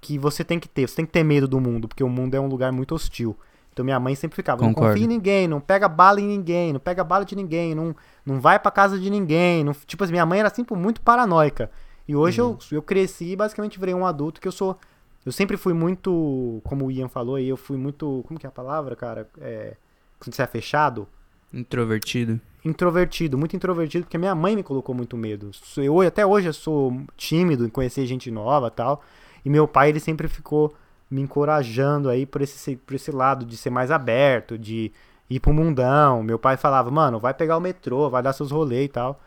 que 0.00 0.18
você 0.18 0.44
tem 0.44 0.60
que 0.60 0.68
ter. 0.68 0.88
Você 0.88 0.96
tem 0.96 1.06
que 1.06 1.12
ter 1.12 1.24
medo 1.24 1.48
do 1.48 1.60
mundo, 1.60 1.88
porque 1.88 2.04
o 2.04 2.08
mundo 2.08 2.34
é 2.34 2.40
um 2.40 2.46
lugar 2.46 2.70
muito 2.72 2.94
hostil. 2.94 3.36
Então 3.72 3.84
minha 3.84 3.98
mãe 3.98 4.14
sempre 4.14 4.36
ficava, 4.36 4.58
Concordo. 4.58 4.80
não 4.80 4.88
confia 4.88 5.04
em 5.04 5.08
ninguém, 5.08 5.48
não 5.48 5.60
pega 5.60 5.88
bala 5.88 6.20
em 6.20 6.26
ninguém, 6.26 6.72
não 6.72 6.80
pega 6.80 7.02
bala 7.04 7.24
de 7.24 7.34
ninguém, 7.34 7.74
não, 7.74 7.94
não 8.26 8.40
vai 8.40 8.58
pra 8.58 8.70
casa 8.70 8.98
de 8.98 9.10
ninguém. 9.10 9.64
Não, 9.64 9.72
tipo 9.72 10.02
assim, 10.02 10.12
minha 10.12 10.26
mãe 10.26 10.40
era 10.40 10.50
sempre 10.50 10.76
muito 10.76 11.00
paranoica. 11.00 11.70
E 12.10 12.16
hoje 12.16 12.42
uhum. 12.42 12.58
eu, 12.72 12.78
eu 12.78 12.82
cresci 12.82 13.26
e 13.26 13.36
basicamente 13.36 13.78
virei 13.78 13.94
um 13.94 14.04
adulto 14.04 14.40
que 14.40 14.48
eu 14.48 14.52
sou 14.52 14.76
eu 15.24 15.30
sempre 15.30 15.56
fui 15.56 15.72
muito, 15.72 16.60
como 16.64 16.86
o 16.86 16.90
Ian 16.90 17.08
falou 17.08 17.36
aí, 17.36 17.48
eu 17.48 17.56
fui 17.56 17.76
muito, 17.76 18.24
como 18.26 18.40
que 18.40 18.46
é 18.46 18.48
a 18.48 18.52
palavra, 18.52 18.96
cara? 18.96 19.28
É, 19.38 19.76
quando 20.18 20.34
você 20.34 20.42
é 20.42 20.46
fechado? 20.46 21.06
Introvertido. 21.52 22.40
Introvertido, 22.64 23.36
muito 23.36 23.54
introvertido, 23.54 24.04
porque 24.04 24.16
minha 24.16 24.34
mãe 24.34 24.56
me 24.56 24.62
colocou 24.62 24.94
muito 24.94 25.16
medo. 25.16 25.50
Eu, 25.76 26.00
até 26.00 26.24
hoje 26.24 26.48
eu 26.48 26.52
sou 26.52 27.02
tímido 27.16 27.66
em 27.66 27.68
conhecer 27.68 28.06
gente 28.06 28.30
nova 28.30 28.70
tal. 28.70 29.02
E 29.44 29.50
meu 29.50 29.68
pai, 29.68 29.90
ele 29.90 30.00
sempre 30.00 30.26
ficou 30.26 30.74
me 31.10 31.20
encorajando 31.20 32.08
aí 32.08 32.24
por 32.24 32.40
esse, 32.40 32.76
por 32.76 32.94
esse 32.94 33.10
lado 33.10 33.44
de 33.44 33.56
ser 33.58 33.70
mais 33.70 33.90
aberto, 33.90 34.58
de 34.58 34.90
ir 35.28 35.38
pro 35.38 35.52
mundão. 35.52 36.22
Meu 36.22 36.38
pai 36.38 36.56
falava, 36.56 36.90
mano, 36.90 37.20
vai 37.20 37.34
pegar 37.34 37.58
o 37.58 37.60
metrô, 37.60 38.08
vai 38.08 38.22
dar 38.22 38.32
seus 38.32 38.50
rolês 38.50 38.86
e 38.86 38.88
tal. 38.88 39.20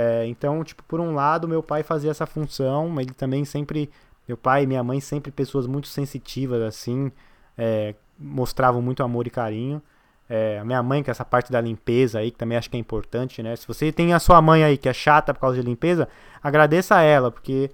É, 0.00 0.24
então, 0.26 0.62
tipo, 0.62 0.80
por 0.84 1.00
um 1.00 1.12
lado, 1.12 1.48
meu 1.48 1.60
pai 1.60 1.82
fazia 1.82 2.12
essa 2.12 2.24
função, 2.24 2.88
mas 2.88 3.04
ele 3.04 3.14
também 3.14 3.44
sempre. 3.44 3.90
Meu 4.28 4.36
pai 4.36 4.62
e 4.62 4.66
minha 4.66 4.84
mãe, 4.84 5.00
sempre 5.00 5.32
pessoas 5.32 5.66
muito 5.66 5.88
sensitivas, 5.88 6.62
assim, 6.62 7.10
é, 7.56 7.96
mostravam 8.16 8.80
muito 8.80 9.02
amor 9.02 9.26
e 9.26 9.30
carinho. 9.30 9.82
É, 10.28 10.62
minha 10.62 10.80
mãe, 10.84 11.02
é 11.04 11.10
essa 11.10 11.24
parte 11.24 11.50
da 11.50 11.60
limpeza 11.60 12.20
aí, 12.20 12.30
que 12.30 12.38
também 12.38 12.56
acho 12.56 12.70
que 12.70 12.76
é 12.76 12.80
importante, 12.80 13.42
né? 13.42 13.56
Se 13.56 13.66
você 13.66 13.90
tem 13.90 14.12
a 14.14 14.20
sua 14.20 14.40
mãe 14.40 14.62
aí 14.62 14.78
que 14.78 14.88
é 14.88 14.92
chata 14.92 15.34
por 15.34 15.40
causa 15.40 15.56
de 15.60 15.62
limpeza, 15.66 16.08
agradeça 16.40 16.94
a 16.94 17.02
ela, 17.02 17.32
porque 17.32 17.70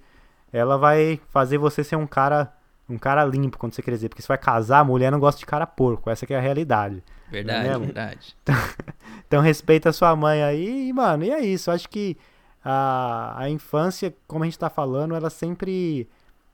ela 0.51 0.77
vai 0.79 1.19
fazer 1.29 1.59
você 1.59 1.83
ser 1.83 1.95
um 1.97 2.07
cara 2.07 2.51
um 2.89 2.97
cara 2.97 3.23
limpo 3.23 3.59
quando 3.59 3.73
você 3.73 3.83
crescer. 3.83 4.09
Porque 4.09 4.23
você 4.23 4.27
vai 4.27 4.37
casar, 4.39 4.79
a 4.79 4.83
mulher 4.83 5.11
não 5.11 5.19
gosta 5.19 5.39
de 5.39 5.45
cara 5.45 5.67
porco. 5.67 6.09
Essa 6.09 6.25
é 6.27 6.35
a 6.35 6.41
realidade. 6.41 7.03
Verdade, 7.29 7.67
é 7.67 7.77
verdade. 7.77 8.35
Então, 8.45 8.55
então, 9.27 9.41
respeita 9.41 9.89
a 9.89 9.93
sua 9.93 10.15
mãe 10.15 10.43
aí, 10.43 10.87
e, 10.87 10.93
mano, 10.93 11.23
e 11.23 11.31
é 11.31 11.43
isso. 11.43 11.71
Acho 11.71 11.89
que 11.89 12.15
a, 12.63 13.33
a 13.37 13.49
infância, 13.49 14.15
como 14.27 14.43
a 14.43 14.47
gente 14.47 14.59
tá 14.59 14.69
falando, 14.69 15.15
ela 15.15 15.29
sempre 15.29 16.07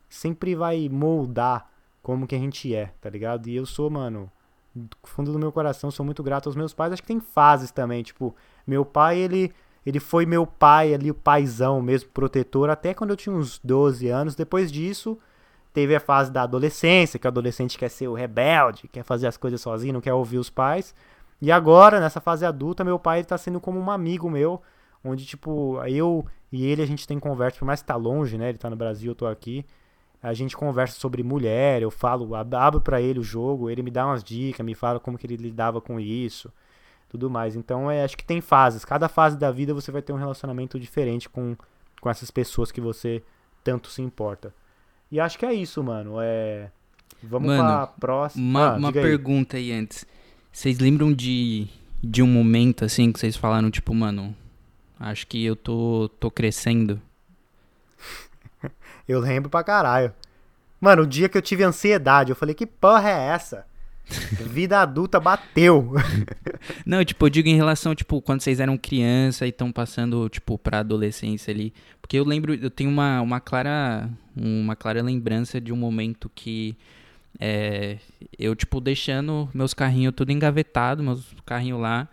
sempre 0.10 0.56
vai 0.56 0.90
moldar 0.90 1.70
como 2.02 2.28
que 2.28 2.36
a 2.36 2.40
gente 2.40 2.74
é, 2.74 2.92
tá 3.00 3.10
ligado? 3.10 3.48
E 3.48 3.56
eu 3.56 3.66
sou, 3.66 3.90
mano, 3.90 4.32
do 4.74 4.98
fundo 5.04 5.32
do 5.32 5.40
meu 5.40 5.52
coração, 5.52 5.92
sou 5.92 6.06
muito 6.06 6.24
grato 6.24 6.48
aos 6.48 6.56
meus 6.56 6.74
pais. 6.74 6.94
Acho 6.94 7.02
que 7.02 7.08
tem 7.08 7.20
fases 7.20 7.72
também, 7.72 8.04
tipo, 8.04 8.36
meu 8.66 8.86
pai, 8.86 9.18
ele 9.18 9.54
ele 9.86 10.00
foi 10.00 10.26
meu 10.28 10.46
pai 10.46 10.94
ali, 10.94 11.10
o 11.10 11.16
paizão 11.16 11.82
mesmo, 11.82 12.10
protetor, 12.12 12.70
até 12.70 12.94
quando 12.94 13.10
eu 13.10 13.16
tinha 13.18 13.36
uns 13.36 13.60
12 13.64 14.08
anos. 14.10 14.36
Depois 14.36 14.72
disso, 14.72 15.18
teve 15.74 15.96
a 15.96 16.00
fase 16.00 16.32
da 16.32 16.44
adolescência, 16.44 17.20
que 17.20 17.28
o 17.28 17.30
adolescente 17.30 17.78
quer 17.78 17.90
ser 17.90 18.08
o 18.08 18.14
rebelde, 18.14 18.88
quer 18.88 19.04
fazer 19.04 19.28
as 19.28 19.38
coisas 19.38 19.62
sozinho, 19.62 19.94
não 19.94 20.02
quer 20.02 20.14
ouvir 20.14 20.38
os 20.38 20.50
pais. 20.50 20.94
E 21.42 21.52
agora, 21.52 22.00
nessa 22.00 22.22
fase 22.22 22.46
adulta, 22.46 22.84
meu 22.84 23.00
pai 23.00 23.22
está 23.22 23.38
sendo 23.38 23.60
como 23.60 23.80
um 23.80 23.90
amigo 23.90 24.30
meu, 24.30 24.62
onde, 25.04 25.26
tipo, 25.26 25.82
eu 25.86 26.26
e 26.52 26.66
ele 26.66 26.82
a 26.82 26.86
gente 26.86 27.08
tem 27.08 27.20
conversa, 27.20 27.60
por 27.60 27.66
mais 27.66 27.82
que 27.82 27.88
tá 27.88 27.96
longe, 27.96 28.38
né? 28.38 28.50
Ele 28.50 28.58
tá 28.58 28.70
no 28.70 28.76
Brasil, 28.76 29.12
eu 29.12 29.16
tô 29.16 29.26
aqui. 29.26 29.66
A 30.22 30.34
gente 30.34 30.56
conversa 30.56 31.00
sobre 31.00 31.24
mulher, 31.24 31.82
eu 31.82 31.90
falo, 31.90 32.36
abro 32.36 32.82
para 32.82 33.02
ele 33.02 33.20
o 33.20 33.24
jogo, 33.24 33.70
ele 33.70 33.82
me 33.82 33.90
dá 33.90 34.06
umas 34.06 34.24
dicas, 34.24 34.64
me 34.64 34.76
fala 34.76 35.00
como 35.00 35.18
que 35.18 35.26
ele 35.26 35.36
lidava 35.36 35.82
com 35.82 36.00
isso, 36.00 36.52
tudo 37.10 37.30
mais. 37.30 37.56
Então, 37.56 37.90
é, 37.90 38.04
acho 38.04 38.16
que 38.16 38.24
tem 38.24 38.40
fases. 38.40 38.86
Cada 38.86 39.10
fase 39.10 39.36
da 39.38 39.50
vida 39.50 39.74
você 39.74 39.92
vai 39.92 40.02
ter 40.02 40.14
um 40.14 40.18
relacionamento 40.18 40.80
diferente 40.80 41.28
com, 41.28 41.56
com 42.00 42.10
essas 42.10 42.30
pessoas 42.30 42.72
que 42.72 42.82
você 42.82 43.24
tanto 43.64 43.90
se 43.90 44.02
importa. 44.02 44.54
E 45.12 45.20
acho 45.20 45.38
que 45.38 45.46
é 45.46 45.54
isso, 45.54 45.84
mano. 45.84 46.16
É. 46.22 46.70
Vamos 47.22 47.48
mano, 47.48 47.64
pra 47.64 47.88
próxima. 47.88 48.44
Uma, 48.44 48.74
ah, 48.74 48.78
uma 48.78 48.94
pergunta 48.94 49.58
aí. 49.58 49.72
aí 49.72 49.80
antes. 49.80 50.06
Vocês 50.52 50.80
lembram 50.80 51.14
de, 51.14 51.68
de 52.04 52.24
um 52.24 52.28
momento 52.28 52.86
assim 52.86 53.12
que 53.12 53.20
vocês 53.20 53.36
falaram, 53.36 53.70
tipo, 53.70 53.94
mano, 53.94 54.36
acho 55.00 55.28
que 55.28 55.44
eu 55.44 55.56
tô, 55.56 56.10
tô 56.20 56.32
crescendo? 56.32 57.02
eu 59.08 59.20
lembro 59.20 59.50
pra 59.50 59.64
caralho. 59.64 60.14
Mano, 60.80 61.04
o 61.04 61.08
dia 61.08 61.30
que 61.30 61.38
eu 61.38 61.42
tive 61.42 61.64
ansiedade, 61.64 62.32
eu 62.32 62.36
falei, 62.36 62.56
que 62.56 62.66
porra 62.66 63.10
é 63.10 63.28
essa? 63.28 63.66
Vida 64.48 64.82
adulta 64.82 65.20
bateu. 65.20 65.94
Não, 66.86 67.04
tipo, 67.04 67.26
eu 67.26 67.30
digo 67.30 67.48
em 67.48 67.56
relação, 67.56 67.96
tipo, 67.96 68.22
quando 68.22 68.42
vocês 68.42 68.60
eram 68.60 68.78
criança 68.78 69.46
e 69.46 69.50
estão 69.50 69.72
passando, 69.72 70.28
tipo, 70.30 70.58
pra 70.58 70.80
adolescência 70.80 71.54
ali. 71.54 71.74
Porque 72.02 72.18
eu 72.18 72.24
lembro, 72.24 72.54
eu 72.54 72.70
tenho 72.70 72.90
uma, 72.90 73.22
uma 73.22 73.40
clara 73.40 74.10
uma 74.36 74.76
clara 74.76 75.02
lembrança 75.02 75.60
de 75.60 75.74
um 75.74 75.76
momento 75.76 76.32
que 76.34 76.76
é, 77.40 77.98
eu, 78.38 78.56
tipo, 78.56 78.80
deixando 78.80 79.50
meus 79.54 79.74
carrinhos 79.74 80.14
tudo 80.16 80.32
engavetado, 80.32 81.04
meus 81.04 81.34
carrinhos 81.46 81.80
lá. 81.80 82.08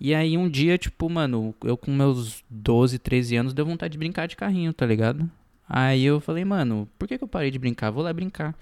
E 0.00 0.14
aí 0.14 0.36
um 0.36 0.48
dia, 0.48 0.76
tipo, 0.76 1.08
mano, 1.08 1.54
eu 1.62 1.76
com 1.76 1.90
meus 1.92 2.44
12, 2.50 2.98
13 2.98 3.36
anos 3.36 3.54
deu 3.54 3.64
vontade 3.64 3.92
de 3.92 3.98
brincar 3.98 4.26
de 4.26 4.36
carrinho, 4.36 4.72
tá 4.72 4.84
ligado? 4.84 5.30
Aí 5.68 6.04
eu 6.04 6.20
falei, 6.20 6.44
mano, 6.44 6.88
por 6.98 7.06
que, 7.06 7.16
que 7.16 7.24
eu 7.24 7.28
parei 7.28 7.50
de 7.50 7.58
brincar? 7.58 7.90
Vou 7.90 8.02
lá 8.02 8.12
brincar. 8.12 8.54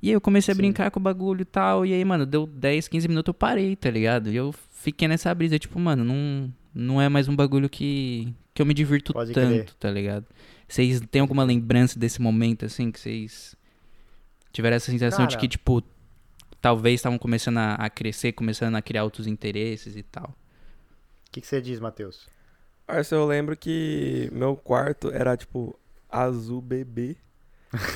E 0.00 0.08
aí 0.08 0.14
eu 0.14 0.20
comecei 0.20 0.54
Sim. 0.54 0.58
a 0.58 0.62
brincar 0.62 0.90
com 0.90 1.00
o 1.00 1.02
bagulho 1.02 1.42
e 1.42 1.44
tal. 1.44 1.84
E 1.84 1.92
aí, 1.92 2.04
mano, 2.04 2.24
deu 2.24 2.46
10, 2.46 2.88
15 2.88 3.08
minutos 3.08 3.28
eu 3.28 3.34
parei, 3.34 3.74
tá 3.74 3.90
ligado? 3.90 4.30
E 4.30 4.36
eu 4.36 4.54
fiquei 4.70 5.08
nessa 5.08 5.34
brisa, 5.34 5.58
tipo, 5.58 5.78
mano, 5.78 6.04
não, 6.04 6.52
não 6.74 7.02
é 7.02 7.08
mais 7.08 7.28
um 7.28 7.34
bagulho 7.34 7.68
que, 7.68 8.32
que 8.54 8.62
eu 8.62 8.66
me 8.66 8.74
divirto 8.74 9.12
Pode 9.12 9.32
tanto, 9.32 9.48
crer. 9.48 9.74
tá 9.74 9.90
ligado? 9.90 10.26
Vocês 10.68 11.00
têm 11.10 11.20
alguma 11.20 11.42
lembrança 11.42 11.98
desse 11.98 12.20
momento, 12.20 12.64
assim, 12.64 12.92
que 12.92 13.00
vocês 13.00 13.56
tiveram 14.52 14.76
essa 14.76 14.90
sensação 14.90 15.18
Cara, 15.18 15.30
de 15.30 15.38
que, 15.38 15.48
tipo, 15.48 15.82
talvez 16.60 16.96
estavam 16.96 17.18
começando 17.18 17.58
a, 17.58 17.74
a, 17.74 17.90
crescer, 17.90 18.32
começando 18.32 18.74
a 18.74 18.82
criar 18.82 19.04
outros 19.04 19.26
interesses 19.26 19.96
e 19.96 20.02
tal? 20.02 20.36
O 21.26 21.30
que, 21.32 21.40
você 21.40 21.60
diz, 21.60 21.80
Matheus? 21.80 22.26
Arce, 22.86 23.14
eu 23.14 23.26
lembro 23.26 23.56
que 23.56 24.28
meu 24.32 24.56
quarto 24.56 25.10
era, 25.10 25.36
tipo, 25.36 25.78
azul 26.08 26.60
bebê. 26.60 27.16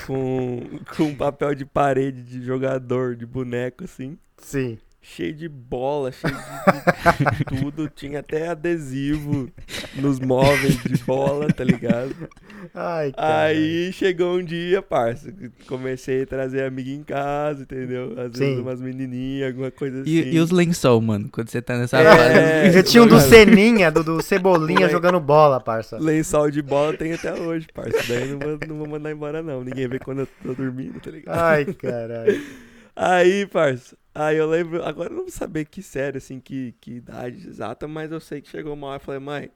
Com, 0.07 0.61
com 0.97 1.15
papel 1.15 1.55
de 1.55 1.65
parede 1.65 2.23
de 2.23 2.43
jogador, 2.43 3.17
de 3.17 3.27
boneco, 3.27 3.85
assim. 3.85 4.19
Sim 4.39 4.79
cheio 5.03 5.35
de 5.35 5.49
bola, 5.49 6.13
cheio 6.13 6.33
de, 6.33 7.45
tudo. 7.61 7.89
Tinha 7.89 8.21
até 8.21 8.49
adesivo 8.49 9.51
nos 9.97 10.21
móveis 10.21 10.81
de 10.83 10.97
bola, 11.05 11.49
tá 11.53 11.65
ligado? 11.65 12.15
Ai, 12.73 13.13
cara. 13.13 13.47
Aí 13.47 13.93
chegou 13.93 14.39
um 14.39 14.45
dia, 14.45 14.81
parça, 14.81 15.35
comecei 15.67 16.23
a 16.23 16.27
trazer 16.27 16.65
amiga 16.65 16.91
em 16.91 17.03
casa, 17.03 17.63
entendeu? 17.63 18.15
Às 18.17 18.39
vezes 18.39 18.59
umas 18.59 18.81
menininhas, 18.81 19.49
alguma 19.49 19.71
coisa 19.71 20.03
assim. 20.03 20.11
E, 20.11 20.35
e 20.35 20.39
os 20.39 20.51
lençol, 20.51 21.01
mano, 21.01 21.29
quando 21.31 21.49
você 21.49 21.61
tá 21.61 21.77
nessa 21.77 21.99
é, 21.99 22.65
fase? 22.65 22.79
Eu 22.79 22.83
tinha 22.85 23.03
um 23.03 23.07
do 23.09 23.21
Ceninha, 23.21 23.91
do, 23.91 24.05
do 24.05 24.23
Cebolinha 24.23 24.89
jogando 24.89 25.19
bola, 25.19 25.61
parça. 25.61 25.99
Lençol 25.99 26.51
de 26.51 26.63
bola 26.63 26.97
tem 26.97 27.13
até 27.13 27.35
hoje, 27.35 27.67
parça. 27.75 27.99
Daí 28.09 28.31
não 28.31 28.39
vou, 28.39 28.59
não 28.69 28.79
vou 28.79 28.89
mandar 28.89 29.11
embora, 29.11 29.43
não. 29.43 29.65
Ninguém 29.65 29.89
vê 29.89 29.99
quando 29.99 30.21
eu 30.21 30.29
tô 30.43 30.55
dormindo, 30.55 31.01
tá 31.01 31.11
ligado? 31.11 31.37
Ai, 31.37 31.65
caralho. 31.65 32.41
Aí, 32.95 33.47
parça, 33.47 33.97
Aí 34.15 34.37
eu 34.37 34.47
lembro, 34.47 34.85
agora 34.85 35.09
eu 35.09 35.17
não 35.17 35.23
vou 35.23 35.31
saber 35.31 35.65
que 35.65 35.83
série, 35.83 36.19
assim, 36.19 36.39
que, 36.39 36.75
que 36.81 36.93
idade 36.97 37.49
exata, 37.49 37.89
mas 37.89 38.13
eu 38.13 38.21
sei 38.21 38.43
que 38.43 38.49
chegou 38.49 38.75
uma 38.75 38.89
hora 38.89 39.03
e 39.03 39.05
falei, 39.05 39.21
mãe, 39.21 39.51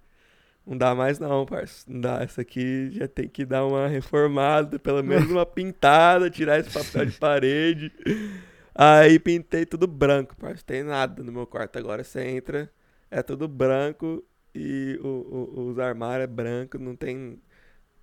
não 0.67 0.77
dá 0.79 0.95
mais 0.95 1.19
não, 1.19 1.47
parça. 1.47 1.85
Não 1.89 2.01
dá, 2.01 2.23
essa 2.23 2.41
aqui 2.43 2.91
já 2.91 3.07
tem 3.09 3.29
que 3.29 3.45
dar 3.45 3.67
uma 3.67 3.87
reformada, 3.89 4.79
pelo 4.79 5.03
menos 5.03 5.31
uma 5.31 5.47
pintada, 5.47 6.31
tirar 6.31 6.59
esse 6.59 6.71
papel 6.71 7.07
de 7.07 7.13
parede. 7.21 7.93
Aí 8.75 9.19
pintei 9.19 9.67
tudo 9.67 9.87
branco, 9.87 10.37
parça. 10.37 10.65
Tem 10.67 10.83
nada 10.83 11.23
no 11.23 11.33
meu 11.33 11.47
quarto 11.47 11.79
agora. 11.79 12.03
Você 12.03 12.23
entra, 12.25 12.71
é 13.11 13.23
tudo 13.23 13.47
branco 13.49 14.25
e 14.55 14.99
o, 15.03 15.09
o, 15.09 15.69
os 15.71 15.79
armários 15.79 16.25
é 16.25 16.27
branco, 16.27 16.79
não 16.79 16.97
tem 16.97 17.39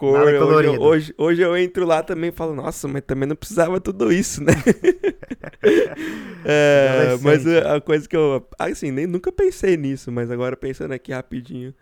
cor. 0.03 0.19
Hoje, 0.19 0.77
hoje, 0.77 1.15
hoje, 1.17 1.41
eu 1.41 1.55
entro 1.55 1.85
lá 1.85 2.03
também 2.03 2.29
e 2.29 2.33
falo, 2.33 2.53
nossa, 2.53 2.87
mas 2.87 3.03
também 3.03 3.27
não 3.27 3.35
precisava 3.35 3.79
tudo 3.79 4.11
isso, 4.11 4.43
né? 4.43 4.51
é, 6.43 7.17
mas 7.21 7.47
a 7.47 7.79
coisa 7.79 8.07
que 8.07 8.15
eu. 8.15 8.45
Assim, 8.59 8.91
nem 8.91 9.07
nunca 9.07 9.31
pensei 9.31 9.77
nisso, 9.77 10.11
mas 10.11 10.29
agora 10.29 10.57
pensando 10.57 10.91
aqui 10.91 11.13
rapidinho. 11.13 11.73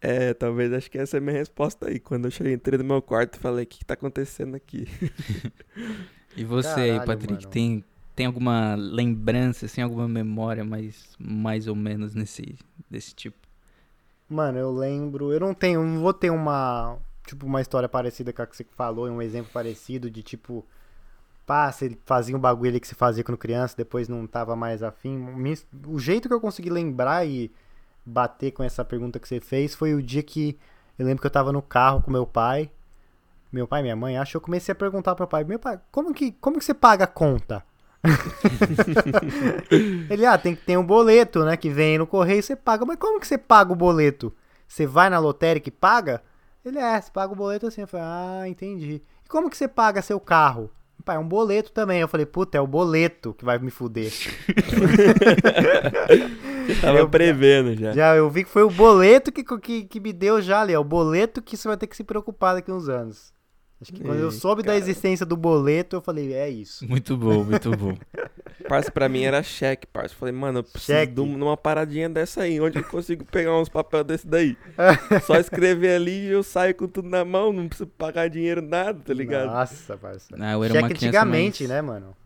É, 0.00 0.34
talvez 0.34 0.72
acho 0.72 0.90
que 0.90 0.98
essa 0.98 1.16
é 1.16 1.18
a 1.18 1.20
minha 1.20 1.36
resposta 1.36 1.88
aí. 1.88 2.00
Quando 2.00 2.24
eu 2.24 2.30
cheguei, 2.32 2.54
entrei 2.54 2.76
no 2.76 2.84
meu 2.84 3.00
quarto 3.00 3.36
e 3.36 3.38
falei, 3.38 3.62
o 3.62 3.66
que, 3.68 3.78
que 3.78 3.84
tá 3.84 3.94
acontecendo 3.94 4.56
aqui? 4.56 4.88
e 6.36 6.44
você 6.44 6.68
Caralho, 6.68 6.92
aí, 6.92 7.06
Patrick, 7.06 7.46
tem, 7.46 7.84
tem 8.16 8.26
alguma 8.26 8.74
lembrança, 8.74 9.66
assim, 9.66 9.80
alguma 9.80 10.08
memória 10.08 10.64
mais, 10.64 11.14
mais 11.20 11.68
ou 11.68 11.76
menos 11.76 12.16
nesse, 12.16 12.56
desse 12.90 13.14
tipo? 13.14 13.36
Mano, 14.28 14.58
eu 14.58 14.72
lembro. 14.72 15.32
Eu 15.32 15.38
não 15.38 15.54
tenho, 15.54 15.84
não 15.84 16.00
vou 16.00 16.12
ter 16.12 16.30
uma, 16.30 16.98
tipo, 17.26 17.46
uma 17.46 17.60
história 17.60 17.88
parecida 17.88 18.32
com 18.32 18.42
a 18.42 18.46
que 18.46 18.56
você 18.56 18.64
falou, 18.76 19.08
um 19.08 19.22
exemplo 19.22 19.52
parecido 19.52 20.10
de 20.10 20.22
tipo, 20.22 20.64
pá, 21.46 21.70
você 21.70 21.96
fazia 22.04 22.36
um 22.36 22.40
bagulho 22.40 22.70
ali 22.70 22.80
que 22.80 22.88
você 22.88 22.94
fazia 22.94 23.24
quando 23.24 23.38
criança, 23.38 23.76
depois 23.76 24.08
não 24.08 24.26
tava 24.26 24.56
mais 24.56 24.82
afim. 24.82 25.18
O 25.86 25.98
jeito 25.98 26.28
que 26.28 26.34
eu 26.34 26.40
consegui 26.40 26.70
lembrar 26.70 27.26
e 27.26 27.50
bater 28.04 28.50
com 28.50 28.62
essa 28.62 28.84
pergunta 28.84 29.18
que 29.18 29.28
você 29.28 29.40
fez 29.40 29.74
foi 29.74 29.94
o 29.94 30.02
dia 30.02 30.22
que 30.22 30.58
eu 30.98 31.06
lembro 31.06 31.20
que 31.20 31.26
eu 31.26 31.30
tava 31.30 31.52
no 31.52 31.62
carro 31.62 32.02
com 32.02 32.10
meu 32.10 32.26
pai. 32.26 32.70
Meu 33.50 33.66
pai 33.66 33.80
e 33.80 33.82
minha 33.82 33.96
mãe, 33.96 34.16
acho 34.16 34.32
que 34.32 34.36
eu 34.36 34.40
comecei 34.40 34.72
a 34.72 34.76
perguntar 34.76 35.14
pro 35.14 35.26
pai, 35.26 35.44
meu 35.44 35.58
pai, 35.58 35.78
como 35.90 36.14
que, 36.14 36.32
como 36.32 36.58
que 36.58 36.64
você 36.64 36.72
paga 36.72 37.04
a 37.04 37.08
conta? 37.08 37.62
Ele, 40.08 40.24
ah, 40.24 40.38
tem 40.38 40.56
que 40.56 40.62
ter 40.64 40.76
um 40.78 40.84
boleto, 40.84 41.44
né, 41.44 41.56
que 41.56 41.68
vem 41.68 41.98
no 41.98 42.06
correio, 42.06 42.42
você 42.42 42.56
paga. 42.56 42.86
Mas 42.86 42.96
como 42.98 43.20
que 43.20 43.26
você 43.26 43.36
paga 43.36 43.72
o 43.72 43.76
boleto? 43.76 44.34
Você 44.66 44.86
vai 44.86 45.10
na 45.10 45.18
lotérica 45.18 45.68
e 45.68 45.72
paga? 45.72 46.22
Ele 46.64 46.78
é, 46.78 47.00
você 47.00 47.10
paga 47.10 47.32
o 47.32 47.36
boleto 47.36 47.66
assim. 47.66 47.80
Eu 47.80 47.88
falei, 47.88 48.06
ah, 48.06 48.48
entendi. 48.48 49.02
E 49.24 49.28
como 49.28 49.50
que 49.50 49.56
você 49.56 49.66
paga 49.66 50.02
seu 50.02 50.20
carro? 50.20 50.70
Pai, 51.04 51.16
é 51.16 51.18
um 51.18 51.26
boleto 51.26 51.72
também. 51.72 52.00
Eu 52.00 52.06
falei, 52.06 52.24
puta, 52.24 52.56
é 52.56 52.60
o 52.60 52.66
boleto 52.66 53.34
que 53.34 53.44
vai 53.44 53.58
me 53.58 53.70
fuder. 53.70 54.12
Tava 56.80 56.98
eu, 56.98 57.08
prevendo 57.08 57.74
já. 57.74 57.92
Já, 57.92 58.16
eu 58.16 58.30
vi 58.30 58.44
que 58.44 58.50
foi 58.50 58.62
o 58.62 58.70
boleto 58.70 59.32
que, 59.32 59.42
que, 59.42 59.84
que 59.84 60.00
me 60.00 60.12
deu 60.12 60.40
já 60.40 60.60
ali. 60.60 60.72
É 60.72 60.78
o 60.78 60.84
boleto 60.84 61.42
que 61.42 61.56
você 61.56 61.66
vai 61.66 61.76
ter 61.76 61.88
que 61.88 61.96
se 61.96 62.04
preocupar 62.04 62.54
daqui 62.54 62.70
uns 62.70 62.88
anos. 62.88 63.34
Acho 63.82 63.92
que 63.92 64.00
quando 64.00 64.20
eu 64.20 64.30
soube 64.30 64.62
cara. 64.62 64.78
da 64.78 64.82
existência 64.82 65.26
do 65.26 65.36
boleto, 65.36 65.96
eu 65.96 66.00
falei, 66.00 66.32
é 66.32 66.48
isso. 66.48 66.86
Muito 66.88 67.16
bom, 67.16 67.42
muito 67.42 67.76
bom. 67.76 67.96
parça, 68.68 68.92
pra 68.92 69.08
mim 69.08 69.24
era 69.24 69.42
cheque, 69.42 69.88
parça. 69.88 70.14
Falei, 70.14 70.32
mano, 70.32 70.60
eu 70.60 70.62
preciso 70.62 70.98
cheque. 70.98 71.12
de 71.12 71.20
uma 71.20 71.56
paradinha 71.56 72.08
dessa 72.08 72.42
aí. 72.42 72.60
Onde 72.60 72.78
eu 72.78 72.84
consigo 72.84 73.24
pegar 73.24 73.58
uns 73.58 73.68
papéis 73.68 74.04
desse 74.04 74.26
daí? 74.26 74.56
Só 75.26 75.34
escrever 75.34 75.96
ali 75.96 76.26
e 76.26 76.28
eu 76.28 76.44
saio 76.44 76.76
com 76.76 76.86
tudo 76.86 77.08
na 77.08 77.24
mão, 77.24 77.52
não 77.52 77.66
preciso 77.66 77.90
pagar 77.98 78.28
dinheiro 78.28 78.62
nada, 78.62 79.00
tá 79.04 79.12
ligado? 79.12 79.46
Nossa, 79.46 79.98
parça. 79.98 80.36
Não, 80.36 80.62
cheque 80.62 80.84
antigamente, 80.84 81.64
mais... 81.64 81.70
né, 81.70 81.82
mano? 81.82 82.16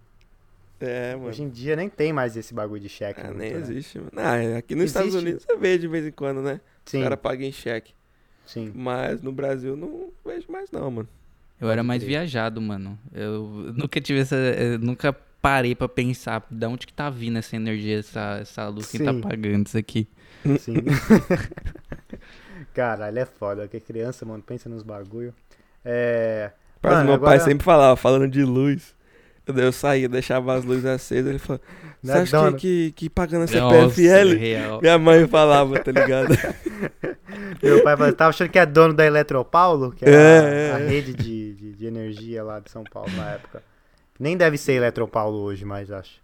É, 0.79 1.17
mano. 1.17 1.29
Hoje 1.29 1.43
em 1.43 1.49
dia 1.49 1.75
nem 1.75 1.89
tem 1.89 2.13
mais 2.13 2.37
esse 2.37 2.53
bagulho 2.53 2.83
de 2.83 2.89
cheque. 2.91 3.19
Ah, 3.25 3.31
nem 3.31 3.55
né? 3.55 3.59
existe, 3.59 3.99
mano. 3.99 4.11
Ah, 4.15 4.59
aqui 4.59 4.75
nos 4.75 4.85
existe. 4.85 4.99
Estados 4.99 5.15
Unidos 5.15 5.43
você 5.43 5.57
vê 5.57 5.79
de 5.79 5.89
vez 5.89 6.07
em 6.07 6.13
quando, 6.13 6.43
né? 6.43 6.61
Sim. 6.85 7.01
O 7.01 7.03
cara 7.05 7.17
paga 7.17 7.43
em 7.43 7.53
cheque. 7.53 7.95
Sim. 8.45 8.73
Mas 8.75 9.23
no 9.23 9.33
Brasil 9.33 9.75
não 9.75 10.11
vejo 10.25 10.51
mais 10.53 10.71
não, 10.71 10.91
mano. 10.91 11.09
Eu 11.61 11.71
era 11.71 11.83
mais 11.83 12.03
viajado, 12.03 12.61
mano. 12.61 12.99
Eu 13.13 13.73
nunca 13.75 14.01
tive 14.01 14.21
essa. 14.21 14.37
nunca 14.81 15.13
parei 15.41 15.75
pra 15.75 15.89
pensar 15.89 16.45
de 16.51 16.67
onde 16.67 16.87
que 16.87 16.93
tá 16.93 17.09
vindo 17.09 17.39
essa 17.39 17.57
energia, 17.57 18.01
essa, 18.01 18.39
essa 18.41 18.69
luz, 18.69 18.87
Sim. 18.87 18.99
quem 18.99 19.07
tá 19.07 19.29
pagando 19.29 19.67
isso 19.67 19.79
aqui. 19.79 20.09
Sim. 20.59 20.75
Caralho, 22.75 23.19
é 23.19 23.25
foda. 23.25 23.63
Porque 23.63 23.81
criança, 23.81 24.27
mano, 24.27 24.43
pensa 24.43 24.69
nos 24.69 24.83
bagulho. 24.83 25.33
É. 25.85 26.51
Mas 26.83 26.93
mano, 26.93 27.05
meu 27.05 27.15
agora... 27.15 27.39
pai 27.39 27.41
sempre 27.41 27.65
falava, 27.65 27.97
falando 27.97 28.29
de 28.29 28.45
luz. 28.45 28.95
Eu 29.47 29.71
saía, 29.71 30.09
deixava 30.09 30.55
as 30.55 30.65
luzes 30.65 30.85
acesas, 30.85 31.31
ele 31.31 31.39
falou, 31.39 31.61
você 32.03 32.13
é 32.13 32.21
acha 32.21 32.53
que, 32.53 32.59
que, 32.59 32.93
que 32.93 33.11
pagando 33.11 33.45
a 33.45 33.47
CPFL? 33.47 34.69
Nossa, 34.69 34.81
minha 34.81 34.99
mãe 34.99 35.27
falava, 35.29 35.79
tá 35.79 35.93
ligado? 35.93 36.35
Meu 37.63 37.83
pai 37.85 37.97
falava, 37.97 38.13
tava 38.13 38.31
achando 38.31 38.51
que 38.51 38.59
é 38.59 38.67
dono 38.67 38.93
da 38.93 39.07
Eletropaulo, 39.07 39.93
que 39.93 40.05
é, 40.05 40.11
é, 40.11 40.73
a, 40.73 40.75
a, 40.75 40.79
rede 40.79 41.15
de, 41.15 41.36
de, 41.77 41.87
energia 41.87 42.43
lá 42.43 42.61
de 42.61 42.71
São 42.71 42.85
Paulo 42.85 43.11
na 43.13 43.33
época. 43.33 43.63
Nem 44.19 44.37
deve 44.37 44.57
ser 44.57 44.75
Eletropaulo 44.75 45.39
hoje, 45.39 45.65
mas 45.65 45.91
acho. 45.91 46.21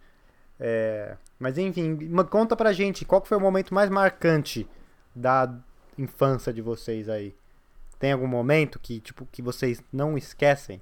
É, 0.58 1.16
mas 1.38 1.58
enfim, 1.58 1.98
conta 2.30 2.56
pra 2.56 2.72
gente, 2.72 3.04
qual 3.04 3.24
foi 3.24 3.36
o 3.36 3.40
momento 3.40 3.74
mais 3.74 3.90
marcante 3.90 4.66
da 5.14 5.52
infância 5.98 6.52
de 6.52 6.62
vocês 6.62 7.08
aí? 7.08 7.34
Tem 7.98 8.12
algum 8.12 8.26
momento 8.26 8.78
que, 8.80 9.00
tipo, 9.00 9.26
que 9.30 9.42
vocês 9.42 9.82
não 9.92 10.16
esquecem? 10.16 10.80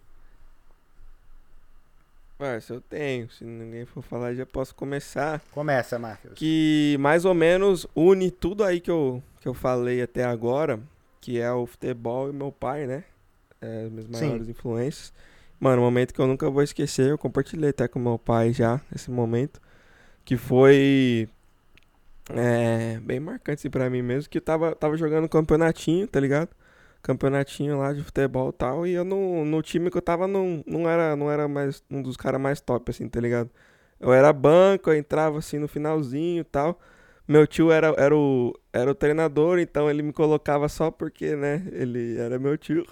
Parça, 2.40 2.72
eu 2.72 2.80
tenho. 2.80 3.30
Se 3.30 3.44
ninguém 3.44 3.84
for 3.84 4.02
falar, 4.02 4.32
já 4.32 4.46
posso 4.46 4.74
começar. 4.74 5.42
Começa, 5.50 5.98
Marcos. 5.98 6.32
Que 6.34 6.96
mais 6.98 7.26
ou 7.26 7.34
menos 7.34 7.86
une 7.94 8.30
tudo 8.30 8.64
aí 8.64 8.80
que 8.80 8.90
eu, 8.90 9.22
que 9.42 9.46
eu 9.46 9.52
falei 9.52 10.00
até 10.00 10.24
agora, 10.24 10.80
que 11.20 11.38
é 11.38 11.52
o 11.52 11.66
futebol 11.66 12.30
e 12.30 12.32
meu 12.32 12.50
pai, 12.50 12.86
né? 12.86 13.04
É, 13.60 13.84
as 13.84 13.90
minhas 13.90 14.06
maiores 14.08 14.46
Sim. 14.46 14.50
influências. 14.52 15.12
Mano, 15.58 15.82
um 15.82 15.84
momento 15.84 16.14
que 16.14 16.20
eu 16.20 16.26
nunca 16.26 16.48
vou 16.50 16.62
esquecer, 16.62 17.10
eu 17.10 17.18
compartilhei 17.18 17.70
até 17.70 17.86
com 17.86 17.98
meu 17.98 18.18
pai 18.18 18.52
já, 18.52 18.80
esse 18.94 19.10
momento, 19.10 19.60
que 20.24 20.36
foi 20.36 21.28
é, 22.30 22.98
bem 23.00 23.20
marcante 23.20 23.60
assim, 23.60 23.70
pra 23.70 23.90
mim 23.90 24.02
mesmo, 24.02 24.30
que 24.30 24.38
eu 24.38 24.42
tava, 24.42 24.74
tava 24.74 24.96
jogando 24.96 25.28
campeonatinho, 25.28 26.06
tá 26.06 26.18
ligado? 26.20 26.50
campeonatinho 27.02 27.78
lá 27.78 27.92
de 27.92 28.02
futebol 28.02 28.50
e 28.50 28.52
tal. 28.52 28.86
E 28.86 28.92
eu 28.92 29.04
no, 29.04 29.44
no 29.44 29.62
time 29.62 29.90
que 29.90 29.96
eu 29.96 30.02
tava 30.02 30.26
não, 30.26 30.62
não, 30.66 30.88
era, 30.88 31.16
não 31.16 31.30
era 31.30 31.48
mais 31.48 31.82
um 31.90 32.02
dos 32.02 32.16
caras 32.16 32.40
mais 32.40 32.60
top, 32.60 32.90
assim, 32.90 33.08
tá 33.08 33.20
ligado? 33.20 33.50
Eu 33.98 34.12
era 34.12 34.32
banco, 34.32 34.90
eu 34.90 34.96
entrava 34.96 35.38
assim 35.38 35.58
no 35.58 35.68
finalzinho 35.68 36.40
e 36.40 36.44
tal. 36.44 36.80
Meu 37.30 37.46
tio 37.46 37.70
era, 37.70 37.94
era, 37.96 38.16
o, 38.16 38.52
era 38.72 38.90
o 38.90 38.94
treinador, 38.94 39.60
então 39.60 39.88
ele 39.88 40.02
me 40.02 40.12
colocava 40.12 40.68
só 40.68 40.90
porque, 40.90 41.36
né, 41.36 41.64
ele 41.70 42.18
era 42.18 42.40
meu 42.40 42.58
tio. 42.58 42.84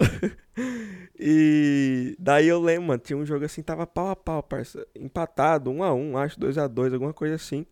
e 1.19 2.15
daí 2.17 2.47
eu 2.47 2.57
lembro, 2.61 2.87
mano, 2.87 3.01
tinha 3.03 3.17
um 3.17 3.25
jogo 3.25 3.43
assim, 3.43 3.61
tava 3.61 3.85
pau 3.85 4.07
a 4.07 4.15
pau, 4.15 4.41
parça. 4.41 4.87
Empatado, 4.95 5.69
um 5.69 5.83
a 5.83 5.93
um, 5.93 6.17
acho, 6.17 6.39
dois 6.39 6.57
a 6.57 6.67
dois, 6.67 6.93
alguma 6.93 7.11
coisa 7.11 7.35
assim. 7.35 7.65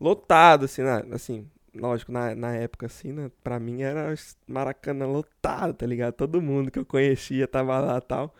Lotado, 0.00 0.64
assim, 0.64 0.82
né, 0.82 1.04
assim, 1.12 1.46
lógico, 1.72 2.10
na, 2.10 2.34
na 2.34 2.56
época, 2.56 2.86
assim, 2.86 3.12
né? 3.12 3.30
Pra 3.44 3.60
mim 3.60 3.82
era 3.82 4.12
Maracanã 4.48 5.06
lotado, 5.06 5.74
tá 5.74 5.86
ligado? 5.86 6.14
Todo 6.14 6.42
mundo 6.42 6.72
que 6.72 6.78
eu 6.80 6.84
conhecia 6.84 7.46
tava 7.46 7.78
lá 7.78 7.98
e 7.98 8.00
tal. 8.00 8.34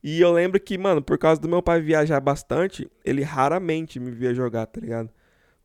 E 0.00 0.20
eu 0.20 0.32
lembro 0.32 0.60
que, 0.60 0.78
mano, 0.78 1.02
por 1.02 1.18
causa 1.18 1.40
do 1.40 1.48
meu 1.48 1.60
pai 1.60 1.80
viajar 1.80 2.20
bastante, 2.20 2.88
ele 3.04 3.24
raramente 3.24 3.98
me 3.98 4.12
via 4.12 4.32
jogar, 4.32 4.66
tá 4.66 4.80
ligado? 4.80 5.10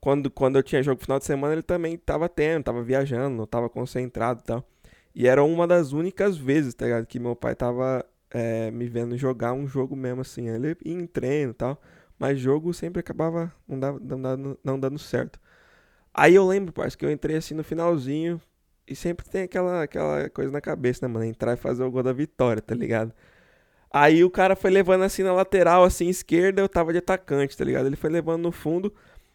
Quando, 0.02 0.28
quando 0.32 0.56
eu 0.56 0.64
tinha 0.64 0.82
jogo 0.82 1.00
final 1.00 1.20
de 1.20 1.24
semana, 1.24 1.52
ele 1.52 1.62
também 1.62 1.96
tava 1.96 2.28
tendo, 2.28 2.64
tava 2.64 2.82
viajando, 2.82 3.36
não 3.36 3.46
tava 3.46 3.70
concentrado 3.70 4.40
e 4.40 4.44
tal. 4.44 4.68
E 5.14 5.28
era 5.28 5.44
uma 5.44 5.64
das 5.64 5.92
únicas 5.92 6.36
vezes, 6.36 6.74
tá 6.74 6.86
ligado? 6.86 7.06
Que 7.06 7.20
meu 7.20 7.36
pai 7.36 7.54
tava 7.54 8.04
é, 8.28 8.68
me 8.72 8.88
vendo 8.88 9.16
jogar 9.16 9.52
um 9.52 9.64
jogo 9.64 9.94
mesmo, 9.94 10.22
assim. 10.22 10.48
Ele 10.48 10.76
ia 10.84 10.92
em 10.92 11.06
treino 11.06 11.52
e 11.52 11.54
tal. 11.54 11.80
Mas 12.18 12.40
jogo 12.40 12.74
sempre 12.74 12.98
acabava 12.98 13.52
não, 13.68 13.78
dava, 13.78 14.00
não, 14.00 14.20
dando, 14.20 14.58
não 14.64 14.80
dando 14.80 14.98
certo. 14.98 15.38
Aí 16.12 16.34
eu 16.34 16.46
lembro, 16.48 16.72
parceiro, 16.72 16.98
que 16.98 17.06
eu 17.06 17.10
entrei 17.12 17.36
assim 17.36 17.54
no 17.54 17.62
finalzinho. 17.62 18.40
E 18.88 18.96
sempre 18.96 19.24
tem 19.28 19.42
aquela, 19.44 19.84
aquela 19.84 20.28
coisa 20.30 20.50
na 20.50 20.60
cabeça, 20.60 21.06
né, 21.06 21.14
mano? 21.14 21.26
Entrar 21.26 21.54
e 21.54 21.56
fazer 21.56 21.84
o 21.84 21.90
gol 21.92 22.02
da 22.02 22.12
vitória, 22.12 22.60
tá 22.60 22.74
ligado? 22.74 23.14
Aí 23.92 24.24
o 24.24 24.30
cara 24.30 24.56
foi 24.56 24.70
levando 24.70 25.02
assim 25.04 25.22
na 25.22 25.32
lateral, 25.32 25.84
assim, 25.84 26.08
esquerda, 26.08 26.60
eu 26.62 26.68
tava 26.68 26.92
de 26.92 26.98
atacante, 26.98 27.56
tá 27.56 27.64
ligado? 27.64 27.86
Ele 27.86 27.96
foi 27.96 28.10
levando 28.10 28.42
no 28.42 28.52
fundo. 28.52 28.92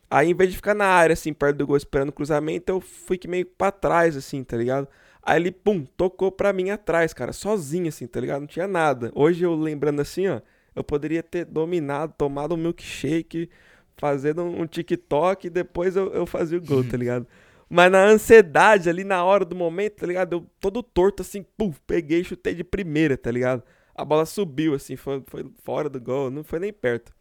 Aí, 0.10 0.30
em 0.30 0.34
vez 0.34 0.52
de 0.52 0.56
ficar 0.56 0.74
na 0.74 0.86
área, 0.86 1.14
assim, 1.14 1.34
perto 1.34 1.58
do 1.58 1.68
gol, 1.68 1.78
esperando 1.78 2.10
o 2.10 2.14
cruzamento, 2.14 2.72
eu 2.72 2.80
fui 2.80 3.18
que 3.18 3.28
meio 3.28 3.46
pra 3.46 3.72
trás, 3.72 4.16
assim, 4.16 4.44
tá 4.44 4.56
ligado? 4.56 4.88
Aí 5.22 5.42
ele, 5.42 5.52
pum, 5.52 5.84
tocou 5.98 6.32
pra 6.32 6.54
mim 6.54 6.70
atrás, 6.70 7.14
cara, 7.14 7.34
sozinho, 7.34 7.90
assim, 7.90 8.08
tá 8.08 8.20
ligado? 8.20 8.42
Não 8.42 8.48
tinha 8.48 8.68
nada. 8.68 9.12
Hoje 9.14 9.44
eu 9.44 9.54
lembrando 9.54 10.02
assim, 10.02 10.28
ó, 10.28 10.40
eu 10.74 10.84
poderia 10.84 11.22
ter 11.22 11.44
dominado, 11.44 12.14
tomado 12.18 12.56
um 12.56 12.58
milkshake, 12.58 13.50
fazendo 13.98 14.44
um 14.44 14.66
TikTok 14.66 15.48
e 15.48 15.50
depois 15.50 15.98
eu, 15.98 16.14
eu 16.14 16.26
fazia 16.26 16.58
o 16.58 16.62
gol, 16.62 16.84
tá 16.84 16.96
ligado? 16.98 17.28
Mas 17.70 17.92
na 17.92 18.06
ansiedade 18.06 18.90
ali, 18.90 19.04
na 19.04 19.24
hora 19.26 19.44
do 19.44 19.56
momento, 19.56 19.96
tá 19.96 20.08
ligado? 20.08 20.34
Eu 20.34 20.46
todo 20.62 20.82
torto 20.82 21.22
assim, 21.22 21.44
pum, 21.58 21.74
peguei 21.86 22.22
e 22.22 22.24
chutei 22.24 22.56
de 22.56 22.64
primeira, 22.64 23.18
tá 23.18 23.30
ligado? 23.30 23.64
A 23.94 24.06
bola 24.06 24.26
subiu 24.26 24.74
assim, 24.74 24.96
foi, 24.96 25.22
foi 25.28 25.46
fora 25.64 25.90
do 25.90 26.00
gol, 26.00 26.32
não 26.32 26.44
foi 26.44 26.60
nem 26.60 26.72
perto. 26.72 27.12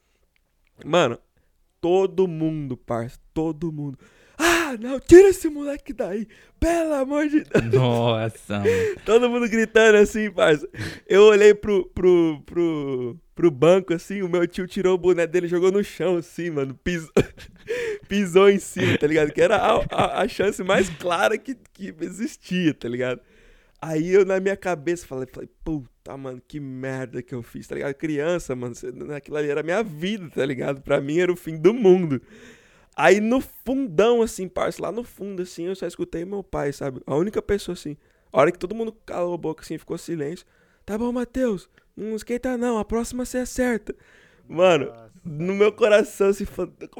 Mano, 0.84 1.18
todo 1.81 2.27
mundo, 2.27 2.77
parça, 2.77 3.18
todo 3.33 3.72
mundo. 3.72 3.99
Ah, 4.39 4.77
não, 4.79 5.01
tira 5.01 5.29
esse 5.29 5.49
moleque 5.49 5.93
daí. 5.93 6.27
Pelo 6.61 6.95
amor 6.95 7.29
de 7.29 7.43
Deus. 7.43 7.72
Nossa. 7.72 8.62
Todo 9.05 9.31
mundo 9.31 9.49
gritando 9.49 9.97
assim, 9.97 10.31
parça. 10.31 10.68
Eu 11.07 11.22
olhei 11.22 11.55
pro, 11.55 11.87
pro, 11.87 12.43
pro, 12.45 13.18
pro 13.35 13.51
banco 13.51 13.95
assim, 13.95 14.22
o 14.22 14.29
meu 14.29 14.47
tio 14.47 14.66
tirou 14.66 14.95
o 14.95 14.99
boné 14.99 15.27
dele 15.27 15.49
jogou 15.49 15.72
no 15.72 15.83
chão 15.83 16.16
assim, 16.16 16.51
mano. 16.51 16.74
Pisou, 16.83 17.12
pisou 18.09 18.51
em 18.51 18.59
cima, 18.59 18.99
tá 18.99 19.07
ligado? 19.07 19.33
Que 19.33 19.41
era 19.41 19.57
a, 19.57 19.85
a, 19.91 20.22
a, 20.22 20.29
chance 20.29 20.62
mais 20.62 20.89
clara 20.91 21.39
que, 21.39 21.57
que 21.72 21.95
existia, 22.01 22.74
tá 22.74 22.89
ligado? 22.89 23.20
Aí 23.81 24.11
eu 24.11 24.24
na 24.24 24.41
minha 24.41 24.57
cabeça 24.57 25.07
falei, 25.07 25.27
falei, 25.33 25.49
puta, 25.64 25.89
mano, 26.14 26.42
que 26.46 26.61
merda 26.61 27.22
que 27.22 27.34
eu 27.34 27.42
fiz, 27.42 27.66
tá 27.66 27.74
ligado? 27.74 27.94
Criança, 27.94 28.54
mano, 28.54 28.74
aquilo 29.16 29.38
ali 29.38 29.48
era 29.48 29.61
a 29.61 29.62
minha 29.62 29.82
vida, 29.82 30.28
tá 30.28 30.44
ligado? 30.44 30.82
Pra 30.82 31.00
mim 31.00 31.18
era 31.18 31.32
o 31.32 31.36
fim 31.36 31.57
do 31.57 31.72
mundo. 31.72 32.20
Aí 32.94 33.18
no 33.20 33.40
fundão, 33.40 34.20
assim, 34.20 34.46
parça, 34.46 34.82
lá 34.82 34.92
no 34.92 35.04
fundo, 35.04 35.42
assim, 35.42 35.64
eu 35.64 35.74
só 35.74 35.86
escutei 35.86 36.24
meu 36.24 36.42
pai, 36.42 36.72
sabe? 36.72 37.00
A 37.07 37.14
única 37.14 37.40
pessoa, 37.40 37.74
assim. 37.74 37.96
A 38.32 38.40
hora 38.40 38.52
que 38.52 38.59
todo 38.59 38.74
mundo 38.74 38.92
calou 39.04 39.34
a 39.34 39.38
boca, 39.38 39.62
assim, 39.62 39.78
ficou 39.78 39.96
silêncio. 39.96 40.46
Tá 40.84 40.98
bom, 40.98 41.11
Matheus, 41.12 41.68
não 41.96 42.14
esquenta 42.14 42.57
não, 42.57 42.78
a 42.78 42.84
próxima 42.84 43.24
você 43.24 43.38
acerta. 43.38 43.94
Mano, 44.48 44.86
Nossa. 44.86 45.11
no 45.24 45.54
meu 45.54 45.72
coração, 45.72 46.28
assim, 46.28 46.46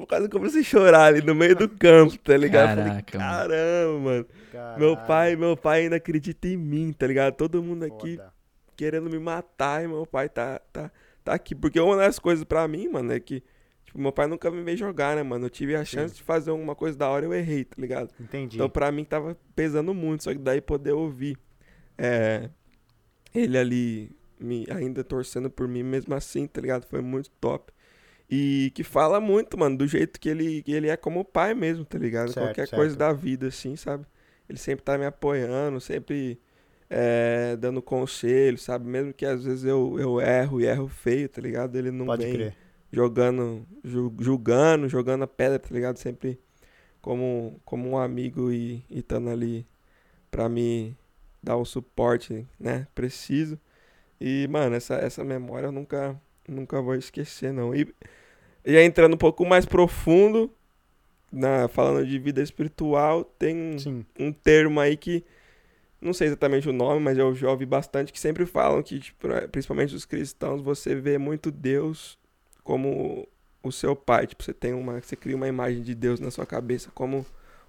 quase 0.09 0.29
comecei 0.29 0.61
a 0.61 0.65
chorar 0.65 1.05
ali 1.05 1.23
no 1.23 1.35
meio 1.35 1.55
do 1.55 1.69
campo, 1.69 2.19
tá 2.19 2.37
ligado? 2.37 2.79
Caraca, 2.79 3.19
Falei, 3.19 3.29
caramba, 3.29 3.99
mano. 3.99 4.27
Caralho. 4.53 4.81
Meu 4.81 4.97
pai, 4.97 5.37
meu 5.37 5.57
pai 5.57 5.83
ainda 5.83 5.97
acredita 5.97 6.49
em 6.49 6.57
mim, 6.57 6.93
tá 6.93 7.07
ligado? 7.07 7.35
Todo 7.35 7.63
mundo 7.63 7.85
aqui 7.85 8.17
Foda. 8.17 8.36
Querendo 8.77 9.11
me 9.11 9.19
matar 9.19 9.85
e 9.85 9.89
meu 9.89 10.07
pai 10.07 10.29
tá, 10.29 10.61
tá, 10.73 10.91
tá 11.25 11.35
aqui. 11.35 11.55
Porque 11.55 11.81
uma 11.81 11.97
das 11.97 12.19
coisas 12.19 12.45
pra 12.45 12.67
mim, 12.69 12.89
mano, 12.89 13.13
é 13.13 13.21
que 13.21 13.43
Tipo, 13.87 14.01
meu 14.01 14.13
pai 14.13 14.27
nunca 14.27 14.51
me 14.51 14.63
veio 14.63 14.77
jogar, 14.77 15.17
né, 15.17 15.23
mano? 15.23 15.47
Eu 15.47 15.51
tive 15.51 15.75
a 15.75 15.85
chance 15.85 16.15
Sim. 16.15 16.17
de 16.19 16.23
fazer 16.23 16.51
alguma 16.51 16.75
coisa 16.75 16.99
da 16.99 17.09
hora 17.09 17.25
e 17.25 17.29
eu 17.29 17.35
errei, 17.35 17.65
tá 17.65 17.77
ligado? 17.79 18.11
Entendi. 18.21 18.57
Então 18.57 18.69
pra 18.69 18.91
mim 18.93 19.05
tava 19.05 19.37
pesando 19.55 19.95
muito, 19.95 20.25
só 20.25 20.33
que 20.33 20.39
daí 20.39 20.61
poder 20.61 20.93
ouvir 20.93 21.39
é, 21.97 22.51
ele 23.35 23.57
ali 23.57 24.17
me, 24.39 24.67
ainda 24.71 25.03
torcendo 25.03 25.49
por 25.49 25.67
mim 25.67 25.83
mesmo 25.83 26.15
assim, 26.15 26.47
tá 26.47 26.61
ligado? 26.61 26.85
Foi 26.87 27.01
muito 27.01 27.31
top. 27.41 27.73
E 28.29 28.73
que 28.75 28.83
fala 28.83 29.21
muito, 29.21 29.57
mano, 29.57 29.79
do 29.79 29.87
jeito 29.87 30.19
que 30.21 30.29
ele, 30.29 30.63
que 30.63 30.73
ele 30.73 30.89
é 30.89 30.97
como 30.97 31.25
pai 31.25 31.55
mesmo, 31.55 31.85
tá 31.85 31.97
ligado? 31.97 32.33
Certo, 32.33 32.45
Qualquer 32.45 32.67
certo. 32.67 32.75
coisa 32.75 32.97
da 32.97 33.13
vida, 33.13 33.47
assim, 33.47 33.77
sabe? 33.77 34.05
Ele 34.49 34.59
sempre 34.59 34.85
tá 34.85 34.99
me 34.99 35.07
apoiando, 35.07 35.81
sempre 35.81 36.41
é, 36.91 37.57
dando 37.57 37.83
conselho, 37.83 38.59
sabe? 38.59 38.87
Mesmo 38.89 39.13
que 39.13 39.27
às 39.27 39.45
vezes 39.45 39.65
eu, 39.65 39.99
eu 39.99 40.21
erro 40.21 40.61
e 40.61 40.67
erro 40.67 40.89
feio, 40.89 41.29
tá 41.29 41.41
ligado? 41.41 41.77
Ele 41.77 41.91
não 41.91 42.07
Pode 42.07 42.17
vem 42.17 42.33
crer. 42.33 42.55
jogando, 42.93 43.67
ju- 43.85 44.15
julgando, 44.21 44.89
jogando 44.89 45.25
a 45.25 45.27
pedra, 45.27 45.59
tá 45.59 45.69
ligado? 45.73 45.99
Sempre 45.99 46.41
como, 47.03 47.61
como 47.65 47.89
um 47.91 47.99
amigo 47.99 48.53
e 48.53 48.85
estando 48.91 49.31
ali 49.31 49.67
pra 50.31 50.49
me 50.49 50.97
dar 51.43 51.57
o 51.57 51.65
suporte, 51.65 52.47
né? 52.59 52.87
Preciso. 52.95 53.59
E, 54.21 54.49
mano, 54.51 54.77
essa, 54.77 54.97
essa 54.97 55.25
memória 55.25 55.69
eu 55.69 55.73
nunca, 55.73 56.21
nunca 56.49 56.81
vou 56.83 56.95
esquecer, 56.95 57.53
não. 57.53 57.75
E 57.75 57.93
já 58.65 58.83
entrando 58.83 59.15
um 59.15 59.19
pouco 59.19 59.45
mais 59.47 59.67
profundo, 59.67 60.51
na, 61.33 61.69
falando 61.69 62.07
de 62.07 62.19
vida 62.19 62.43
espiritual, 62.43 63.25
tem 63.25 63.77
um 64.19 64.33
termo 64.33 64.81
aí 64.81 64.97
que 64.97 65.25
não 66.01 66.13
sei 66.13 66.29
exatamente 66.29 66.69
o 66.69 66.73
nome, 66.73 67.01
mas 67.01 67.17
eu 67.17 67.35
já 67.35 67.51
ouvi 67.51 67.67
bastante 67.67 68.13
que 68.13 68.21
sempre 68.21 68.45
falam 68.47 68.83
que, 68.83 68.99
tipo, 68.99 69.29
é, 69.29 69.47
principalmente 69.47 69.95
os 69.95 70.05
cristãos, 70.05 70.61
você 70.61 70.95
vê 70.95 71.19
muito 71.19 71.51
Deus 71.51 72.19
como 72.63 73.27
o 73.63 73.73
seu 73.73 73.97
pai. 73.97 74.27
Tipo, 74.27 74.43
você 74.43 74.53
tem 74.53 74.73
uma. 74.73 75.01
Você 75.01 75.17
cria 75.17 75.37
uma 75.37 75.49
imagem 75.49 75.83
de 75.83 75.95
Deus 75.95 76.21
na 76.21 76.31
sua 76.31 76.47
cabeça, 76.47 76.91
como 76.95 77.25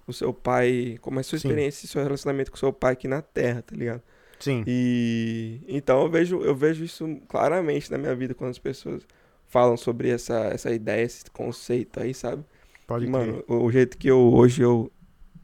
o 0.06 0.12
seu 0.12 0.32
pai. 0.32 0.98
Como 1.00 1.18
é 1.18 1.20
a 1.20 1.24
sua 1.24 1.38
Sim. 1.38 1.48
experiência 1.48 1.86
e 1.86 1.88
seu 1.88 2.02
relacionamento 2.02 2.50
com 2.50 2.56
o 2.56 2.60
seu 2.60 2.72
pai 2.72 2.92
aqui 2.92 3.08
na 3.08 3.22
terra, 3.22 3.62
tá 3.62 3.74
ligado? 3.74 4.02
Sim. 4.38 4.62
E 4.66 5.60
então 5.66 6.02
eu 6.02 6.10
vejo, 6.10 6.40
eu 6.42 6.54
vejo 6.54 6.84
isso 6.84 7.20
claramente 7.28 7.90
na 7.90 7.98
minha 7.98 8.14
vida 8.14 8.34
quando 8.34 8.50
as 8.50 8.58
pessoas 8.58 9.02
falam 9.48 9.76
sobre 9.76 10.10
essa, 10.10 10.38
essa 10.44 10.70
ideia, 10.70 11.02
esse 11.02 11.28
conceito 11.30 12.00
aí, 12.00 12.14
sabe? 12.14 12.44
Pode 12.86 13.06
mano, 13.06 13.42
o, 13.48 13.64
o 13.64 13.72
jeito 13.72 13.98
que 13.98 14.08
eu 14.08 14.18
hoje 14.32 14.62
eu 14.62 14.92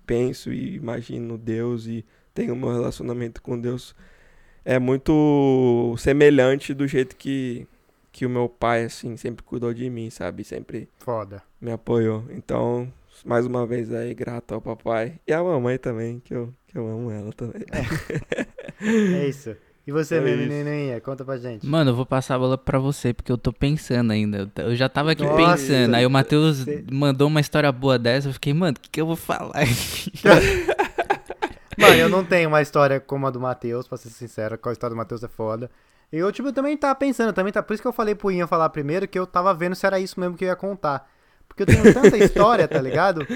penso 0.07 0.53
e 0.53 0.77
imagino 0.77 1.37
Deus 1.37 1.87
e 1.87 2.05
tenho 2.35 2.53
o 2.53 2.57
meu 2.57 2.73
relacionamento 2.73 3.41
com 3.41 3.59
Deus 3.59 3.95
é 4.65 4.79
muito 4.79 5.95
semelhante 5.99 6.73
do 6.73 6.87
jeito 6.89 7.15
que, 7.17 7.67
que 8.11 8.25
o 8.25 8.31
meu 8.31 8.49
pai, 8.49 8.85
assim, 8.85 9.17
sempre 9.17 9.45
cuidou 9.45 9.73
de 9.75 9.89
mim, 9.91 10.09
sabe? 10.11 10.43
Sempre 10.43 10.89
Foda. 10.99 11.43
me 11.61 11.71
apoiou. 11.71 12.25
Então, 12.31 12.91
mais 13.25 13.47
uma 13.47 13.67
vez 13.67 13.93
aí, 13.93 14.15
grato 14.15 14.55
ao 14.55 14.61
papai. 14.61 15.15
E 15.27 15.33
à 15.33 15.43
mamãe 15.43 15.79
também, 15.79 16.21
que 16.25 16.35
eu, 16.35 16.53
que 16.67 16.79
eu 16.79 16.87
amo 16.89 17.11
ela 17.11 17.33
também. 17.33 17.63
É 18.81 19.29
isso. 19.29 19.55
E 19.87 19.93
você, 19.93 20.15
É 20.17 20.21
menininha? 20.23 20.99
Conta 20.99 21.27
pra 21.27 21.37
gente. 21.37 21.67
Mano, 21.67 21.91
eu 21.91 21.95
vou 21.95 22.07
passar 22.07 22.37
a 22.37 22.39
bola 22.39 22.57
pra 22.57 22.79
você, 22.79 23.13
porque 23.13 23.31
eu 23.31 23.37
tô 23.37 23.53
pensando 23.53 24.13
ainda. 24.13 24.51
Eu 24.57 24.75
já 24.75 24.89
tava 24.89 25.13
aqui 25.13 25.23
Nossa, 25.23 25.57
pensando. 25.59 25.95
Aí 25.95 26.07
o 26.07 26.11
Matheus 26.11 26.65
mandou 26.91 27.29
uma 27.29 27.39
história 27.41 27.71
boa 27.71 27.99
dessa. 27.99 28.29
Eu 28.29 28.33
fiquei, 28.33 28.55
mano, 28.55 28.75
o 28.79 28.81
que, 28.81 28.89
que 28.89 29.01
eu 29.03 29.07
vou 29.07 29.17
falar? 29.17 29.53
Mano, 31.79 31.95
eu 31.95 32.09
não 32.09 32.25
tenho 32.25 32.49
uma 32.49 32.63
história 32.63 33.01
como 33.01 33.27
a 33.27 33.31
do 33.31 33.41
Matheus, 33.41 33.89
pra 33.89 33.99
ser 33.99 34.11
sincero, 34.11 34.57
que 34.59 34.69
a 34.69 34.73
história 34.73 34.95
do 34.95 34.97
Matheus 34.97 35.23
é 35.23 35.29
foda. 35.29 35.71
E 36.13 36.19
eu, 36.19 36.31
tipo, 36.31 36.53
também 36.53 36.77
tava 36.77 36.95
pensando, 36.95 37.33
também 37.33 37.53
tá. 37.53 37.63
Por 37.63 37.75
isso 37.75 37.83
que 37.83 37.89
eu 37.89 37.93
falei 37.93 38.15
pro 38.15 38.31
Ian 38.31 38.47
falar 38.47 38.69
primeiro, 38.69 39.09
que 39.09 39.19
eu 39.19 39.27
tava 39.27 39.53
vendo 39.53 39.75
se 39.75 39.87
era 39.87 39.99
isso 39.99 40.19
mesmo 40.21 40.37
que 40.37 40.45
eu 40.45 40.49
ia 40.49 40.57
contar. 40.57 41.11
Porque 41.49 41.63
eu 41.63 41.67
tenho 41.67 41.93
tanta 41.93 42.17
história, 42.17 42.69
tá 42.69 42.81
ligado? 42.81 43.27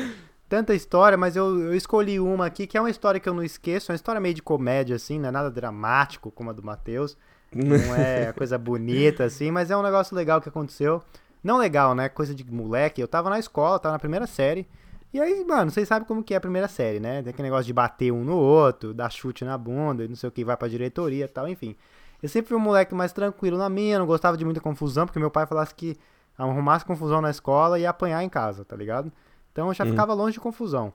Tanta 0.49 0.75
história, 0.75 1.19
mas 1.19 1.37
eu, 1.37 1.61
eu 1.61 1.75
escolhi 1.75 2.19
uma 2.19 2.47
aqui, 2.47 2.67
que 2.67 2.79
é 2.79 2.81
uma 2.81 2.89
história 2.89 3.21
que 3.21 3.29
eu 3.29 3.35
não 3.35 3.43
esqueço, 3.43 3.91
é 3.91 3.93
uma 3.93 3.97
história 3.97 4.21
meio 4.21 4.35
de 4.35 4.43
comédia, 4.43 4.97
assim, 4.97 5.19
não 5.19 5.29
é 5.29 5.33
nada 5.33 5.51
dramático 5.51 6.31
como 6.31 6.51
a 6.51 6.53
do 6.53 6.63
Matheus. 6.63 7.17
Não 7.53 7.95
é 7.95 8.33
coisa 8.37 8.57
bonita, 8.57 9.25
assim, 9.25 9.51
mas 9.51 9.71
é 9.71 9.77
um 9.77 9.83
negócio 9.83 10.17
legal 10.17 10.41
que 10.41 10.49
aconteceu. 10.49 11.03
Não 11.43 11.59
legal, 11.59 11.95
né? 11.95 12.09
Coisa 12.09 12.35
de 12.35 12.45
moleque. 12.45 13.01
Eu 13.01 13.09
tava 13.09 13.31
na 13.31 13.39
escola, 13.39 13.79
tava 13.79 13.93
na 13.93 13.99
primeira 13.99 14.27
série. 14.27 14.67
E 15.13 15.21
aí, 15.21 15.43
mano, 15.45 15.71
vocês 15.71 15.89
sabem 15.89 16.07
como 16.07 16.23
que 16.23 16.35
é 16.35 16.37
a 16.37 16.41
primeira 16.41 16.69
série, 16.69 17.01
né? 17.01 17.23
Tem 17.23 17.31
aquele 17.31 17.49
negócio 17.49 17.65
de 17.65 17.73
bater 17.73 18.13
um 18.13 18.25
no 18.25 18.37
outro, 18.37 18.93
dar 18.93 19.11
chute 19.11 19.45
na 19.45 19.57
bunda, 19.57 20.05
e 20.05 20.09
não 20.09 20.17
sei 20.17 20.29
o 20.29 20.33
que, 20.33 20.45
vai 20.45 20.57
pra 20.57 20.69
diretoria 20.69 21.25
e 21.25 21.29
tal, 21.29 21.49
enfim. 21.49 21.75
Eu 22.23 22.29
sempre 22.29 22.49
fui 22.49 22.57
um 22.57 22.61
moleque 22.61 22.95
mais 22.95 23.13
tranquilo 23.13 23.57
na 23.57 23.69
minha, 23.71 23.99
não 23.99 24.07
gostava 24.07 24.37
de 24.37 24.45
muita 24.45 24.61
confusão, 24.61 25.07
porque 25.07 25.19
meu 25.19 25.31
pai 25.31 25.47
falasse 25.47 25.75
que 25.75 25.97
arrumasse 26.37 26.85
confusão 26.85 27.21
na 27.21 27.31
escola 27.31 27.79
e 27.79 27.83
ia 27.83 27.91
apanhar 27.91 28.23
em 28.23 28.29
casa, 28.29 28.65
tá 28.65 28.77
ligado? 28.77 29.11
Então 29.51 29.69
eu 29.69 29.75
já 29.75 29.85
Hum. 29.85 29.89
ficava 29.91 30.13
longe 30.13 30.35
de 30.35 30.41
confusão. 30.41 30.93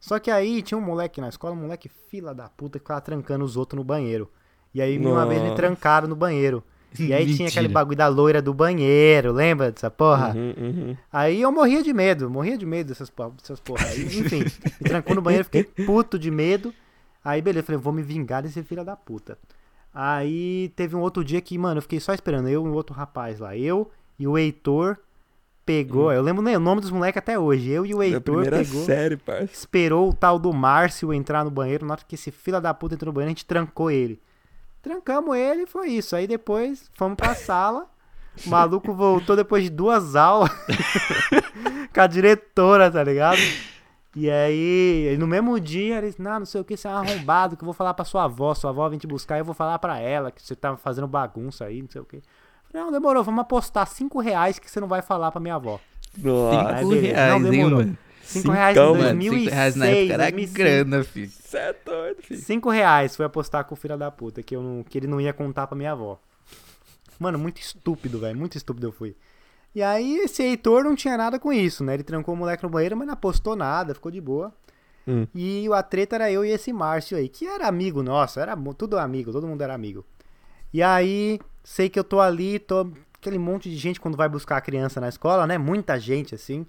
Só 0.00 0.18
que 0.18 0.30
aí 0.30 0.62
tinha 0.62 0.78
um 0.78 0.80
moleque 0.80 1.20
na 1.20 1.28
escola, 1.28 1.52
um 1.52 1.58
moleque 1.60 1.88
fila 1.88 2.34
da 2.34 2.48
puta 2.48 2.78
que 2.78 2.84
ficava 2.84 3.00
trancando 3.02 3.44
os 3.44 3.56
outros 3.56 3.76
no 3.76 3.84
banheiro. 3.84 4.30
E 4.72 4.80
aí 4.80 4.96
uma 4.98 5.26
vez 5.26 5.42
me 5.42 5.48
Nossa. 5.50 5.56
trancaram 5.56 6.08
no 6.08 6.16
banheiro. 6.16 6.64
E 6.98 7.12
aí 7.12 7.34
tinha 7.36 7.48
aquele 7.48 7.68
bagulho 7.72 7.96
da 7.96 8.08
loira 8.08 8.42
do 8.42 8.52
banheiro, 8.52 9.32
lembra 9.32 9.70
dessa 9.70 9.90
porra? 9.90 10.34
Uhum, 10.34 10.54
uhum. 10.58 10.96
Aí 11.12 11.40
eu 11.40 11.52
morria 11.52 11.82
de 11.82 11.92
medo, 11.92 12.28
morria 12.28 12.58
de 12.58 12.66
medo 12.66 12.88
dessas, 12.88 13.08
por- 13.08 13.30
dessas 13.32 13.60
porra 13.60 13.86
aí. 13.86 14.02
Enfim, 14.18 14.40
me 14.80 14.88
trancou 14.88 15.14
no 15.14 15.22
banheiro, 15.22 15.44
fiquei 15.44 15.64
puto 15.86 16.18
de 16.18 16.30
medo. 16.30 16.74
Aí 17.24 17.40
beleza, 17.40 17.66
falei, 17.66 17.80
vou 17.80 17.92
me 17.92 18.02
vingar 18.02 18.42
desse 18.42 18.62
filho 18.62 18.84
da 18.84 18.96
puta. 18.96 19.38
Aí 19.94 20.72
teve 20.76 20.94
um 20.96 21.00
outro 21.00 21.24
dia 21.24 21.40
que, 21.40 21.56
mano, 21.58 21.78
eu 21.78 21.82
fiquei 21.82 22.00
só 22.00 22.12
esperando, 22.14 22.48
eu 22.48 22.64
e 22.64 22.68
um 22.68 22.72
outro 22.72 22.94
rapaz 22.94 23.38
lá. 23.40 23.56
Eu 23.56 23.90
e 24.18 24.26
o 24.26 24.38
Heitor 24.38 24.96
pegou, 25.66 26.12
eu 26.12 26.22
lembro 26.22 26.42
nem 26.42 26.56
o 26.56 26.60
nome 26.60 26.80
dos 26.80 26.90
moleques 26.90 27.18
até 27.18 27.38
hoje. 27.38 27.70
Eu 27.70 27.84
e 27.86 27.94
o 27.94 28.02
Heitor 28.02 28.20
primeira 28.20 28.58
pegou, 28.58 28.84
série, 28.84 29.16
parça. 29.16 29.44
esperou 29.52 30.08
o 30.10 30.14
tal 30.14 30.38
do 30.38 30.52
Márcio 30.52 31.12
entrar 31.12 31.44
no 31.44 31.50
banheiro. 31.50 31.86
Na 31.86 31.94
hora 31.94 32.02
que 32.06 32.14
esse 32.14 32.30
filho 32.30 32.60
da 32.60 32.72
puta 32.74 32.94
entrou 32.94 33.10
no 33.12 33.14
banheiro, 33.14 33.28
a 33.28 33.34
gente 33.34 33.44
trancou 33.46 33.90
ele. 33.90 34.20
Trancamos 34.82 35.36
ele 35.36 35.62
e 35.62 35.66
foi 35.66 35.88
isso. 35.90 36.16
Aí 36.16 36.26
depois 36.26 36.90
fomos 36.94 37.16
pra 37.16 37.34
sala. 37.34 37.86
O 38.46 38.48
maluco 38.50 38.92
voltou 38.92 39.36
depois 39.36 39.64
de 39.64 39.70
duas 39.70 40.14
aulas 40.16 40.50
com 41.92 42.00
a 42.00 42.06
diretora, 42.06 42.90
tá 42.90 43.02
ligado? 43.02 43.40
E 44.16 44.30
aí, 44.30 45.16
no 45.18 45.26
mesmo 45.26 45.58
dia, 45.60 45.98
ele 45.98 46.08
disse, 46.08 46.22
não, 46.22 46.40
não 46.40 46.46
sei 46.46 46.60
o 46.60 46.64
que, 46.64 46.76
você 46.76 46.88
é 46.88 46.90
um 46.90 46.94
arrombado, 46.96 47.56
que 47.56 47.62
eu 47.62 47.66
vou 47.66 47.74
falar 47.74 47.94
pra 47.94 48.04
sua 48.04 48.24
avó, 48.24 48.54
sua 48.54 48.70
avó 48.70 48.88
vem 48.88 48.98
te 48.98 49.06
buscar 49.06 49.36
e 49.36 49.40
eu 49.40 49.44
vou 49.44 49.54
falar 49.54 49.78
pra 49.78 49.98
ela 50.00 50.30
que 50.30 50.42
você 50.42 50.56
tá 50.56 50.76
fazendo 50.76 51.06
bagunça 51.06 51.66
aí, 51.66 51.80
não 51.82 51.88
sei 51.90 52.00
o 52.00 52.04
que. 52.04 52.20
Falei, 52.70 52.84
não, 52.86 52.92
demorou, 52.92 53.22
vamos 53.22 53.40
apostar 53.42 53.86
cinco 53.86 54.18
reais 54.20 54.58
que 54.58 54.70
você 54.70 54.80
não 54.80 54.88
vai 54.88 55.02
falar 55.02 55.30
pra 55.30 55.40
minha 55.40 55.54
avó. 55.56 55.78
Nossa, 56.18 56.72
Aí, 56.76 56.84
Cinco 56.84 57.00
reais, 57.00 57.30
Não, 57.30 57.36
hein, 57.46 57.50
demorou. 57.50 57.78
mano? 57.78 57.98
Cinco 58.30 58.50
reais 58.52 58.76
em 58.76 58.80
Cincão, 58.80 58.94
mano. 58.94 59.18
2006, 59.18 59.42
Cinco 59.42 59.54
reais 59.54 59.76
na 59.76 59.86
época 59.86 60.14
era 60.14 60.30
2005. 60.30 60.54
grana, 60.58 61.04
filho. 61.04 61.30
você 61.30 61.58
é 61.58 61.76
doido, 61.84 62.22
filho. 62.22 62.40
Cinco 62.40 62.70
reais 62.70 63.16
foi 63.16 63.26
apostar 63.26 63.64
com 63.64 63.74
o 63.74 63.76
filho 63.76 63.96
da 63.96 64.10
puta, 64.10 64.42
que, 64.42 64.54
eu 64.54 64.62
não, 64.62 64.82
que 64.82 64.98
ele 64.98 65.06
não 65.06 65.20
ia 65.20 65.32
contar 65.32 65.66
pra 65.66 65.76
minha 65.76 65.92
avó. 65.92 66.18
Mano, 67.18 67.38
muito 67.38 67.60
estúpido, 67.60 68.18
velho. 68.18 68.38
Muito 68.38 68.56
estúpido 68.56 68.86
eu 68.86 68.92
fui. 68.92 69.14
E 69.74 69.82
aí, 69.82 70.18
esse 70.18 70.42
Heitor 70.42 70.84
não 70.84 70.96
tinha 70.96 71.16
nada 71.16 71.38
com 71.38 71.52
isso, 71.52 71.84
né? 71.84 71.94
Ele 71.94 72.02
trancou 72.02 72.34
o 72.34 72.36
moleque 72.36 72.62
no 72.62 72.70
banheiro, 72.70 72.96
mas 72.96 73.06
não 73.06 73.14
apostou 73.14 73.54
nada, 73.54 73.94
ficou 73.94 74.10
de 74.10 74.20
boa. 74.20 74.52
Hum. 75.06 75.26
E 75.34 75.68
o 75.68 75.74
a 75.74 75.82
treta 75.82 76.16
era 76.16 76.30
eu 76.30 76.44
e 76.44 76.50
esse 76.50 76.72
Márcio 76.72 77.16
aí, 77.16 77.28
que 77.28 77.46
era 77.46 77.66
amigo 77.66 78.02
nosso, 78.02 78.40
era 78.40 78.56
tudo 78.76 78.98
amigo, 78.98 79.32
todo 79.32 79.46
mundo 79.46 79.62
era 79.62 79.74
amigo. 79.74 80.04
E 80.72 80.82
aí, 80.82 81.38
sei 81.62 81.88
que 81.88 81.98
eu 81.98 82.04
tô 82.04 82.20
ali, 82.20 82.58
tô 82.58 82.90
aquele 83.14 83.38
monte 83.38 83.68
de 83.68 83.76
gente 83.76 84.00
quando 84.00 84.16
vai 84.16 84.28
buscar 84.28 84.56
a 84.56 84.60
criança 84.60 85.00
na 85.00 85.08
escola, 85.08 85.46
né? 85.46 85.58
Muita 85.58 85.98
gente, 85.98 86.34
assim. 86.34 86.66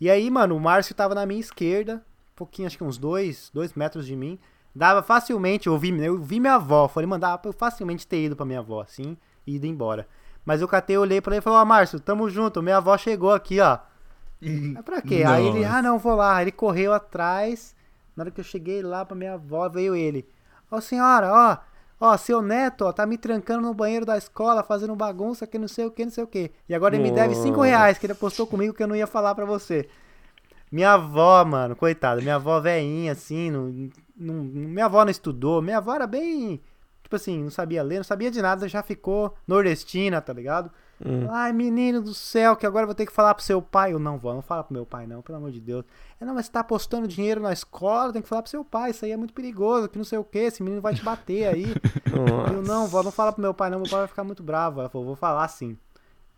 E 0.00 0.10
aí, 0.10 0.30
mano, 0.30 0.56
o 0.56 0.60
Márcio 0.60 0.94
tava 0.94 1.14
na 1.14 1.26
minha 1.26 1.40
esquerda, 1.40 1.96
um 1.96 2.36
pouquinho, 2.36 2.66
acho 2.66 2.78
que 2.78 2.84
uns 2.84 2.98
dois, 2.98 3.50
dois 3.52 3.74
metros 3.74 4.06
de 4.06 4.14
mim. 4.14 4.38
Dava 4.74 5.02
facilmente, 5.02 5.66
eu 5.66 5.76
vi, 5.76 5.90
eu 6.04 6.18
vi 6.18 6.38
minha 6.38 6.54
avó, 6.54 6.86
falei, 6.86 7.06
mano, 7.06 7.20
dava 7.20 7.38
pra 7.38 7.48
eu 7.48 7.52
facilmente 7.52 8.06
ter 8.06 8.24
ido 8.24 8.36
pra 8.36 8.46
minha 8.46 8.60
avó, 8.60 8.80
assim, 8.80 9.16
e 9.46 9.56
ido 9.56 9.66
embora. 9.66 10.06
Mas 10.44 10.60
eu 10.60 10.68
catei, 10.68 10.96
olhei 10.96 11.20
pra 11.20 11.34
ele 11.34 11.40
e 11.40 11.42
falei, 11.42 11.58
ó, 11.58 11.64
Márcio, 11.64 11.98
tamo 11.98 12.30
junto, 12.30 12.62
minha 12.62 12.76
avó 12.76 12.96
chegou 12.96 13.32
aqui, 13.32 13.60
ó. 13.60 13.78
Mas 14.40 14.84
pra 14.84 15.02
quê? 15.02 15.24
Aí 15.26 15.46
ele, 15.46 15.60
Nossa. 15.60 15.78
ah, 15.78 15.82
não, 15.82 15.98
vou 15.98 16.14
lá. 16.14 16.36
Aí 16.36 16.44
ele 16.44 16.52
correu 16.52 16.92
atrás. 16.92 17.74
Na 18.14 18.22
hora 18.22 18.30
que 18.30 18.40
eu 18.40 18.44
cheguei 18.44 18.82
lá 18.82 19.04
pra 19.04 19.16
minha 19.16 19.34
avó, 19.34 19.68
veio 19.68 19.94
ele. 19.96 20.28
Ó, 20.70 20.80
senhora, 20.80 21.32
ó, 21.32 21.56
ó, 22.00 22.16
seu 22.16 22.42
neto, 22.42 22.82
ó, 22.84 22.92
tá 22.92 23.06
me 23.06 23.18
trancando 23.18 23.62
no 23.62 23.74
banheiro 23.74 24.06
da 24.06 24.16
escola, 24.16 24.62
fazendo 24.62 24.94
bagunça, 24.96 25.46
que 25.46 25.58
não 25.58 25.68
sei 25.68 25.86
o 25.86 25.90
que, 25.90 26.04
não 26.04 26.12
sei 26.12 26.24
o 26.24 26.26
que. 26.26 26.50
E 26.68 26.74
agora 26.74 26.94
ele 26.96 27.02
me 27.02 27.10
deve 27.10 27.34
cinco 27.34 27.60
Nossa. 27.60 27.68
reais, 27.68 27.98
que 27.98 28.06
ele 28.06 28.12
apostou 28.12 28.46
comigo 28.46 28.74
que 28.74 28.82
eu 28.82 28.88
não 28.88 28.96
ia 28.96 29.06
falar 29.06 29.34
pra 29.34 29.44
você. 29.44 29.88
Minha 30.70 30.92
avó, 30.94 31.44
mano, 31.44 31.74
coitada, 31.74 32.20
minha 32.20 32.34
avó 32.36 32.60
veinha, 32.60 33.12
assim, 33.12 33.50
não, 33.50 33.90
não- 34.16 34.44
minha 34.44 34.84
avó 34.84 35.04
não 35.04 35.10
estudou, 35.10 35.62
minha 35.62 35.78
avó 35.78 35.94
era 35.94 36.06
bem, 36.06 36.60
tipo 37.02 37.16
assim, 37.16 37.42
não 37.42 37.50
sabia 37.50 37.82
ler, 37.82 37.96
não 37.96 38.04
sabia 38.04 38.30
de 38.30 38.42
nada, 38.42 38.68
já 38.68 38.82
ficou 38.82 39.34
nordestina, 39.46 40.20
tá 40.20 40.32
ligado? 40.32 40.70
Hum. 41.04 41.28
Ai, 41.30 41.52
menino 41.52 42.02
do 42.02 42.12
céu, 42.12 42.56
que 42.56 42.66
agora 42.66 42.82
eu 42.82 42.88
vou 42.88 42.94
ter 42.94 43.06
que 43.06 43.12
falar 43.12 43.34
pro 43.34 43.44
seu 43.44 43.62
pai. 43.62 43.92
Eu 43.92 43.98
não 43.98 44.18
vou, 44.18 44.34
não 44.34 44.42
fala 44.42 44.64
pro 44.64 44.74
meu 44.74 44.84
pai, 44.84 45.06
não, 45.06 45.22
pelo 45.22 45.38
amor 45.38 45.50
de 45.50 45.60
Deus. 45.60 45.84
É, 46.20 46.24
não, 46.24 46.34
mas 46.34 46.46
você 46.46 46.52
tá 46.52 46.60
apostando 46.60 47.06
dinheiro 47.06 47.40
na 47.40 47.52
escola, 47.52 48.12
tem 48.12 48.20
que 48.20 48.28
falar 48.28 48.42
pro 48.42 48.50
seu 48.50 48.64
pai, 48.64 48.90
isso 48.90 49.04
aí 49.04 49.12
é 49.12 49.16
muito 49.16 49.32
perigoso, 49.32 49.88
que 49.88 49.96
não 49.96 50.04
sei 50.04 50.18
o 50.18 50.24
que, 50.24 50.38
esse 50.38 50.62
menino 50.62 50.82
vai 50.82 50.94
te 50.94 51.02
bater 51.02 51.46
aí. 51.46 51.66
Eu 52.52 52.62
não, 52.62 52.86
vó, 52.88 53.02
não 53.02 53.12
fala 53.12 53.32
pro 53.32 53.40
meu 53.40 53.54
pai, 53.54 53.70
não, 53.70 53.78
meu 53.78 53.88
pai 53.88 54.00
vai 54.00 54.08
ficar 54.08 54.24
muito 54.24 54.42
bravo. 54.42 54.80
Ela 54.80 54.88
falou, 54.88 55.06
vou 55.06 55.16
falar 55.16 55.46
sim. 55.48 55.76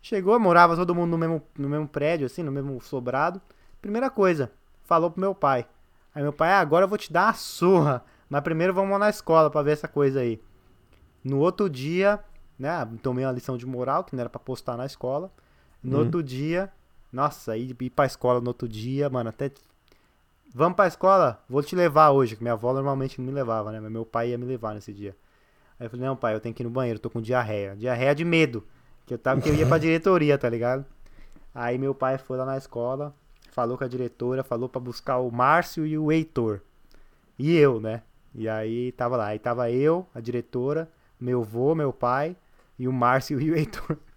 Chegou, 0.01 0.39
morava 0.39 0.75
todo 0.75 0.95
mundo 0.95 1.11
no 1.11 1.17
mesmo, 1.17 1.41
no 1.57 1.69
mesmo 1.69 1.87
prédio, 1.87 2.25
assim, 2.25 2.43
no 2.43 2.51
mesmo 2.51 2.79
sobrado. 2.81 3.41
Primeira 3.81 4.09
coisa, 4.09 4.51
falou 4.83 5.09
pro 5.09 5.21
meu 5.21 5.33
pai. 5.33 5.65
Aí 6.13 6.21
meu 6.21 6.33
pai, 6.33 6.51
ah, 6.51 6.59
agora 6.59 6.85
eu 6.85 6.89
vou 6.89 6.97
te 6.97 7.11
dar 7.11 7.27
uma 7.27 7.33
surra. 7.33 8.03
Mas 8.29 8.41
primeiro 8.41 8.73
vamos 8.73 8.91
lá 8.91 8.99
na 8.99 9.09
escola 9.09 9.49
pra 9.49 9.61
ver 9.61 9.71
essa 9.71 9.87
coisa 9.87 10.21
aí. 10.21 10.41
No 11.23 11.39
outro 11.39 11.69
dia, 11.69 12.19
né, 12.61 12.87
tomei 13.01 13.25
uma 13.25 13.31
lição 13.31 13.57
de 13.57 13.65
moral, 13.65 14.03
que 14.03 14.15
não 14.15 14.21
era 14.21 14.29
pra 14.29 14.39
postar 14.39 14.77
na 14.77 14.85
escola. 14.85 15.31
No 15.83 15.97
Hum. 15.97 15.99
outro 16.01 16.21
dia, 16.21 16.71
nossa, 17.11 17.57
ir, 17.57 17.75
ir 17.81 17.89
pra 17.89 18.05
escola 18.05 18.39
no 18.39 18.49
outro 18.49 18.69
dia, 18.69 19.09
mano, 19.09 19.29
até 19.29 19.51
vamos 20.53 20.75
pra 20.75 20.85
escola? 20.87 21.43
Vou 21.49 21.63
te 21.63 21.75
levar 21.75 22.11
hoje. 22.11 22.35
Que 22.35 22.43
minha 22.43 22.53
avó 22.53 22.71
normalmente 22.71 23.19
não 23.19 23.25
me 23.25 23.33
levava, 23.33 23.71
né? 23.71 23.79
Mas 23.79 23.91
meu 23.91 24.05
pai 24.05 24.29
ia 24.29 24.37
me 24.37 24.45
levar 24.45 24.75
nesse 24.75 24.93
dia. 24.93 25.15
Aí 25.79 25.87
eu 25.87 25.89
falei, 25.89 26.05
não, 26.05 26.15
pai, 26.15 26.35
eu 26.35 26.39
tenho 26.39 26.53
que 26.53 26.61
ir 26.61 26.65
no 26.65 26.69
banheiro, 26.69 26.99
tô 26.99 27.09
com 27.09 27.19
diarreia. 27.19 27.75
Diarreia 27.75 28.13
de 28.13 28.23
medo. 28.23 28.63
Que 29.07 29.15
eu 29.15 29.17
tava 29.17 29.41
que 29.41 29.49
eu 29.49 29.55
ia 29.55 29.65
pra 29.65 29.79
diretoria, 29.79 30.37
tá 30.37 30.47
ligado? 30.47 30.85
Aí 31.55 31.79
meu 31.79 31.95
pai 31.95 32.19
foi 32.19 32.37
lá 32.37 32.45
na 32.45 32.57
escola, 32.57 33.13
falou 33.51 33.75
com 33.75 33.83
a 33.83 33.87
diretora, 33.87 34.43
falou 34.43 34.69
para 34.69 34.79
buscar 34.79 35.17
o 35.17 35.31
Márcio 35.31 35.83
e 35.85 35.97
o 35.97 36.11
Heitor. 36.11 36.61
E 37.39 37.57
eu, 37.57 37.81
né? 37.81 38.03
E 38.35 38.47
aí 38.47 38.91
tava 38.91 39.17
lá. 39.17 39.25
Aí 39.25 39.39
tava 39.39 39.71
eu, 39.71 40.05
a 40.13 40.21
diretora, 40.21 40.87
meu 41.19 41.41
avô, 41.41 41.73
meu 41.73 41.91
pai 41.91 42.35
e 42.81 42.87
o 42.87 42.93
Márcio 42.93 43.39
e 43.39 43.51
o 43.51 43.55
Heitor. 43.55 43.97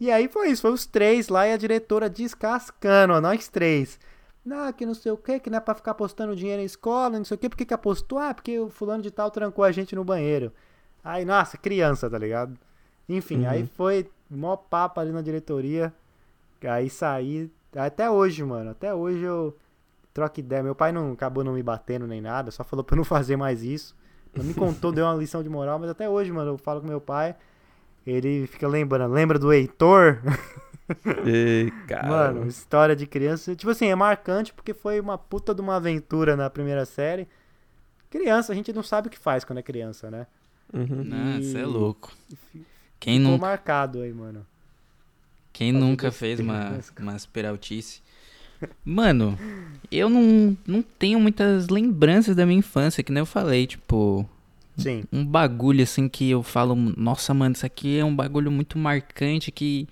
E 0.00 0.12
aí 0.12 0.28
foi 0.28 0.50
isso, 0.50 0.62
foi 0.62 0.70
os 0.70 0.86
três 0.86 1.28
lá 1.28 1.48
e 1.48 1.52
a 1.52 1.56
diretora 1.56 2.08
descascando, 2.08 3.14
ó, 3.14 3.20
nós 3.20 3.48
três. 3.48 3.98
Não, 4.44 4.72
que 4.72 4.86
não 4.86 4.94
sei 4.94 5.10
o 5.10 5.16
que, 5.16 5.40
que 5.40 5.50
não 5.50 5.58
é 5.58 5.60
pra 5.60 5.74
ficar 5.74 5.92
postando 5.94 6.36
dinheiro 6.36 6.62
em 6.62 6.64
escola, 6.64 7.18
não 7.18 7.24
sei 7.24 7.34
o 7.34 7.38
que, 7.38 7.48
por 7.48 7.56
que 7.56 7.64
que 7.64 7.74
apostou? 7.74 8.16
Ah, 8.16 8.32
porque 8.32 8.60
o 8.60 8.70
fulano 8.70 9.02
de 9.02 9.10
tal 9.10 9.28
trancou 9.28 9.64
a 9.64 9.72
gente 9.72 9.96
no 9.96 10.04
banheiro. 10.04 10.52
Aí, 11.02 11.24
nossa, 11.24 11.58
criança, 11.58 12.08
tá 12.08 12.16
ligado? 12.16 12.56
Enfim, 13.08 13.40
uhum. 13.40 13.50
aí 13.50 13.66
foi 13.66 14.08
mó 14.30 14.56
papo 14.56 15.00
ali 15.00 15.10
na 15.10 15.20
diretoria. 15.20 15.92
Aí 16.62 16.88
saí, 16.88 17.50
até 17.74 18.08
hoje, 18.08 18.44
mano, 18.44 18.70
até 18.70 18.94
hoje 18.94 19.22
eu 19.22 19.56
troco 20.14 20.40
ideia. 20.40 20.62
Meu 20.62 20.74
pai 20.74 20.92
não 20.92 21.12
acabou 21.12 21.42
não 21.42 21.54
me 21.54 21.62
batendo 21.62 22.06
nem 22.06 22.20
nada, 22.20 22.50
só 22.50 22.62
falou 22.62 22.84
pra 22.84 22.94
eu 22.94 22.98
não 22.98 23.04
fazer 23.04 23.36
mais 23.36 23.62
isso. 23.62 23.96
Não 24.34 24.44
me 24.44 24.54
contou, 24.54 24.92
deu 24.92 25.04
uma 25.06 25.14
lição 25.14 25.42
de 25.42 25.48
moral, 25.48 25.78
mas 25.78 25.90
até 25.90 26.08
hoje, 26.08 26.30
mano, 26.30 26.52
eu 26.52 26.58
falo 26.58 26.80
com 26.80 26.86
meu 26.86 27.00
pai. 27.00 27.34
Ele 28.08 28.46
fica 28.46 28.66
lembrando, 28.66 29.12
lembra 29.12 29.38
do 29.38 29.52
Heitor? 29.52 30.18
Ei, 31.26 31.70
cara. 31.86 32.08
Mano, 32.08 32.46
história 32.46 32.96
de 32.96 33.06
criança. 33.06 33.54
Tipo 33.54 33.70
assim, 33.70 33.88
é 33.88 33.94
marcante 33.94 34.54
porque 34.54 34.72
foi 34.72 34.98
uma 34.98 35.18
puta 35.18 35.54
de 35.54 35.60
uma 35.60 35.76
aventura 35.76 36.34
na 36.34 36.48
primeira 36.48 36.86
série. 36.86 37.28
Criança, 38.08 38.52
a 38.52 38.56
gente 38.56 38.72
não 38.72 38.82
sabe 38.82 39.08
o 39.08 39.10
que 39.10 39.18
faz 39.18 39.44
quando 39.44 39.58
é 39.58 39.62
criança, 39.62 40.10
né? 40.10 40.26
Uhum. 40.72 41.04
Nossa, 41.04 41.58
é 41.58 41.66
louco. 41.66 42.10
Quem 42.98 43.18
Ficou 43.18 43.32
nunca... 43.32 43.46
marcado 43.46 44.00
aí, 44.00 44.12
mano. 44.12 44.46
Quem 45.52 45.70
nunca 45.70 46.10
fez 46.10 46.40
uma, 46.40 46.80
umas 46.98 47.26
peraltice? 47.26 48.00
Mano, 48.84 49.38
eu 49.90 50.08
não, 50.08 50.56
não 50.66 50.82
tenho 50.82 51.20
muitas 51.20 51.68
lembranças 51.68 52.34
da 52.34 52.46
minha 52.46 52.58
infância, 52.58 53.02
que 53.02 53.12
nem 53.12 53.20
eu 53.20 53.26
falei, 53.26 53.66
tipo, 53.66 54.28
Sim. 54.78 55.04
Um 55.12 55.26
bagulho 55.26 55.82
assim 55.82 56.08
que 56.08 56.30
eu 56.30 56.42
falo, 56.42 56.74
nossa, 56.74 57.34
mano, 57.34 57.54
isso 57.54 57.66
aqui 57.66 57.98
é 57.98 58.04
um 58.04 58.14
bagulho 58.14 58.50
muito 58.50 58.78
marcante 58.78 59.50
que 59.50 59.88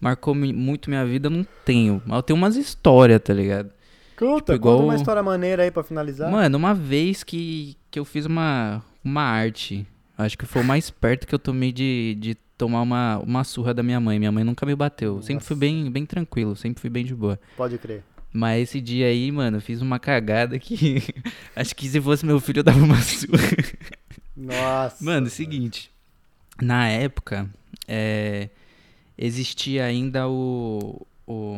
marcou 0.00 0.34
muito 0.34 0.88
minha 0.88 1.04
vida, 1.04 1.26
eu 1.26 1.30
não 1.30 1.46
tenho. 1.64 2.00
Mas 2.06 2.16
eu 2.16 2.22
tenho 2.22 2.36
umas 2.36 2.56
histórias, 2.56 3.20
tá 3.20 3.34
ligado? 3.34 3.70
Conta, 4.16 4.52
tipo, 4.52 4.54
igual... 4.54 4.76
conta 4.76 4.88
uma 4.88 4.96
história 4.96 5.22
maneira 5.22 5.62
aí 5.64 5.70
pra 5.70 5.82
finalizar. 5.82 6.30
Mano, 6.30 6.56
uma 6.56 6.74
vez 6.74 7.22
que, 7.22 7.76
que 7.90 7.98
eu 7.98 8.04
fiz 8.04 8.26
uma, 8.26 8.82
uma 9.04 9.22
arte, 9.22 9.86
acho 10.16 10.38
que 10.38 10.46
foi 10.46 10.62
o 10.62 10.64
mais 10.64 10.88
perto 10.88 11.26
que 11.26 11.34
eu 11.34 11.38
tomei 11.38 11.72
de, 11.72 12.16
de 12.18 12.34
tomar 12.56 12.82
uma, 12.82 13.18
uma 13.18 13.44
surra 13.44 13.74
da 13.74 13.82
minha 13.82 14.00
mãe. 14.00 14.18
Minha 14.18 14.32
mãe 14.32 14.44
nunca 14.44 14.66
me 14.66 14.74
bateu. 14.74 15.16
Nossa. 15.16 15.28
Sempre 15.28 15.44
fui 15.44 15.56
bem, 15.56 15.90
bem 15.90 16.06
tranquilo, 16.06 16.56
sempre 16.56 16.80
fui 16.80 16.90
bem 16.90 17.04
de 17.04 17.14
boa. 17.14 17.38
Pode 17.56 17.78
crer. 17.78 18.02
Mas 18.32 18.64
esse 18.64 18.80
dia 18.80 19.06
aí, 19.06 19.32
mano, 19.32 19.56
eu 19.56 19.60
fiz 19.60 19.80
uma 19.80 19.98
cagada 19.98 20.58
que 20.58 21.02
acho 21.56 21.74
que 21.74 21.88
se 21.88 22.00
fosse 22.00 22.26
meu 22.26 22.38
filho 22.40 22.58
eu 22.58 22.64
dava 22.64 22.78
uma 22.78 23.00
surra. 23.00 23.38
Nossa. 24.48 25.04
Mano, 25.04 25.26
é 25.26 25.28
o 25.28 25.30
seguinte. 25.30 25.90
Na 26.60 26.88
época, 26.88 27.48
é, 27.86 28.48
existia 29.16 29.84
ainda 29.84 30.28
o, 30.28 31.06
o. 31.26 31.54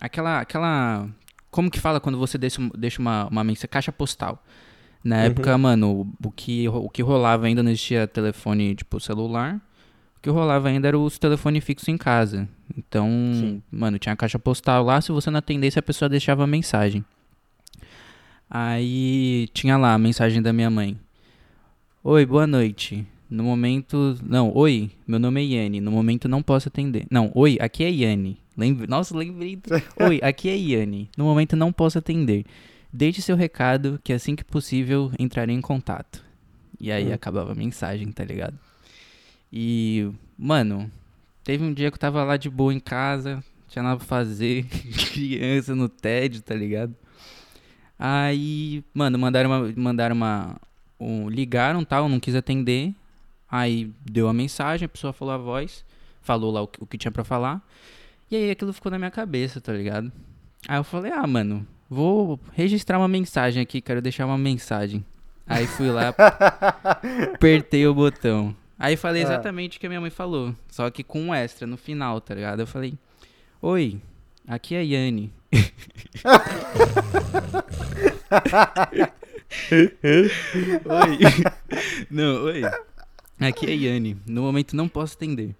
Aquela. 0.00 0.40
aquela 0.40 1.08
como 1.50 1.70
que 1.70 1.78
fala 1.78 2.00
quando 2.00 2.18
você 2.18 2.36
deixa, 2.36 2.60
deixa 2.76 3.00
uma, 3.00 3.28
uma 3.28 3.44
mensagem? 3.44 3.68
Caixa 3.68 3.92
postal. 3.92 4.42
Na 5.04 5.16
uhum. 5.16 5.22
época, 5.22 5.58
mano, 5.58 6.12
o, 6.24 6.30
que, 6.30 6.68
o 6.68 6.88
que 6.88 7.02
rolava 7.02 7.46
ainda 7.46 7.62
não 7.62 7.70
existia 7.70 8.08
telefone, 8.08 8.74
tipo, 8.74 8.98
celular. 8.98 9.60
O 10.16 10.20
que 10.20 10.30
rolava 10.30 10.68
ainda 10.68 10.88
era 10.88 10.98
os 10.98 11.18
telefones 11.18 11.62
fixos 11.62 11.88
em 11.88 11.98
casa. 11.98 12.48
Então, 12.76 13.08
Sim. 13.34 13.62
mano, 13.70 13.98
tinha 13.98 14.14
a 14.14 14.16
caixa 14.16 14.38
postal 14.38 14.82
lá. 14.82 15.00
Se 15.00 15.12
você 15.12 15.30
não 15.30 15.38
atendesse, 15.38 15.78
a 15.78 15.82
pessoa 15.82 16.08
deixava 16.08 16.42
a 16.42 16.46
mensagem. 16.46 17.04
Aí 18.48 19.48
tinha 19.52 19.76
lá 19.76 19.94
a 19.94 19.98
mensagem 19.98 20.40
da 20.40 20.52
minha 20.52 20.70
mãe. 20.70 20.98
Oi, 22.06 22.26
boa 22.26 22.46
noite. 22.46 23.06
No 23.30 23.44
momento. 23.44 24.18
Não, 24.22 24.54
oi, 24.54 24.90
meu 25.06 25.18
nome 25.18 25.40
é 25.40 25.44
Yane. 25.46 25.80
No 25.80 25.90
momento 25.90 26.28
não 26.28 26.42
posso 26.42 26.68
atender. 26.68 27.06
Não, 27.10 27.32
oi, 27.34 27.56
aqui 27.58 27.82
é 27.82 27.88
Yane. 27.88 28.36
Lembre... 28.54 28.86
Nossa, 28.86 29.16
lembrei. 29.16 29.58
oi, 29.98 30.20
aqui 30.22 30.50
é 30.50 30.54
Yane. 30.54 31.08
No 31.16 31.24
momento 31.24 31.56
não 31.56 31.72
posso 31.72 31.96
atender. 31.96 32.44
Deixe 32.92 33.22
seu 33.22 33.34
recado 33.34 33.98
que 34.04 34.12
assim 34.12 34.36
que 34.36 34.44
possível 34.44 35.10
entrarei 35.18 35.56
em 35.56 35.62
contato. 35.62 36.22
E 36.78 36.92
aí 36.92 37.08
hum. 37.08 37.14
acabava 37.14 37.52
a 37.52 37.54
mensagem, 37.54 38.12
tá 38.12 38.22
ligado? 38.22 38.58
E, 39.50 40.10
mano, 40.36 40.90
teve 41.42 41.64
um 41.64 41.72
dia 41.72 41.90
que 41.90 41.94
eu 41.94 42.00
tava 42.00 42.22
lá 42.22 42.36
de 42.36 42.50
boa 42.50 42.74
em 42.74 42.80
casa, 42.80 43.42
tinha 43.66 43.82
nada 43.82 43.96
pra 43.96 44.04
fazer, 44.04 44.66
criança 45.10 45.74
no 45.74 45.88
TED, 45.88 46.42
tá 46.42 46.54
ligado? 46.54 46.94
Aí, 47.98 48.84
mano, 48.92 49.18
mandaram 49.18 49.48
uma, 49.48 49.72
mandaram 49.74 50.14
uma, 50.14 50.60
um, 51.04 51.28
ligaram 51.28 51.84
tal, 51.84 52.08
não 52.08 52.18
quis 52.18 52.34
atender. 52.34 52.94
Aí 53.50 53.92
deu 54.04 54.28
a 54.28 54.32
mensagem, 54.32 54.86
a 54.86 54.88
pessoa 54.88 55.12
falou 55.12 55.34
a 55.34 55.38
voz, 55.38 55.84
falou 56.22 56.50
lá 56.50 56.62
o 56.62 56.66
que, 56.66 56.82
o 56.82 56.86
que 56.86 56.98
tinha 56.98 57.12
para 57.12 57.24
falar. 57.24 57.62
E 58.30 58.36
aí 58.36 58.50
aquilo 58.50 58.72
ficou 58.72 58.90
na 58.90 58.98
minha 58.98 59.10
cabeça, 59.10 59.60
tá 59.60 59.72
ligado? 59.72 60.10
Aí 60.66 60.78
eu 60.78 60.84
falei, 60.84 61.12
ah, 61.12 61.26
mano, 61.26 61.66
vou 61.88 62.40
registrar 62.52 62.98
uma 62.98 63.06
mensagem 63.06 63.62
aqui, 63.62 63.80
quero 63.80 64.00
deixar 64.00 64.26
uma 64.26 64.38
mensagem. 64.38 65.04
Aí 65.46 65.66
fui 65.66 65.90
lá, 65.90 66.14
apertei 67.34 67.86
o 67.86 67.94
botão. 67.94 68.56
Aí 68.78 68.96
falei 68.96 69.22
ah. 69.22 69.26
exatamente 69.26 69.76
o 69.76 69.80
que 69.80 69.86
a 69.86 69.90
minha 69.90 70.00
mãe 70.00 70.10
falou, 70.10 70.54
só 70.68 70.90
que 70.90 71.04
com 71.04 71.20
um 71.20 71.34
extra 71.34 71.66
no 71.66 71.76
final, 71.76 72.20
tá 72.20 72.34
ligado? 72.34 72.60
Eu 72.60 72.66
falei, 72.66 72.94
oi, 73.60 74.00
aqui 74.48 74.74
é 74.74 74.78
a 74.78 74.82
Yane. 74.82 75.30
oi. 79.70 80.30
Não, 82.10 82.44
oi. 82.44 82.62
Aqui 83.40 83.66
é 83.66 83.74
Yane. 83.74 84.16
No 84.26 84.42
momento 84.42 84.76
não 84.76 84.88
posso 84.88 85.14
atender. 85.14 85.54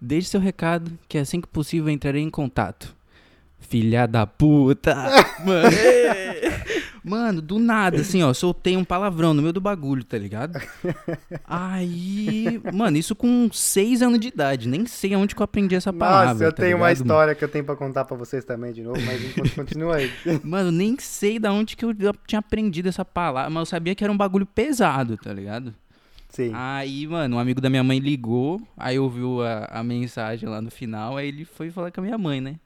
Deixe 0.00 0.28
seu 0.28 0.40
recado, 0.40 0.98
que 1.08 1.18
assim 1.18 1.40
que 1.40 1.48
possível 1.48 1.90
entrarei 1.90 2.22
em 2.22 2.30
contato. 2.30 2.94
Filha 3.58 4.06
da 4.06 4.26
puta! 4.26 4.94
Mano. 5.44 5.68
Mano, 7.02 7.40
do 7.40 7.58
nada, 7.58 8.00
assim, 8.00 8.22
ó, 8.22 8.32
soltei 8.32 8.76
um 8.76 8.84
palavrão 8.84 9.32
no 9.32 9.40
meio 9.40 9.52
do 9.52 9.60
bagulho, 9.60 10.04
tá 10.04 10.18
ligado? 10.18 10.60
Aí, 11.44 12.60
mano, 12.72 12.96
isso 12.96 13.14
com 13.14 13.48
seis 13.52 14.02
anos 14.02 14.20
de 14.20 14.28
idade, 14.28 14.68
nem 14.68 14.86
sei 14.86 15.14
aonde 15.14 15.34
que 15.34 15.40
eu 15.40 15.44
aprendi 15.44 15.74
essa 15.74 15.92
palavra. 15.92 16.32
Nossa, 16.34 16.44
eu 16.44 16.52
tá 16.52 16.56
tenho 16.56 16.76
ligado? 16.76 16.82
uma 16.82 16.92
história 16.92 17.34
que 17.34 17.44
eu 17.44 17.48
tenho 17.48 17.64
pra 17.64 17.76
contar 17.76 18.04
pra 18.04 18.16
vocês 18.16 18.44
também 18.44 18.72
de 18.72 18.82
novo, 18.82 19.00
mas 19.00 19.54
continua 19.54 19.96
aí. 19.96 20.10
Mano, 20.44 20.70
nem 20.70 20.96
sei 20.98 21.38
da 21.38 21.52
onde 21.52 21.76
que 21.76 21.84
eu 21.84 21.94
tinha 22.26 22.38
aprendido 22.38 22.88
essa 22.88 23.04
palavra, 23.04 23.50
mas 23.50 23.60
eu 23.60 23.66
sabia 23.66 23.94
que 23.94 24.04
era 24.04 24.12
um 24.12 24.16
bagulho 24.16 24.46
pesado, 24.46 25.16
tá 25.16 25.32
ligado? 25.32 25.74
Sim. 26.28 26.52
Aí, 26.54 27.06
mano, 27.08 27.36
um 27.36 27.38
amigo 27.40 27.60
da 27.60 27.68
minha 27.68 27.82
mãe 27.82 27.98
ligou, 27.98 28.60
aí 28.76 28.98
ouviu 28.98 29.42
a, 29.42 29.64
a 29.64 29.82
mensagem 29.82 30.48
lá 30.48 30.60
no 30.62 30.70
final, 30.70 31.16
aí 31.16 31.28
ele 31.28 31.44
foi 31.44 31.70
falar 31.70 31.90
com 31.90 32.00
a 32.00 32.04
minha 32.04 32.16
mãe, 32.16 32.40
né? 32.40 32.56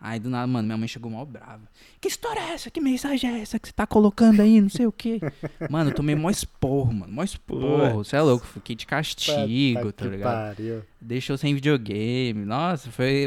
Aí 0.00 0.20
do 0.20 0.30
nada, 0.30 0.46
mano, 0.46 0.66
minha 0.66 0.78
mãe 0.78 0.86
chegou 0.86 1.10
mal 1.10 1.26
brava. 1.26 1.62
Que 2.00 2.06
história 2.06 2.38
é 2.40 2.52
essa? 2.52 2.70
Que 2.70 2.80
mensagem 2.80 3.30
é 3.30 3.40
essa 3.40 3.58
que 3.58 3.66
você 3.66 3.72
tá 3.72 3.84
colocando 3.86 4.40
aí? 4.40 4.60
Não 4.60 4.68
sei 4.68 4.86
o 4.86 4.92
quê. 4.92 5.18
Mano, 5.68 5.90
eu 5.90 5.94
tomei 5.94 6.14
mó 6.14 6.30
esporro, 6.30 6.92
mano. 6.92 7.12
Mó 7.12 7.24
esporro. 7.24 8.04
Você 8.04 8.14
é 8.16 8.20
louco, 8.22 8.46
fiquei 8.46 8.76
de 8.76 8.86
castigo, 8.86 9.92
tá 9.92 10.06
ligado? 10.06 10.56
Pariu. 10.56 10.82
Deixou 11.00 11.36
sem 11.36 11.54
videogame. 11.54 12.44
Nossa, 12.44 12.90
foi. 12.90 13.26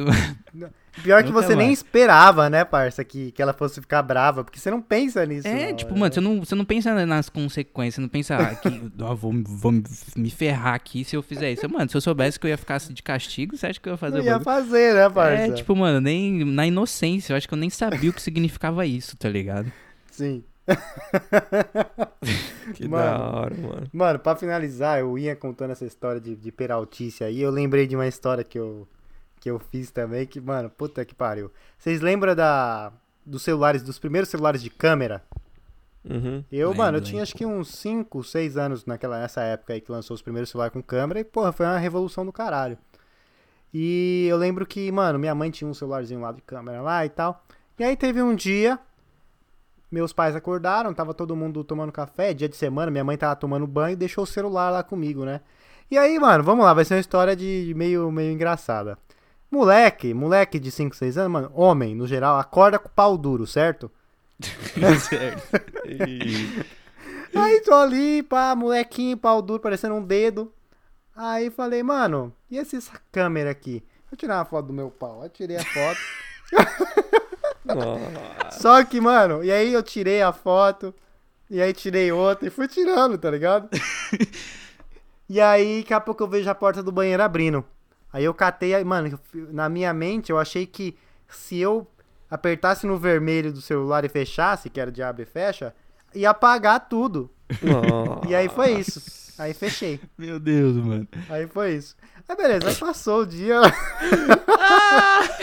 Pior 1.03 1.23
que 1.23 1.31
você 1.31 1.55
nem 1.55 1.71
esperava, 1.71 2.49
né, 2.49 2.65
parça, 2.65 3.01
que, 3.03 3.31
que 3.31 3.41
ela 3.41 3.53
fosse 3.53 3.79
ficar 3.79 4.01
brava, 4.01 4.43
porque 4.43 4.59
você 4.59 4.69
não 4.69 4.81
pensa 4.81 5.25
nisso. 5.25 5.47
É, 5.47 5.73
tipo, 5.73 5.97
mano, 5.97 6.13
você 6.13 6.19
não, 6.19 6.39
você 6.39 6.53
não 6.53 6.65
pensa 6.65 7.05
nas 7.05 7.29
consequências, 7.29 7.95
você 7.95 8.01
não 8.01 8.09
pensa 8.09 8.35
ah, 8.35 8.55
que 8.55 8.67
oh, 9.01 9.15
vou, 9.15 9.33
vou 9.45 9.71
me 9.71 10.29
ferrar 10.29 10.73
aqui 10.73 11.05
se 11.05 11.15
eu 11.15 11.23
fizer 11.23 11.53
isso. 11.53 11.67
Mano, 11.69 11.89
se 11.89 11.95
eu 11.95 12.01
soubesse 12.01 12.37
que 12.37 12.45
eu 12.45 12.49
ia 12.49 12.57
ficar 12.57 12.77
de 12.79 13.01
castigo, 13.01 13.55
você 13.55 13.67
acha 13.67 13.79
que 13.79 13.87
eu 13.87 13.93
ia 13.93 13.97
fazer? 13.97 14.17
Não 14.17 14.25
ia 14.25 14.39
fazer, 14.41 14.93
né, 14.93 15.09
parça? 15.09 15.43
É, 15.43 15.51
tipo, 15.51 15.73
mano, 15.75 16.01
nem 16.01 16.43
na 16.43 16.67
inocência, 16.67 17.31
eu 17.31 17.37
acho 17.37 17.47
que 17.47 17.53
eu 17.53 17.57
nem 17.57 17.69
sabia 17.69 18.09
o 18.09 18.13
que 18.13 18.21
significava 18.21 18.85
isso, 18.85 19.15
tá 19.15 19.29
ligado? 19.29 19.71
Sim. 20.11 20.43
que 22.75 22.87
mano, 22.87 23.03
da 23.03 23.31
hora, 23.31 23.55
mano. 23.55 23.87
Mano, 23.91 24.19
pra 24.19 24.35
finalizar, 24.35 24.99
eu 24.99 25.17
ia 25.17 25.35
contando 25.35 25.71
essa 25.71 25.85
história 25.85 26.21
de, 26.21 26.35
de 26.35 26.51
peraltice 26.51 27.23
aí, 27.23 27.41
eu 27.41 27.51
lembrei 27.51 27.87
de 27.87 27.95
uma 27.95 28.07
história 28.07 28.43
que 28.43 28.59
eu 28.59 28.87
que 29.41 29.49
eu 29.49 29.57
fiz 29.57 29.89
também, 29.89 30.27
que, 30.27 30.39
mano, 30.39 30.69
puta 30.69 31.03
que 31.03 31.15
pariu. 31.15 31.51
Vocês 31.77 31.99
lembram 31.99 32.35
da, 32.35 32.93
dos 33.25 33.41
celulares, 33.41 33.81
dos 33.81 33.97
primeiros 33.97 34.29
celulares 34.29 34.61
de 34.61 34.69
câmera? 34.69 35.23
Uhum. 36.07 36.43
Eu, 36.51 36.69
lembro, 36.69 36.83
mano, 36.83 36.97
eu 36.97 37.01
tinha 37.01 37.23
acho 37.23 37.33
que 37.33 37.43
uns 37.43 37.69
5, 37.69 38.23
6 38.23 38.55
anos 38.55 38.85
naquela, 38.85 39.19
nessa 39.19 39.41
época 39.41 39.73
aí 39.73 39.81
que 39.81 39.91
lançou 39.91 40.13
os 40.13 40.21
primeiros 40.21 40.51
celulares 40.51 40.71
com 40.71 40.81
câmera 40.81 41.19
e, 41.19 41.23
porra, 41.23 41.51
foi 41.51 41.65
uma 41.65 41.79
revolução 41.79 42.23
do 42.23 42.31
caralho. 42.31 42.77
E 43.73 44.27
eu 44.29 44.37
lembro 44.37 44.65
que, 44.65 44.91
mano, 44.91 45.17
minha 45.17 45.33
mãe 45.33 45.49
tinha 45.49 45.67
um 45.67 45.73
celularzinho 45.73 46.21
lá 46.21 46.31
de 46.31 46.41
câmera 46.41 46.81
lá 46.81 47.03
e 47.03 47.09
tal. 47.09 47.43
E 47.79 47.83
aí 47.83 47.97
teve 47.97 48.21
um 48.21 48.35
dia, 48.35 48.79
meus 49.91 50.13
pais 50.13 50.35
acordaram, 50.35 50.93
tava 50.93 51.13
todo 51.13 51.35
mundo 51.35 51.63
tomando 51.63 51.91
café, 51.91 52.33
dia 52.33 52.47
de 52.47 52.55
semana, 52.55 52.89
minha 52.89 53.03
mãe 53.03 53.17
tava 53.17 53.35
tomando 53.35 53.67
banho 53.67 53.93
e 53.93 53.95
deixou 53.95 54.23
o 54.23 54.27
celular 54.27 54.69
lá 54.69 54.83
comigo, 54.83 55.25
né? 55.25 55.41
E 55.89 55.97
aí, 55.97 56.17
mano, 56.17 56.43
vamos 56.43 56.63
lá, 56.63 56.73
vai 56.73 56.85
ser 56.85 56.93
uma 56.93 57.01
história 57.01 57.35
de 57.35 57.73
meio, 57.75 58.09
meio 58.11 58.31
engraçada. 58.31 58.97
Moleque, 59.51 60.13
moleque 60.13 60.57
de 60.57 60.71
5, 60.71 60.95
6 60.95 61.17
anos, 61.17 61.31
mano, 61.31 61.51
homem, 61.53 61.93
no 61.93 62.07
geral, 62.07 62.39
acorda 62.39 62.79
com 62.79 62.87
o 62.87 62.91
pau 62.91 63.17
duro, 63.17 63.45
certo? 63.45 63.91
certo. 65.09 65.43
aí 67.35 67.61
tô 67.61 67.73
ali, 67.73 68.23
pá, 68.23 68.55
molequinho, 68.55 69.17
pau 69.17 69.41
duro, 69.41 69.59
parecendo 69.59 69.95
um 69.95 70.03
dedo. 70.03 70.53
Aí 71.13 71.49
falei, 71.49 71.83
mano, 71.83 72.33
e 72.49 72.57
essa 72.57 72.99
câmera 73.11 73.51
aqui? 73.51 73.83
Vou 74.09 74.17
tirar 74.17 74.37
uma 74.37 74.45
foto 74.45 74.67
do 74.67 74.73
meu 74.73 74.89
pau. 74.89 75.21
Aí 75.21 75.29
tirei 75.29 75.57
a 75.57 75.63
foto. 75.63 75.99
Só 78.51 78.83
que, 78.83 78.99
mano, 78.99 79.43
e 79.43 79.51
aí 79.51 79.73
eu 79.73 79.83
tirei 79.83 80.21
a 80.21 80.31
foto, 80.31 80.93
e 81.49 81.61
aí 81.61 81.73
tirei 81.73 82.11
outra, 82.11 82.47
e 82.47 82.51
fui 82.51 82.67
tirando, 82.67 83.17
tá 83.17 83.29
ligado? 83.29 83.69
e 85.29 85.39
aí, 85.39 85.81
daqui 85.81 85.93
a 85.93 85.99
pouco 85.99 86.23
eu 86.23 86.27
vejo 86.27 86.49
a 86.49 86.55
porta 86.55 86.81
do 86.81 86.91
banheiro 86.91 87.23
abrindo. 87.23 87.65
Aí 88.13 88.23
eu 88.23 88.33
catei, 88.33 88.83
mano, 88.83 89.19
na 89.51 89.69
minha 89.69 89.93
mente 89.93 90.31
eu 90.31 90.37
achei 90.37 90.65
que 90.65 90.97
se 91.29 91.57
eu 91.57 91.87
apertasse 92.29 92.85
no 92.85 92.97
vermelho 92.97 93.51
do 93.51 93.61
celular 93.61 94.03
e 94.05 94.09
fechasse, 94.09 94.69
que 94.69 94.79
era 94.79 94.91
de 94.91 95.01
abre 95.01 95.23
e 95.23 95.25
fecha, 95.25 95.73
ia 96.13 96.29
apagar 96.29 96.87
tudo. 96.87 97.29
Nossa. 97.61 98.27
E 98.27 98.35
aí 98.35 98.49
foi 98.49 98.71
isso. 98.71 99.01
Aí 99.37 99.53
fechei. 99.53 99.99
Meu 100.17 100.39
Deus, 100.39 100.75
mano. 100.75 101.07
Aí 101.29 101.47
foi 101.47 101.73
isso. 101.73 101.95
Aí 102.27 102.35
beleza, 102.35 102.69
aí 102.69 102.75
passou 102.75 103.21
o 103.21 103.25
dia. 103.25 103.59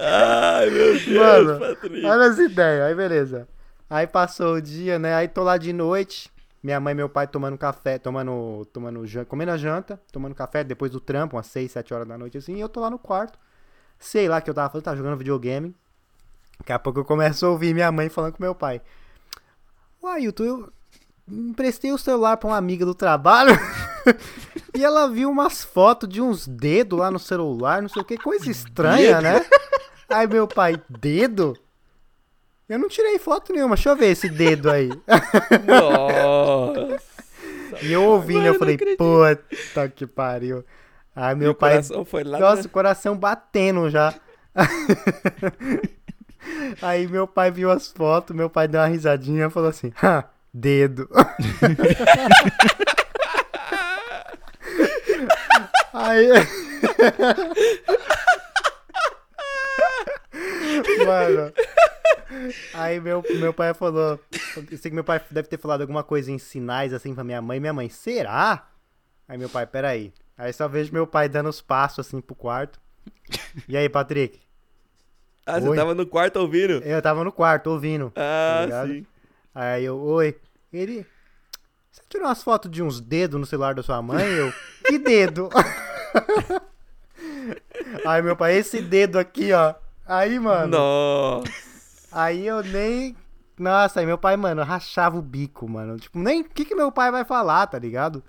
Ai, 0.00 0.70
meu 0.70 0.92
Deus, 0.98 1.06
Mano, 1.08 1.58
Patrícia. 1.60 2.08
olha 2.08 2.26
as 2.26 2.38
ideias. 2.38 2.82
Aí 2.86 2.94
beleza. 2.94 3.48
Aí 3.88 4.06
passou 4.06 4.54
o 4.54 4.60
dia, 4.62 4.98
né? 4.98 5.14
Aí 5.14 5.28
tô 5.28 5.42
lá 5.42 5.56
de 5.56 5.72
noite. 5.72 6.32
Minha 6.62 6.80
mãe 6.80 6.92
e 6.92 6.94
meu 6.94 7.08
pai 7.08 7.26
tomando 7.26 7.58
café, 7.58 7.98
tomando, 7.98 8.66
tomando 8.72 9.04
comendo 9.26 9.52
a 9.52 9.56
janta, 9.56 10.00
tomando 10.10 10.34
café 10.34 10.64
depois 10.64 10.90
do 10.90 10.98
trampo, 10.98 11.36
umas 11.36 11.46
6, 11.48 11.70
7 11.70 11.92
horas 11.92 12.08
da 12.08 12.16
noite 12.16 12.38
assim, 12.38 12.54
e 12.56 12.60
eu 12.60 12.70
tô 12.70 12.80
lá 12.80 12.88
no 12.88 12.98
quarto. 12.98 13.38
Sei 13.98 14.26
lá 14.28 14.40
que 14.40 14.48
eu 14.48 14.54
tava 14.54 14.70
falando, 14.70 14.84
tava 14.84 14.96
jogando 14.96 15.18
videogame. 15.18 15.74
Daqui 16.58 16.72
a 16.72 16.78
pouco 16.78 17.00
eu 17.00 17.04
começo 17.04 17.44
a 17.44 17.50
ouvir 17.50 17.74
minha 17.74 17.92
mãe 17.92 18.08
falando 18.08 18.32
com 18.32 18.42
meu 18.42 18.54
pai. 18.54 18.80
Uai, 20.02 20.22
Hilton, 20.22 20.44
eu 20.44 20.72
emprestei 21.28 21.92
o 21.92 21.98
celular 21.98 22.36
pra 22.36 22.48
uma 22.48 22.56
amiga 22.56 22.84
do 22.84 22.94
trabalho 22.94 23.58
e 24.74 24.84
ela 24.84 25.08
viu 25.08 25.30
umas 25.30 25.64
fotos 25.64 26.08
de 26.08 26.20
uns 26.20 26.46
dedos 26.46 26.98
lá 26.98 27.10
no 27.10 27.18
celular, 27.18 27.80
não 27.80 27.88
sei 27.88 28.02
o 28.02 28.04
que, 28.04 28.16
coisa 28.16 28.50
estranha, 28.50 29.20
né? 29.20 29.44
Aí 30.08 30.26
meu 30.28 30.46
pai, 30.46 30.80
dedo? 30.88 31.56
Eu 32.68 32.78
não 32.78 32.88
tirei 32.88 33.18
foto 33.18 33.52
nenhuma, 33.52 33.74
deixa 33.74 33.90
eu 33.90 33.96
ver 33.96 34.10
esse 34.12 34.28
dedo 34.28 34.70
aí. 34.70 34.88
Nossa! 35.66 37.02
e 37.82 37.92
eu 37.92 38.04
ouvindo, 38.04 38.46
eu 38.46 38.58
falei, 38.58 38.78
puta 38.78 39.88
que 39.88 40.06
pariu. 40.06 40.64
Aí 41.14 41.34
meu 41.34 41.54
pai. 41.54 41.72
Coração 41.72 42.04
foi 42.04 42.24
lá, 42.24 42.38
Nossa, 42.38 42.62
né? 42.62 42.68
coração 42.68 43.16
batendo 43.16 43.88
já. 43.90 44.14
Aí 46.82 47.06
meu 47.06 47.26
pai 47.26 47.50
viu 47.50 47.70
as 47.70 47.88
fotos, 47.88 48.36
meu 48.36 48.50
pai 48.50 48.68
deu 48.68 48.80
uma 48.80 48.86
risadinha 48.86 49.46
e 49.46 49.50
falou 49.50 49.70
assim: 49.70 49.92
dedo. 50.54 51.08
Aí. 55.92 56.28
Mano. 61.04 61.52
Aí 62.72 63.00
meu, 63.00 63.22
meu 63.38 63.52
pai 63.52 63.74
falou. 63.74 64.20
Eu 64.70 64.78
sei 64.78 64.90
que 64.90 64.94
meu 64.94 65.04
pai 65.04 65.20
deve 65.30 65.48
ter 65.48 65.58
falado 65.58 65.80
alguma 65.80 66.04
coisa 66.04 66.30
em 66.30 66.38
sinais 66.38 66.92
assim 66.92 67.14
pra 67.14 67.24
minha 67.24 67.42
mãe. 67.42 67.58
Minha 67.58 67.72
mãe, 67.72 67.88
será? 67.88 68.68
Aí 69.28 69.36
meu 69.36 69.48
pai, 69.48 69.66
peraí. 69.66 70.12
Aí 70.36 70.52
só 70.52 70.68
vejo 70.68 70.92
meu 70.92 71.06
pai 71.06 71.28
dando 71.28 71.48
os 71.48 71.60
passos 71.60 72.06
assim 72.06 72.20
pro 72.20 72.34
quarto. 72.34 72.80
E 73.68 73.76
aí, 73.76 73.88
Patrick? 73.88 74.40
Ah, 75.46 75.60
você 75.60 75.76
tava 75.76 75.94
no 75.94 76.06
quarto 76.06 76.36
ouvindo? 76.36 76.82
Eu 76.82 77.00
tava 77.02 77.22
no 77.22 77.30
quarto 77.30 77.68
ouvindo. 77.68 78.12
Ah, 78.16 78.66
tá 78.68 78.86
sim. 78.86 79.06
Aí 79.54 79.84
eu, 79.84 79.98
oi. 80.00 80.36
Ele. 80.76 81.06
Você 81.90 82.02
tirou 82.08 82.26
umas 82.26 82.42
fotos 82.42 82.70
de 82.70 82.82
uns 82.82 83.00
dedos 83.00 83.38
no 83.38 83.46
celular 83.46 83.74
da 83.74 83.82
sua 83.82 84.02
mãe? 84.02 84.26
Eu. 84.26 84.52
Que 84.84 84.98
dedo? 84.98 85.48
aí 88.04 88.20
meu 88.20 88.36
pai, 88.36 88.56
esse 88.56 88.82
dedo 88.82 89.18
aqui, 89.18 89.52
ó. 89.52 89.74
Aí, 90.04 90.38
mano. 90.38 90.76
Nossa. 90.76 91.48
Aí 92.10 92.46
eu 92.46 92.62
nem. 92.62 93.16
Nossa, 93.56 94.00
aí 94.00 94.06
meu 94.06 94.18
pai, 94.18 94.36
mano, 94.36 94.64
rachava 94.64 95.16
o 95.16 95.22
bico, 95.22 95.68
mano. 95.68 95.96
Tipo, 95.96 96.18
nem 96.18 96.40
o 96.40 96.44
que, 96.44 96.64
que 96.64 96.74
meu 96.74 96.90
pai 96.90 97.12
vai 97.12 97.24
falar, 97.24 97.66
tá 97.68 97.78
ligado? 97.78 98.22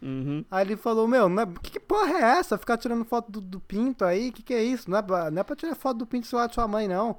Uhum. 0.00 0.44
Aí 0.50 0.64
ele 0.64 0.76
falou, 0.76 1.06
meu, 1.08 1.28
não 1.28 1.42
é, 1.42 1.46
que, 1.60 1.72
que 1.72 1.80
porra 1.80 2.12
é 2.12 2.38
essa? 2.38 2.56
Ficar 2.56 2.78
tirando 2.78 3.04
foto 3.04 3.30
do, 3.30 3.40
do 3.40 3.60
pinto 3.60 4.04
aí? 4.04 4.30
Que 4.30 4.42
que 4.42 4.54
é 4.54 4.62
isso? 4.62 4.88
Não 4.88 4.98
é, 4.98 5.02
pra, 5.02 5.30
não 5.30 5.40
é 5.40 5.44
pra 5.44 5.56
tirar 5.56 5.74
foto 5.74 5.98
do 5.98 6.06
pinto 6.06 6.22
do 6.22 6.28
celular 6.28 6.46
de 6.46 6.54
sua 6.54 6.68
mãe, 6.68 6.86
não. 6.86 7.10
O 7.10 7.18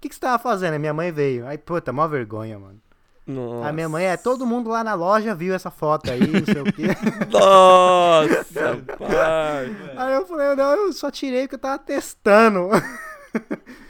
que, 0.00 0.08
que 0.08 0.14
você 0.14 0.20
tava 0.20 0.42
fazendo? 0.42 0.74
Aí 0.74 0.78
minha 0.78 0.94
mãe 0.94 1.10
veio. 1.10 1.46
Aí, 1.46 1.58
puta, 1.58 1.92
mó 1.92 2.06
vergonha, 2.06 2.58
mano. 2.58 2.80
Nossa. 3.26 3.68
A 3.68 3.72
minha 3.72 3.88
mãe 3.88 4.04
é, 4.06 4.16
todo 4.16 4.44
mundo 4.46 4.68
lá 4.70 4.82
na 4.82 4.94
loja 4.94 5.34
viu 5.34 5.54
essa 5.54 5.70
foto 5.70 6.10
aí, 6.10 6.20
não 6.20 6.44
sei 6.44 6.60
o 6.62 6.64
quê. 6.72 6.88
Nossa, 7.30 8.76
pai. 8.98 9.76
Aí 9.96 10.14
eu 10.14 10.26
falei, 10.26 10.54
não, 10.56 10.72
eu 10.74 10.92
só 10.92 11.10
tirei 11.10 11.42
porque 11.42 11.54
eu 11.54 11.60
tava 11.60 11.78
testando. 11.78 12.68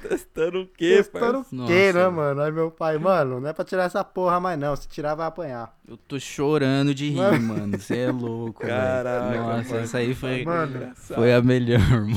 Testando 0.09 0.61
o 0.63 0.67
quê, 0.69 0.97
Testando 0.99 1.41
o 1.41 1.67
quê, 1.67 1.93
né, 1.93 2.09
mano? 2.09 2.43
Aí 2.43 2.53
meu 2.53 2.71
pai, 2.71 2.97
mano, 2.99 3.41
não 3.41 3.49
é 3.49 3.53
pra 3.53 3.65
tirar 3.65 3.85
essa 3.85 4.05
porra 4.05 4.39
mais 4.39 4.57
não. 4.59 4.77
Se 4.77 4.87
tirar, 4.87 5.15
vai 5.17 5.27
apanhar. 5.27 5.75
Eu 5.89 5.97
tô 5.97 6.19
chorando 6.21 6.95
de 6.95 7.09
rir, 7.11 7.41
mano. 7.41 7.77
Você 7.79 7.99
é 8.01 8.11
louco, 8.13 8.61
Caraca, 8.61 9.37
Nossa, 9.41 9.71
mano. 9.71 9.85
essa 9.85 9.99
aí 9.99 10.15
foi, 10.15 10.45
Mano. 10.45 10.93
foi 10.95 11.33
a 11.35 11.41
melhor, 11.43 11.81
mano. 11.81 12.15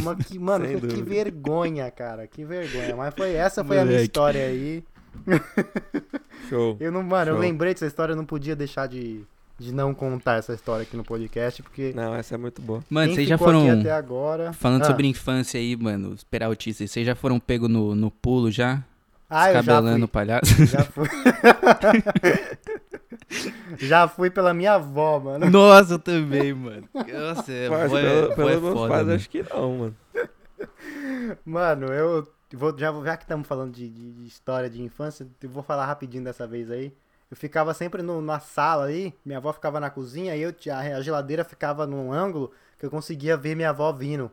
Uma, 0.00 0.14
que, 0.16 0.38
mano, 0.38 0.66
que, 0.68 0.86
que 0.86 1.02
vergonha, 1.02 1.90
cara. 1.90 2.26
Que 2.28 2.44
vergonha. 2.44 2.94
Mas 2.94 3.14
foi 3.16 3.32
essa 3.34 3.64
foi 3.64 3.78
a 3.78 3.82
minha 3.82 3.92
Moleque. 3.92 4.04
história 4.04 4.46
aí. 4.46 4.84
Show. 6.48 6.76
Eu 6.80 6.90
não, 6.92 7.02
mano, 7.02 7.30
eu 7.30 7.34
Show. 7.34 7.42
lembrei 7.42 7.74
dessa 7.74 7.86
história, 7.86 8.12
eu 8.12 8.16
não 8.16 8.24
podia 8.24 8.56
deixar 8.56 8.86
de, 8.86 9.22
de 9.58 9.72
não 9.72 9.92
contar 9.94 10.36
essa 10.36 10.52
história 10.54 10.82
aqui 10.82 10.96
no 10.96 11.04
podcast, 11.04 11.62
porque 11.62 11.92
Não, 11.94 12.14
essa 12.14 12.34
é 12.34 12.38
muito 12.38 12.62
boa. 12.62 12.82
Mano, 12.88 13.14
vocês 13.14 13.28
já 13.28 13.36
foram. 13.38 13.80
até 13.80 13.92
agora... 13.92 14.52
Falando 14.52 14.82
Ah. 14.82 14.86
sobre 14.86 15.06
infância 15.06 15.58
aí, 15.60 15.76
mano, 15.76 16.14
esperar 16.14 16.46
autistas, 16.46 16.90
vocês 16.90 17.06
já 17.06 17.14
foram 17.14 17.38
pego 17.38 17.68
no, 17.68 17.94
no 17.94 18.10
pulo 18.10 18.50
já? 18.50 18.82
Ah, 19.30 19.50
eu 19.50 19.54
já 19.54 19.60
Descabelando 19.60 19.96
fui. 19.98 20.04
o 20.04 20.08
palhaço? 20.08 20.54
Já 20.66 20.84
fui. 20.84 21.06
já 23.78 24.08
fui 24.08 24.30
pela 24.30 24.54
minha 24.54 24.74
avó, 24.74 25.18
mano. 25.20 25.50
Nossa, 25.50 25.94
eu 25.94 25.98
também, 25.98 26.52
mano. 26.54 26.88
Nossa, 26.94 27.52
é, 27.52 27.68
Mas 27.68 27.90
vó 27.90 27.98
é, 27.98 28.02
pelo, 28.02 28.28
vó 28.28 28.34
pelos 28.34 28.52
é 28.52 28.56
meus 28.60 28.74
foda, 28.74 28.88
pais, 28.88 29.02
mano. 29.06 29.16
acho 29.16 29.30
que 29.30 29.42
não, 29.42 29.78
mano. 29.78 29.96
Mano, 31.44 31.86
eu 31.92 32.26
vou, 32.56 32.76
já, 32.76 32.92
já 33.04 33.16
que 33.16 33.24
estamos 33.24 33.46
falando 33.46 33.72
de, 33.74 33.88
de- 33.88 34.12
de 34.12 34.26
história 34.26 34.68
de 34.70 34.82
infância, 34.82 35.26
eu 35.42 35.50
vou 35.50 35.62
falar 35.62 35.86
rapidinho 35.86 36.24
dessa 36.24 36.46
vez 36.46 36.70
aí. 36.70 36.92
Eu 37.30 37.36
ficava 37.36 37.74
sempre 37.74 38.02
no- 38.02 38.22
na 38.22 38.40
sala 38.40 38.86
aí, 38.86 39.12
minha 39.24 39.38
avó 39.38 39.52
ficava 39.52 39.78
na 39.78 39.90
cozinha 39.90 40.34
e 40.34 40.40
eu, 40.40 40.52
tinha- 40.52 40.78
a 40.78 41.00
geladeira 41.02 41.44
ficava 41.44 41.86
num 41.86 42.12
ângulo 42.12 42.50
que 42.78 42.86
eu 42.86 42.90
conseguia 42.90 43.36
ver 43.36 43.54
minha 43.54 43.70
avó 43.70 43.92
vindo. 43.92 44.30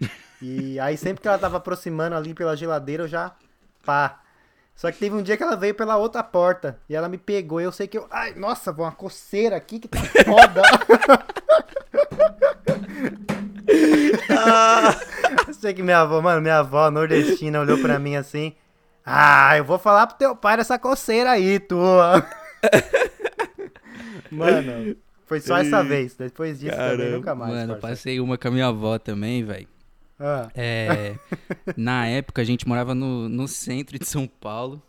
E 0.40 0.78
aí 0.78 0.96
sempre 0.96 1.20
que 1.20 1.26
ela 1.26 1.36
tava 1.36 1.56
aproximando 1.56 2.14
ali 2.14 2.32
pela 2.32 2.56
geladeira, 2.56 3.02
eu 3.02 3.08
já 3.08 3.32
pá. 3.84 4.20
Só 4.76 4.92
que 4.92 4.98
teve 4.98 5.16
um 5.16 5.22
dia 5.22 5.36
que 5.36 5.42
ela 5.42 5.56
veio 5.56 5.74
pela 5.74 5.96
outra 5.96 6.22
porta 6.22 6.78
e 6.88 6.94
ela 6.94 7.08
me 7.08 7.18
pegou 7.18 7.60
e 7.60 7.64
eu 7.64 7.72
sei 7.72 7.88
que 7.88 7.98
eu. 7.98 8.06
Ai, 8.08 8.32
nossa, 8.36 8.70
vou 8.70 8.84
uma 8.86 8.92
coceira 8.92 9.56
aqui 9.56 9.80
que 9.80 9.88
tá 9.88 9.98
foda. 10.24 10.62
Eu 13.66 15.27
sei 15.68 15.74
que 15.74 15.82
minha 15.82 16.00
avó, 16.00 16.20
mano, 16.22 16.40
minha 16.40 16.58
avó 16.58 16.90
nordestina 16.90 17.60
olhou 17.60 17.78
pra 17.78 17.98
mim 17.98 18.16
assim. 18.16 18.54
Ah, 19.04 19.56
eu 19.56 19.64
vou 19.64 19.78
falar 19.78 20.06
pro 20.06 20.16
teu 20.16 20.34
pai 20.36 20.56
dessa 20.56 20.78
coceira 20.78 21.32
aí, 21.32 21.58
tua. 21.60 22.26
Mano, 24.30 24.96
foi 25.26 25.40
só 25.40 25.56
essa 25.58 25.82
vez. 25.82 26.14
Depois 26.14 26.60
disso 26.60 26.76
também 26.76 26.96
Caramba. 26.98 27.16
nunca 27.16 27.34
mais. 27.34 27.54
Mano, 27.54 27.72
eu 27.74 27.78
passei 27.78 28.20
uma 28.20 28.36
com 28.36 28.48
a 28.48 28.50
minha 28.50 28.66
avó 28.66 28.98
também, 28.98 29.44
velho. 29.44 29.68
Ah, 30.20 30.48
É, 30.54 31.14
na 31.76 32.06
época 32.06 32.42
a 32.42 32.44
gente 32.44 32.66
morava 32.66 32.94
no, 32.94 33.28
no 33.28 33.46
centro 33.48 33.98
de 33.98 34.04
São 34.06 34.26
Paulo. 34.26 34.82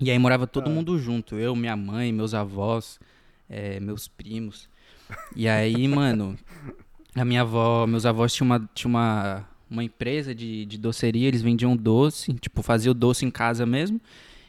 E 0.00 0.10
aí 0.10 0.18
morava 0.18 0.46
todo 0.46 0.68
Ah. 0.68 0.70
mundo 0.70 0.98
junto. 0.98 1.36
Eu, 1.36 1.54
minha 1.54 1.76
mãe, 1.76 2.12
meus 2.12 2.34
avós, 2.34 2.98
é, 3.48 3.78
meus 3.80 4.08
primos. 4.08 4.68
E 5.36 5.46
aí, 5.48 5.86
mano, 5.86 6.36
a 7.14 7.24
minha 7.24 7.42
avó, 7.42 7.86
meus 7.86 8.06
avós 8.06 8.32
tinham 8.32 8.46
uma, 8.46 8.70
tinham 8.74 8.90
uma, 8.90 9.44
uma 9.70 9.82
empresa 9.82 10.34
de, 10.34 10.64
de 10.66 10.78
doceria, 10.78 11.28
eles 11.28 11.42
vendiam 11.42 11.76
doce, 11.76 12.32
tipo, 12.34 12.62
faziam 12.62 12.92
o 12.92 12.94
doce 12.94 13.24
em 13.24 13.30
casa 13.30 13.64
mesmo. 13.66 14.00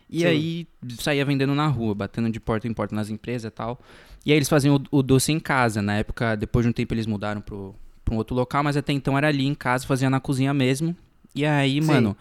E 0.10 0.20
Sim. 0.20 0.26
aí 0.26 0.68
saía 1.00 1.26
vendendo 1.26 1.56
na 1.56 1.68
rua, 1.68 1.96
batendo 1.96 2.30
de 2.30 2.40
porta 2.40 2.68
em 2.68 2.74
porta 2.74 2.96
nas 2.96 3.10
empresas 3.10 3.50
e 3.50 3.52
tal. 3.52 3.80
E 4.26 4.32
aí 4.32 4.38
eles 4.38 4.50
faziam 4.50 4.76
o, 4.92 5.00
o 5.00 5.04
doce 5.04 5.32
em 5.32 5.40
casa. 5.40 5.82
Na 5.82 5.96
época, 5.96 6.36
depois 6.36 6.66
de 6.66 6.70
um 6.70 6.74
tempo, 6.74 6.94
eles 6.94 7.08
mudaram 7.08 7.42
pro, 7.42 7.76
pra 8.04 8.14
um 8.14 8.18
outro 8.18 8.36
local, 8.36 8.64
mas 8.64 8.78
até 8.78 8.94
então 8.94 9.18
era 9.18 9.28
ali 9.28 9.46
em 9.46 9.56
casa, 9.56 9.86
fazia 9.86 10.10
na 10.10 10.20
cozinha 10.20 10.54
mesmo. 10.54 10.96
E 11.34 11.46
aí, 11.46 11.82
Sim. 11.82 11.88
mano, 11.88 12.16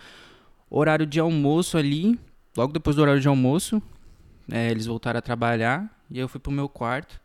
horário 0.71 1.07
de 1.07 1.21
almoço 1.21 1.77
ali, 1.77 2.19
logo 2.57 2.73
depois 2.73 2.97
do 2.97 3.03
horário 3.03 3.21
de 3.21 3.29
almoço, 3.29 3.83
é, 4.51 4.71
eles 4.71 4.87
voltaram 4.87 5.19
a 5.19 5.23
trabalhar 5.23 5.89
e 6.11 6.19
eu 6.19 6.29
fui 6.29 6.41
pro 6.41 6.51
meu 6.51 6.69
quarto. 6.69 7.21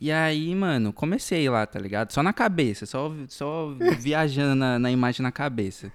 E 0.00 0.12
aí, 0.12 0.54
mano, 0.54 0.92
comecei 0.92 1.48
lá, 1.50 1.66
tá 1.66 1.78
ligado? 1.78 2.12
Só 2.12 2.22
na 2.22 2.32
cabeça, 2.32 2.86
só, 2.86 3.12
só 3.28 3.74
viajando 3.98 4.54
na, 4.54 4.78
na 4.78 4.90
imagem 4.90 5.22
na 5.22 5.32
cabeça. 5.32 5.92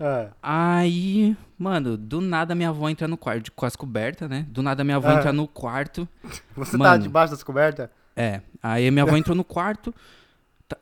É. 0.00 0.28
Aí, 0.42 1.36
mano, 1.58 1.96
do 1.96 2.20
nada 2.20 2.54
minha 2.54 2.70
avó 2.70 2.88
entra 2.88 3.06
no 3.06 3.16
quarto, 3.16 3.52
com 3.52 3.66
as 3.66 3.76
cobertas, 3.76 4.28
né? 4.28 4.46
Do 4.48 4.62
nada 4.62 4.82
minha 4.82 4.96
avó 4.96 5.10
é. 5.10 5.14
entra 5.14 5.32
no 5.32 5.46
quarto. 5.46 6.08
Você 6.56 6.72
tá 6.72 6.78
mano, 6.78 6.90
tá 6.90 6.96
debaixo 6.96 7.32
das 7.32 7.42
cobertas? 7.42 7.88
É. 8.16 8.40
Aí 8.62 8.90
minha 8.90 9.04
avó 9.04 9.16
entrou 9.16 9.36
no 9.36 9.44
quarto, 9.44 9.94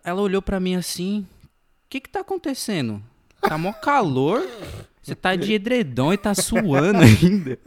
ela 0.05 0.21
olhou 0.21 0.41
pra 0.41 0.61
mim 0.61 0.77
assim: 0.77 1.27
O 1.85 1.89
que 1.91 2.01
que 2.01 2.09
tá 2.09 2.21
acontecendo? 2.21 3.03
Tá 3.41 3.59
mó 3.59 3.73
calor? 3.73 4.47
Você 5.03 5.17
tá 5.17 5.35
de 5.35 5.53
edredom 5.53 6.13
e 6.13 6.17
tá 6.17 6.33
suando 6.33 7.01
ainda. 7.03 7.59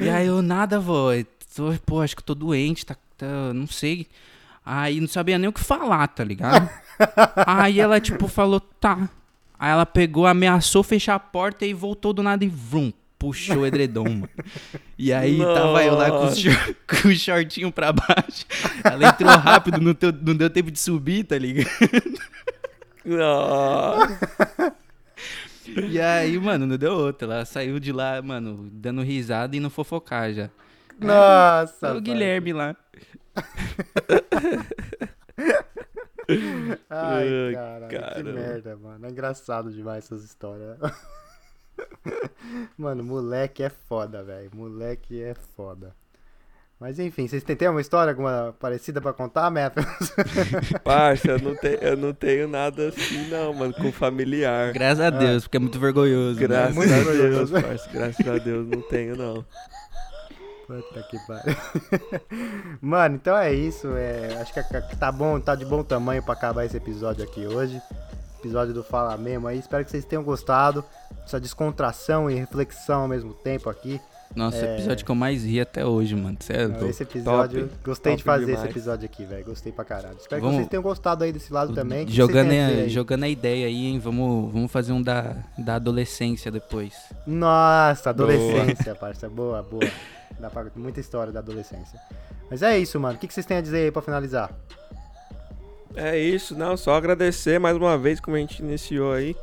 e 0.00 0.08
aí 0.08 0.26
eu, 0.26 0.42
nada, 0.42 0.80
vó. 0.80 1.12
Tô, 1.58 1.74
pô, 1.84 2.00
acho 2.00 2.14
que 2.14 2.22
tô 2.22 2.36
doente, 2.36 2.86
tá, 2.86 2.94
tá, 3.16 3.52
não 3.52 3.66
sei. 3.66 4.06
Aí 4.64 5.00
não 5.00 5.08
sabia 5.08 5.36
nem 5.40 5.48
o 5.48 5.52
que 5.52 5.58
falar, 5.58 6.06
tá 6.06 6.22
ligado? 6.22 6.70
aí 7.44 7.80
ela, 7.80 8.00
tipo, 8.00 8.28
falou, 8.28 8.60
tá. 8.60 9.10
Aí 9.58 9.72
ela 9.72 9.84
pegou, 9.84 10.24
ameaçou 10.24 10.84
fechar 10.84 11.16
a 11.16 11.18
porta 11.18 11.66
e 11.66 11.74
voltou 11.74 12.12
do 12.12 12.22
nada 12.22 12.44
e 12.44 12.48
vrum, 12.48 12.92
puxou 13.18 13.56
o 13.56 13.66
edredom, 13.66 14.04
mano. 14.04 14.28
E 14.96 15.12
aí 15.12 15.38
Nossa. 15.38 15.60
tava 15.60 15.84
eu 15.84 15.96
lá 15.96 16.10
com 16.12 16.26
o, 16.26 16.36
short, 16.36 16.76
com 16.86 17.08
o 17.08 17.16
shortinho 17.16 17.72
pra 17.72 17.92
baixo. 17.92 18.46
Ela 18.84 19.08
entrou 19.08 19.32
rápido, 19.32 19.80
não, 19.80 19.94
teu, 19.94 20.12
não 20.12 20.36
deu 20.36 20.48
tempo 20.48 20.70
de 20.70 20.78
subir, 20.78 21.24
tá 21.24 21.36
ligado? 21.36 21.68
Nossa. 23.04 24.76
E 25.66 26.00
aí, 26.00 26.38
mano, 26.38 26.66
não 26.66 26.76
deu 26.76 26.92
outra. 26.92 27.26
Ela 27.26 27.44
saiu 27.44 27.80
de 27.80 27.90
lá, 27.90 28.22
mano, 28.22 28.70
dando 28.72 29.02
risada 29.02 29.56
e 29.56 29.60
não 29.60 29.70
fofocar 29.70 30.32
já. 30.32 30.48
Nossa. 30.98 31.94
o 31.94 32.00
Guilherme 32.00 32.52
lá. 32.52 32.76
Ai, 36.90 37.54
cara, 37.54 37.88
que 37.88 38.22
merda, 38.22 38.76
mano. 38.76 39.06
É 39.06 39.10
engraçado 39.10 39.72
demais 39.72 40.04
essas 40.04 40.24
histórias. 40.24 40.76
mano, 42.76 43.02
moleque 43.02 43.62
é 43.62 43.70
foda, 43.70 44.22
velho. 44.22 44.50
Moleque 44.54 45.22
é 45.22 45.34
foda. 45.56 45.94
Mas 46.80 47.00
enfim, 47.00 47.26
vocês 47.26 47.42
têm, 47.42 47.68
uma 47.68 47.80
história 47.80 48.12
alguma 48.12 48.54
parecida 48.60 49.00
pra 49.00 49.12
contar, 49.12 49.50
Matthews? 49.50 50.12
Parça, 50.84 51.32
eu 51.32 51.40
não, 51.40 51.56
te, 51.56 51.76
eu 51.80 51.96
não 51.96 52.14
tenho 52.14 52.46
nada 52.46 52.88
assim, 52.88 53.28
não, 53.28 53.52
mano, 53.52 53.74
com 53.74 53.90
familiar. 53.90 54.72
Graças 54.72 55.00
a 55.00 55.10
Deus, 55.10 55.42
ah. 55.42 55.46
porque 55.46 55.56
é 55.56 55.60
muito 55.60 55.80
vergonhoso. 55.80 56.38
Né? 56.38 56.46
Graças 56.46 56.76
né? 56.76 56.96
muito 56.96 57.10
a 57.10 57.12
Deus, 57.12 57.50
parça, 57.50 57.90
graças 57.92 58.28
a 58.28 58.38
Deus, 58.38 58.68
não 58.68 58.80
tenho, 58.82 59.16
não. 59.16 59.44
Puta 60.68 61.02
que 61.04 61.18
pariu. 61.26 61.56
Mano, 62.78 63.14
então 63.14 63.34
é 63.38 63.54
isso. 63.54 63.88
É, 63.96 64.36
acho 64.38 64.52
que 64.52 64.96
tá 64.96 65.10
bom, 65.10 65.40
tá 65.40 65.54
de 65.54 65.64
bom 65.64 65.82
tamanho 65.82 66.22
pra 66.22 66.34
acabar 66.34 66.66
esse 66.66 66.76
episódio 66.76 67.24
aqui 67.24 67.46
hoje. 67.46 67.80
Episódio 68.38 68.74
do 68.74 68.84
Fala 68.84 69.16
Mesmo 69.16 69.48
aí. 69.48 69.58
Espero 69.58 69.82
que 69.82 69.90
vocês 69.90 70.04
tenham 70.04 70.22
gostado. 70.22 70.84
Essa 71.24 71.40
descontração 71.40 72.30
e 72.30 72.34
reflexão 72.34 73.02
ao 73.02 73.08
mesmo 73.08 73.32
tempo 73.32 73.70
aqui. 73.70 73.98
Nossa, 74.36 74.58
é... 74.58 74.74
episódio 74.74 75.06
que 75.06 75.10
eu 75.10 75.14
mais 75.14 75.42
ri 75.42 75.58
até 75.58 75.86
hoje, 75.86 76.14
mano. 76.14 76.36
Sério. 76.40 76.86
Esse 76.86 77.02
episódio, 77.02 77.68
top, 77.68 77.80
gostei 77.82 78.12
top 78.12 78.18
de 78.18 78.24
fazer 78.24 78.44
demais. 78.44 78.60
esse 78.60 78.70
episódio 78.70 79.06
aqui, 79.06 79.24
velho. 79.24 79.44
Gostei 79.46 79.72
pra 79.72 79.86
caralho. 79.86 80.18
Espero 80.20 80.42
vamos... 80.42 80.56
que 80.56 80.60
vocês 80.60 80.68
tenham 80.68 80.82
gostado 80.82 81.24
aí 81.24 81.32
desse 81.32 81.50
lado 81.50 81.72
também. 81.72 82.06
Jogando, 82.06 82.50
a, 82.50 82.88
jogando 82.88 83.24
a 83.24 83.28
ideia 83.28 83.66
aí, 83.66 83.86
hein? 83.86 83.98
Vamos, 83.98 84.52
vamos 84.52 84.70
fazer 84.70 84.92
um 84.92 85.00
da, 85.00 85.34
da 85.56 85.76
adolescência 85.76 86.50
depois. 86.50 86.92
Nossa, 87.26 88.10
adolescência, 88.10 88.92
boa. 88.92 88.96
parça. 88.96 89.30
Boa, 89.30 89.62
boa. 89.62 89.90
Dá 90.38 90.48
pra 90.50 90.66
muita 90.76 91.00
história 91.00 91.32
da 91.32 91.40
adolescência. 91.40 92.00
Mas 92.50 92.62
é 92.62 92.78
isso, 92.78 92.98
mano. 92.98 93.16
O 93.16 93.18
que, 93.18 93.32
vocês 93.32 93.46
têm 93.46 93.58
a 93.58 93.60
dizer 93.60 93.84
aí 93.84 93.90
pra 93.90 94.02
finalizar? 94.02 94.50
É 95.94 96.16
isso, 96.16 96.56
não, 96.56 96.76
só 96.76 96.94
agradecer 96.94 97.58
mais 97.58 97.76
uma 97.76 97.98
vez 97.98 98.20
como 98.20 98.36
a 98.36 98.40
gente 98.40 98.62
iniciou 98.62 99.12
aí. 99.12 99.34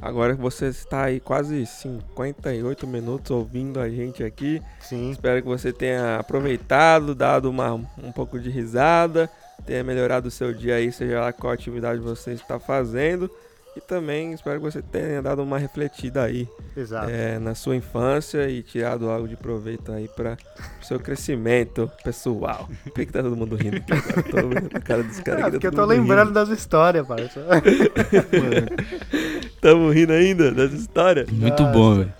Agora 0.00 0.36
que 0.36 0.42
você 0.42 0.66
está 0.66 1.04
aí 1.04 1.20
quase 1.20 1.64
58 1.64 2.86
minutos 2.86 3.30
ouvindo 3.30 3.80
a 3.80 3.88
gente 3.88 4.22
aqui. 4.22 4.62
Sim. 4.80 5.10
Espero 5.10 5.42
que 5.42 5.48
você 5.48 5.72
tenha 5.72 6.16
aproveitado, 6.16 7.14
dado 7.14 7.48
uma, 7.48 7.72
um 7.72 8.12
pouco 8.14 8.38
de 8.38 8.50
risada, 8.50 9.28
tenha 9.64 9.82
melhorado 9.82 10.28
o 10.28 10.30
seu 10.30 10.52
dia 10.52 10.76
aí, 10.76 10.92
seja 10.92 11.20
lá 11.20 11.32
qual 11.32 11.52
atividade 11.52 11.98
você 11.98 12.32
está 12.32 12.58
fazendo. 12.58 13.30
E 13.76 13.80
também 13.80 14.32
espero 14.32 14.58
que 14.58 14.64
você 14.64 14.80
tenha 14.80 15.20
dado 15.20 15.42
uma 15.42 15.58
refletida 15.58 16.22
aí 16.22 16.48
é, 17.10 17.38
na 17.38 17.54
sua 17.54 17.76
infância 17.76 18.48
e 18.48 18.62
tirado 18.62 19.10
algo 19.10 19.28
de 19.28 19.36
proveito 19.36 19.92
aí 19.92 20.08
para 20.08 20.38
o 20.80 20.84
seu 20.84 20.98
crescimento 20.98 21.90
pessoal. 22.02 22.70
Por 22.84 22.94
que, 22.94 23.04
que 23.04 23.12
tá 23.12 23.22
todo 23.22 23.36
mundo 23.36 23.54
rindo 23.54 23.76
aqui 23.76 23.92
agora? 23.92 24.22
Tô 24.22 24.48
vendo 24.48 24.70
a 24.74 24.80
cara 24.80 25.02
dos 25.02 25.20
caras. 25.20 25.44
É, 25.44 25.50
porque 25.50 25.66
eu 25.66 25.72
tô 25.72 25.84
lembrando 25.84 26.28
rindo. 26.28 26.32
das 26.32 26.48
histórias, 26.48 27.06
parça. 27.06 27.44
Tamo 29.60 29.90
rindo 29.90 30.14
ainda 30.14 30.50
das 30.52 30.72
histórias? 30.72 31.30
Muito 31.30 31.62
Nossa, 31.62 31.74
bom, 31.74 31.96
velho. 31.96 32.14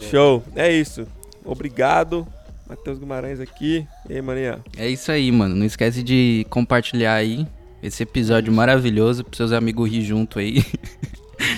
Show. 0.00 0.44
É 0.54 0.70
isso. 0.70 1.08
Obrigado. 1.42 2.28
Matheus 2.68 2.98
Guimarães 2.98 3.40
aqui. 3.40 3.86
E 4.08 4.16
aí, 4.16 4.20
maninha? 4.20 4.58
É 4.76 4.86
isso 4.86 5.10
aí, 5.10 5.32
mano. 5.32 5.54
Não 5.54 5.64
esquece 5.64 6.02
de 6.02 6.46
compartilhar 6.50 7.14
aí 7.14 7.46
esse 7.84 8.02
episódio 8.02 8.50
maravilhoso 8.50 9.22
pros 9.22 9.36
seus 9.36 9.52
amigos 9.52 9.90
rir 9.90 10.00
junto 10.02 10.38
aí. 10.38 10.64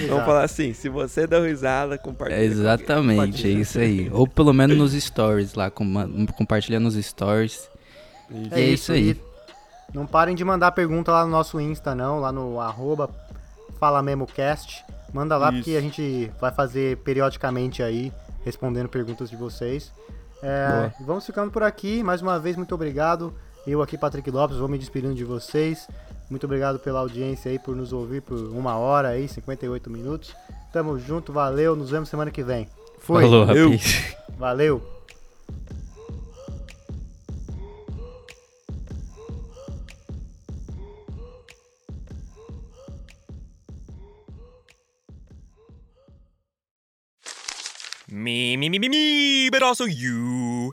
Vamos 0.09 0.25
falar 0.25 0.43
assim, 0.43 0.73
se 0.73 0.89
você 0.89 1.25
deu 1.25 1.45
risada, 1.45 1.97
compartilha. 1.97 2.41
É 2.41 2.45
exatamente, 2.45 3.47
é 3.47 3.51
isso 3.51 3.79
aí. 3.79 4.11
Ou 4.11 4.27
pelo 4.27 4.53
menos 4.53 4.77
nos 4.77 4.93
stories 4.93 5.55
lá, 5.55 5.71
compartilha 5.71 6.81
nos 6.81 6.95
stories. 6.95 7.71
Isso. 8.29 8.55
É, 8.55 8.61
isso 8.61 8.93
aí. 8.93 9.21
Não 9.95 10.05
parem 10.05 10.35
de 10.35 10.45
mandar 10.45 10.73
pergunta 10.73 11.13
lá 11.13 11.25
no 11.25 11.31
nosso 11.31 11.61
Insta, 11.61 11.95
não, 11.95 12.19
lá 12.19 12.33
no 12.33 12.61
arroba 12.61 13.09
FalaMemoCast. 13.79 14.85
Manda 15.13 15.37
lá, 15.37 15.51
isso. 15.51 15.59
porque 15.59 15.77
a 15.77 15.81
gente 15.81 16.31
vai 16.41 16.51
fazer 16.51 16.97
periodicamente 16.99 17.85
aí, 17.85 18.13
respondendo 18.45 18.89
perguntas 18.89 19.31
de 19.31 19.37
vocês. 19.37 19.93
É, 20.43 20.91
vamos 21.07 21.25
ficando 21.25 21.53
por 21.53 21.63
aqui. 21.63 22.03
Mais 22.03 22.21
uma 22.21 22.37
vez, 22.41 22.57
muito 22.57 22.75
obrigado. 22.75 23.33
Eu 23.65 23.83
aqui, 23.83 23.97
Patrick 23.97 24.31
Lopes, 24.31 24.57
vou 24.59 24.69
me 24.69 24.79
despedindo 24.79 25.15
de 25.15 25.25
vocês. 25.25 25.89
Muito 26.29 26.45
obrigado 26.45 26.79
pela 26.79 27.01
audiência 27.01 27.51
aí, 27.51 27.59
por 27.59 27.77
nos 27.77 27.93
ouvir 27.93 28.21
por 28.21 28.39
uma 28.39 28.77
hora 28.77 29.09
aí, 29.09 29.29
58 29.29 29.89
minutos. 29.91 30.35
Tamo 30.73 30.99
junto, 30.99 31.33
valeu, 31.33 31.77
nos 31.77 31.91
vemos 31.91 32.09
semana 32.09 32.31
que 32.31 32.43
vem. 32.43 32.69
Fui. 32.99 33.23
Falou, 33.23 33.47
valeu. 33.47 33.71
Valeu. 34.39 34.97
Me, 48.09 48.57
me, 48.57 48.69
me, 48.69 48.79
me, 48.79 48.89
me, 48.89 49.51
but 49.51 49.63
also 49.63 49.85
you. 49.85 50.73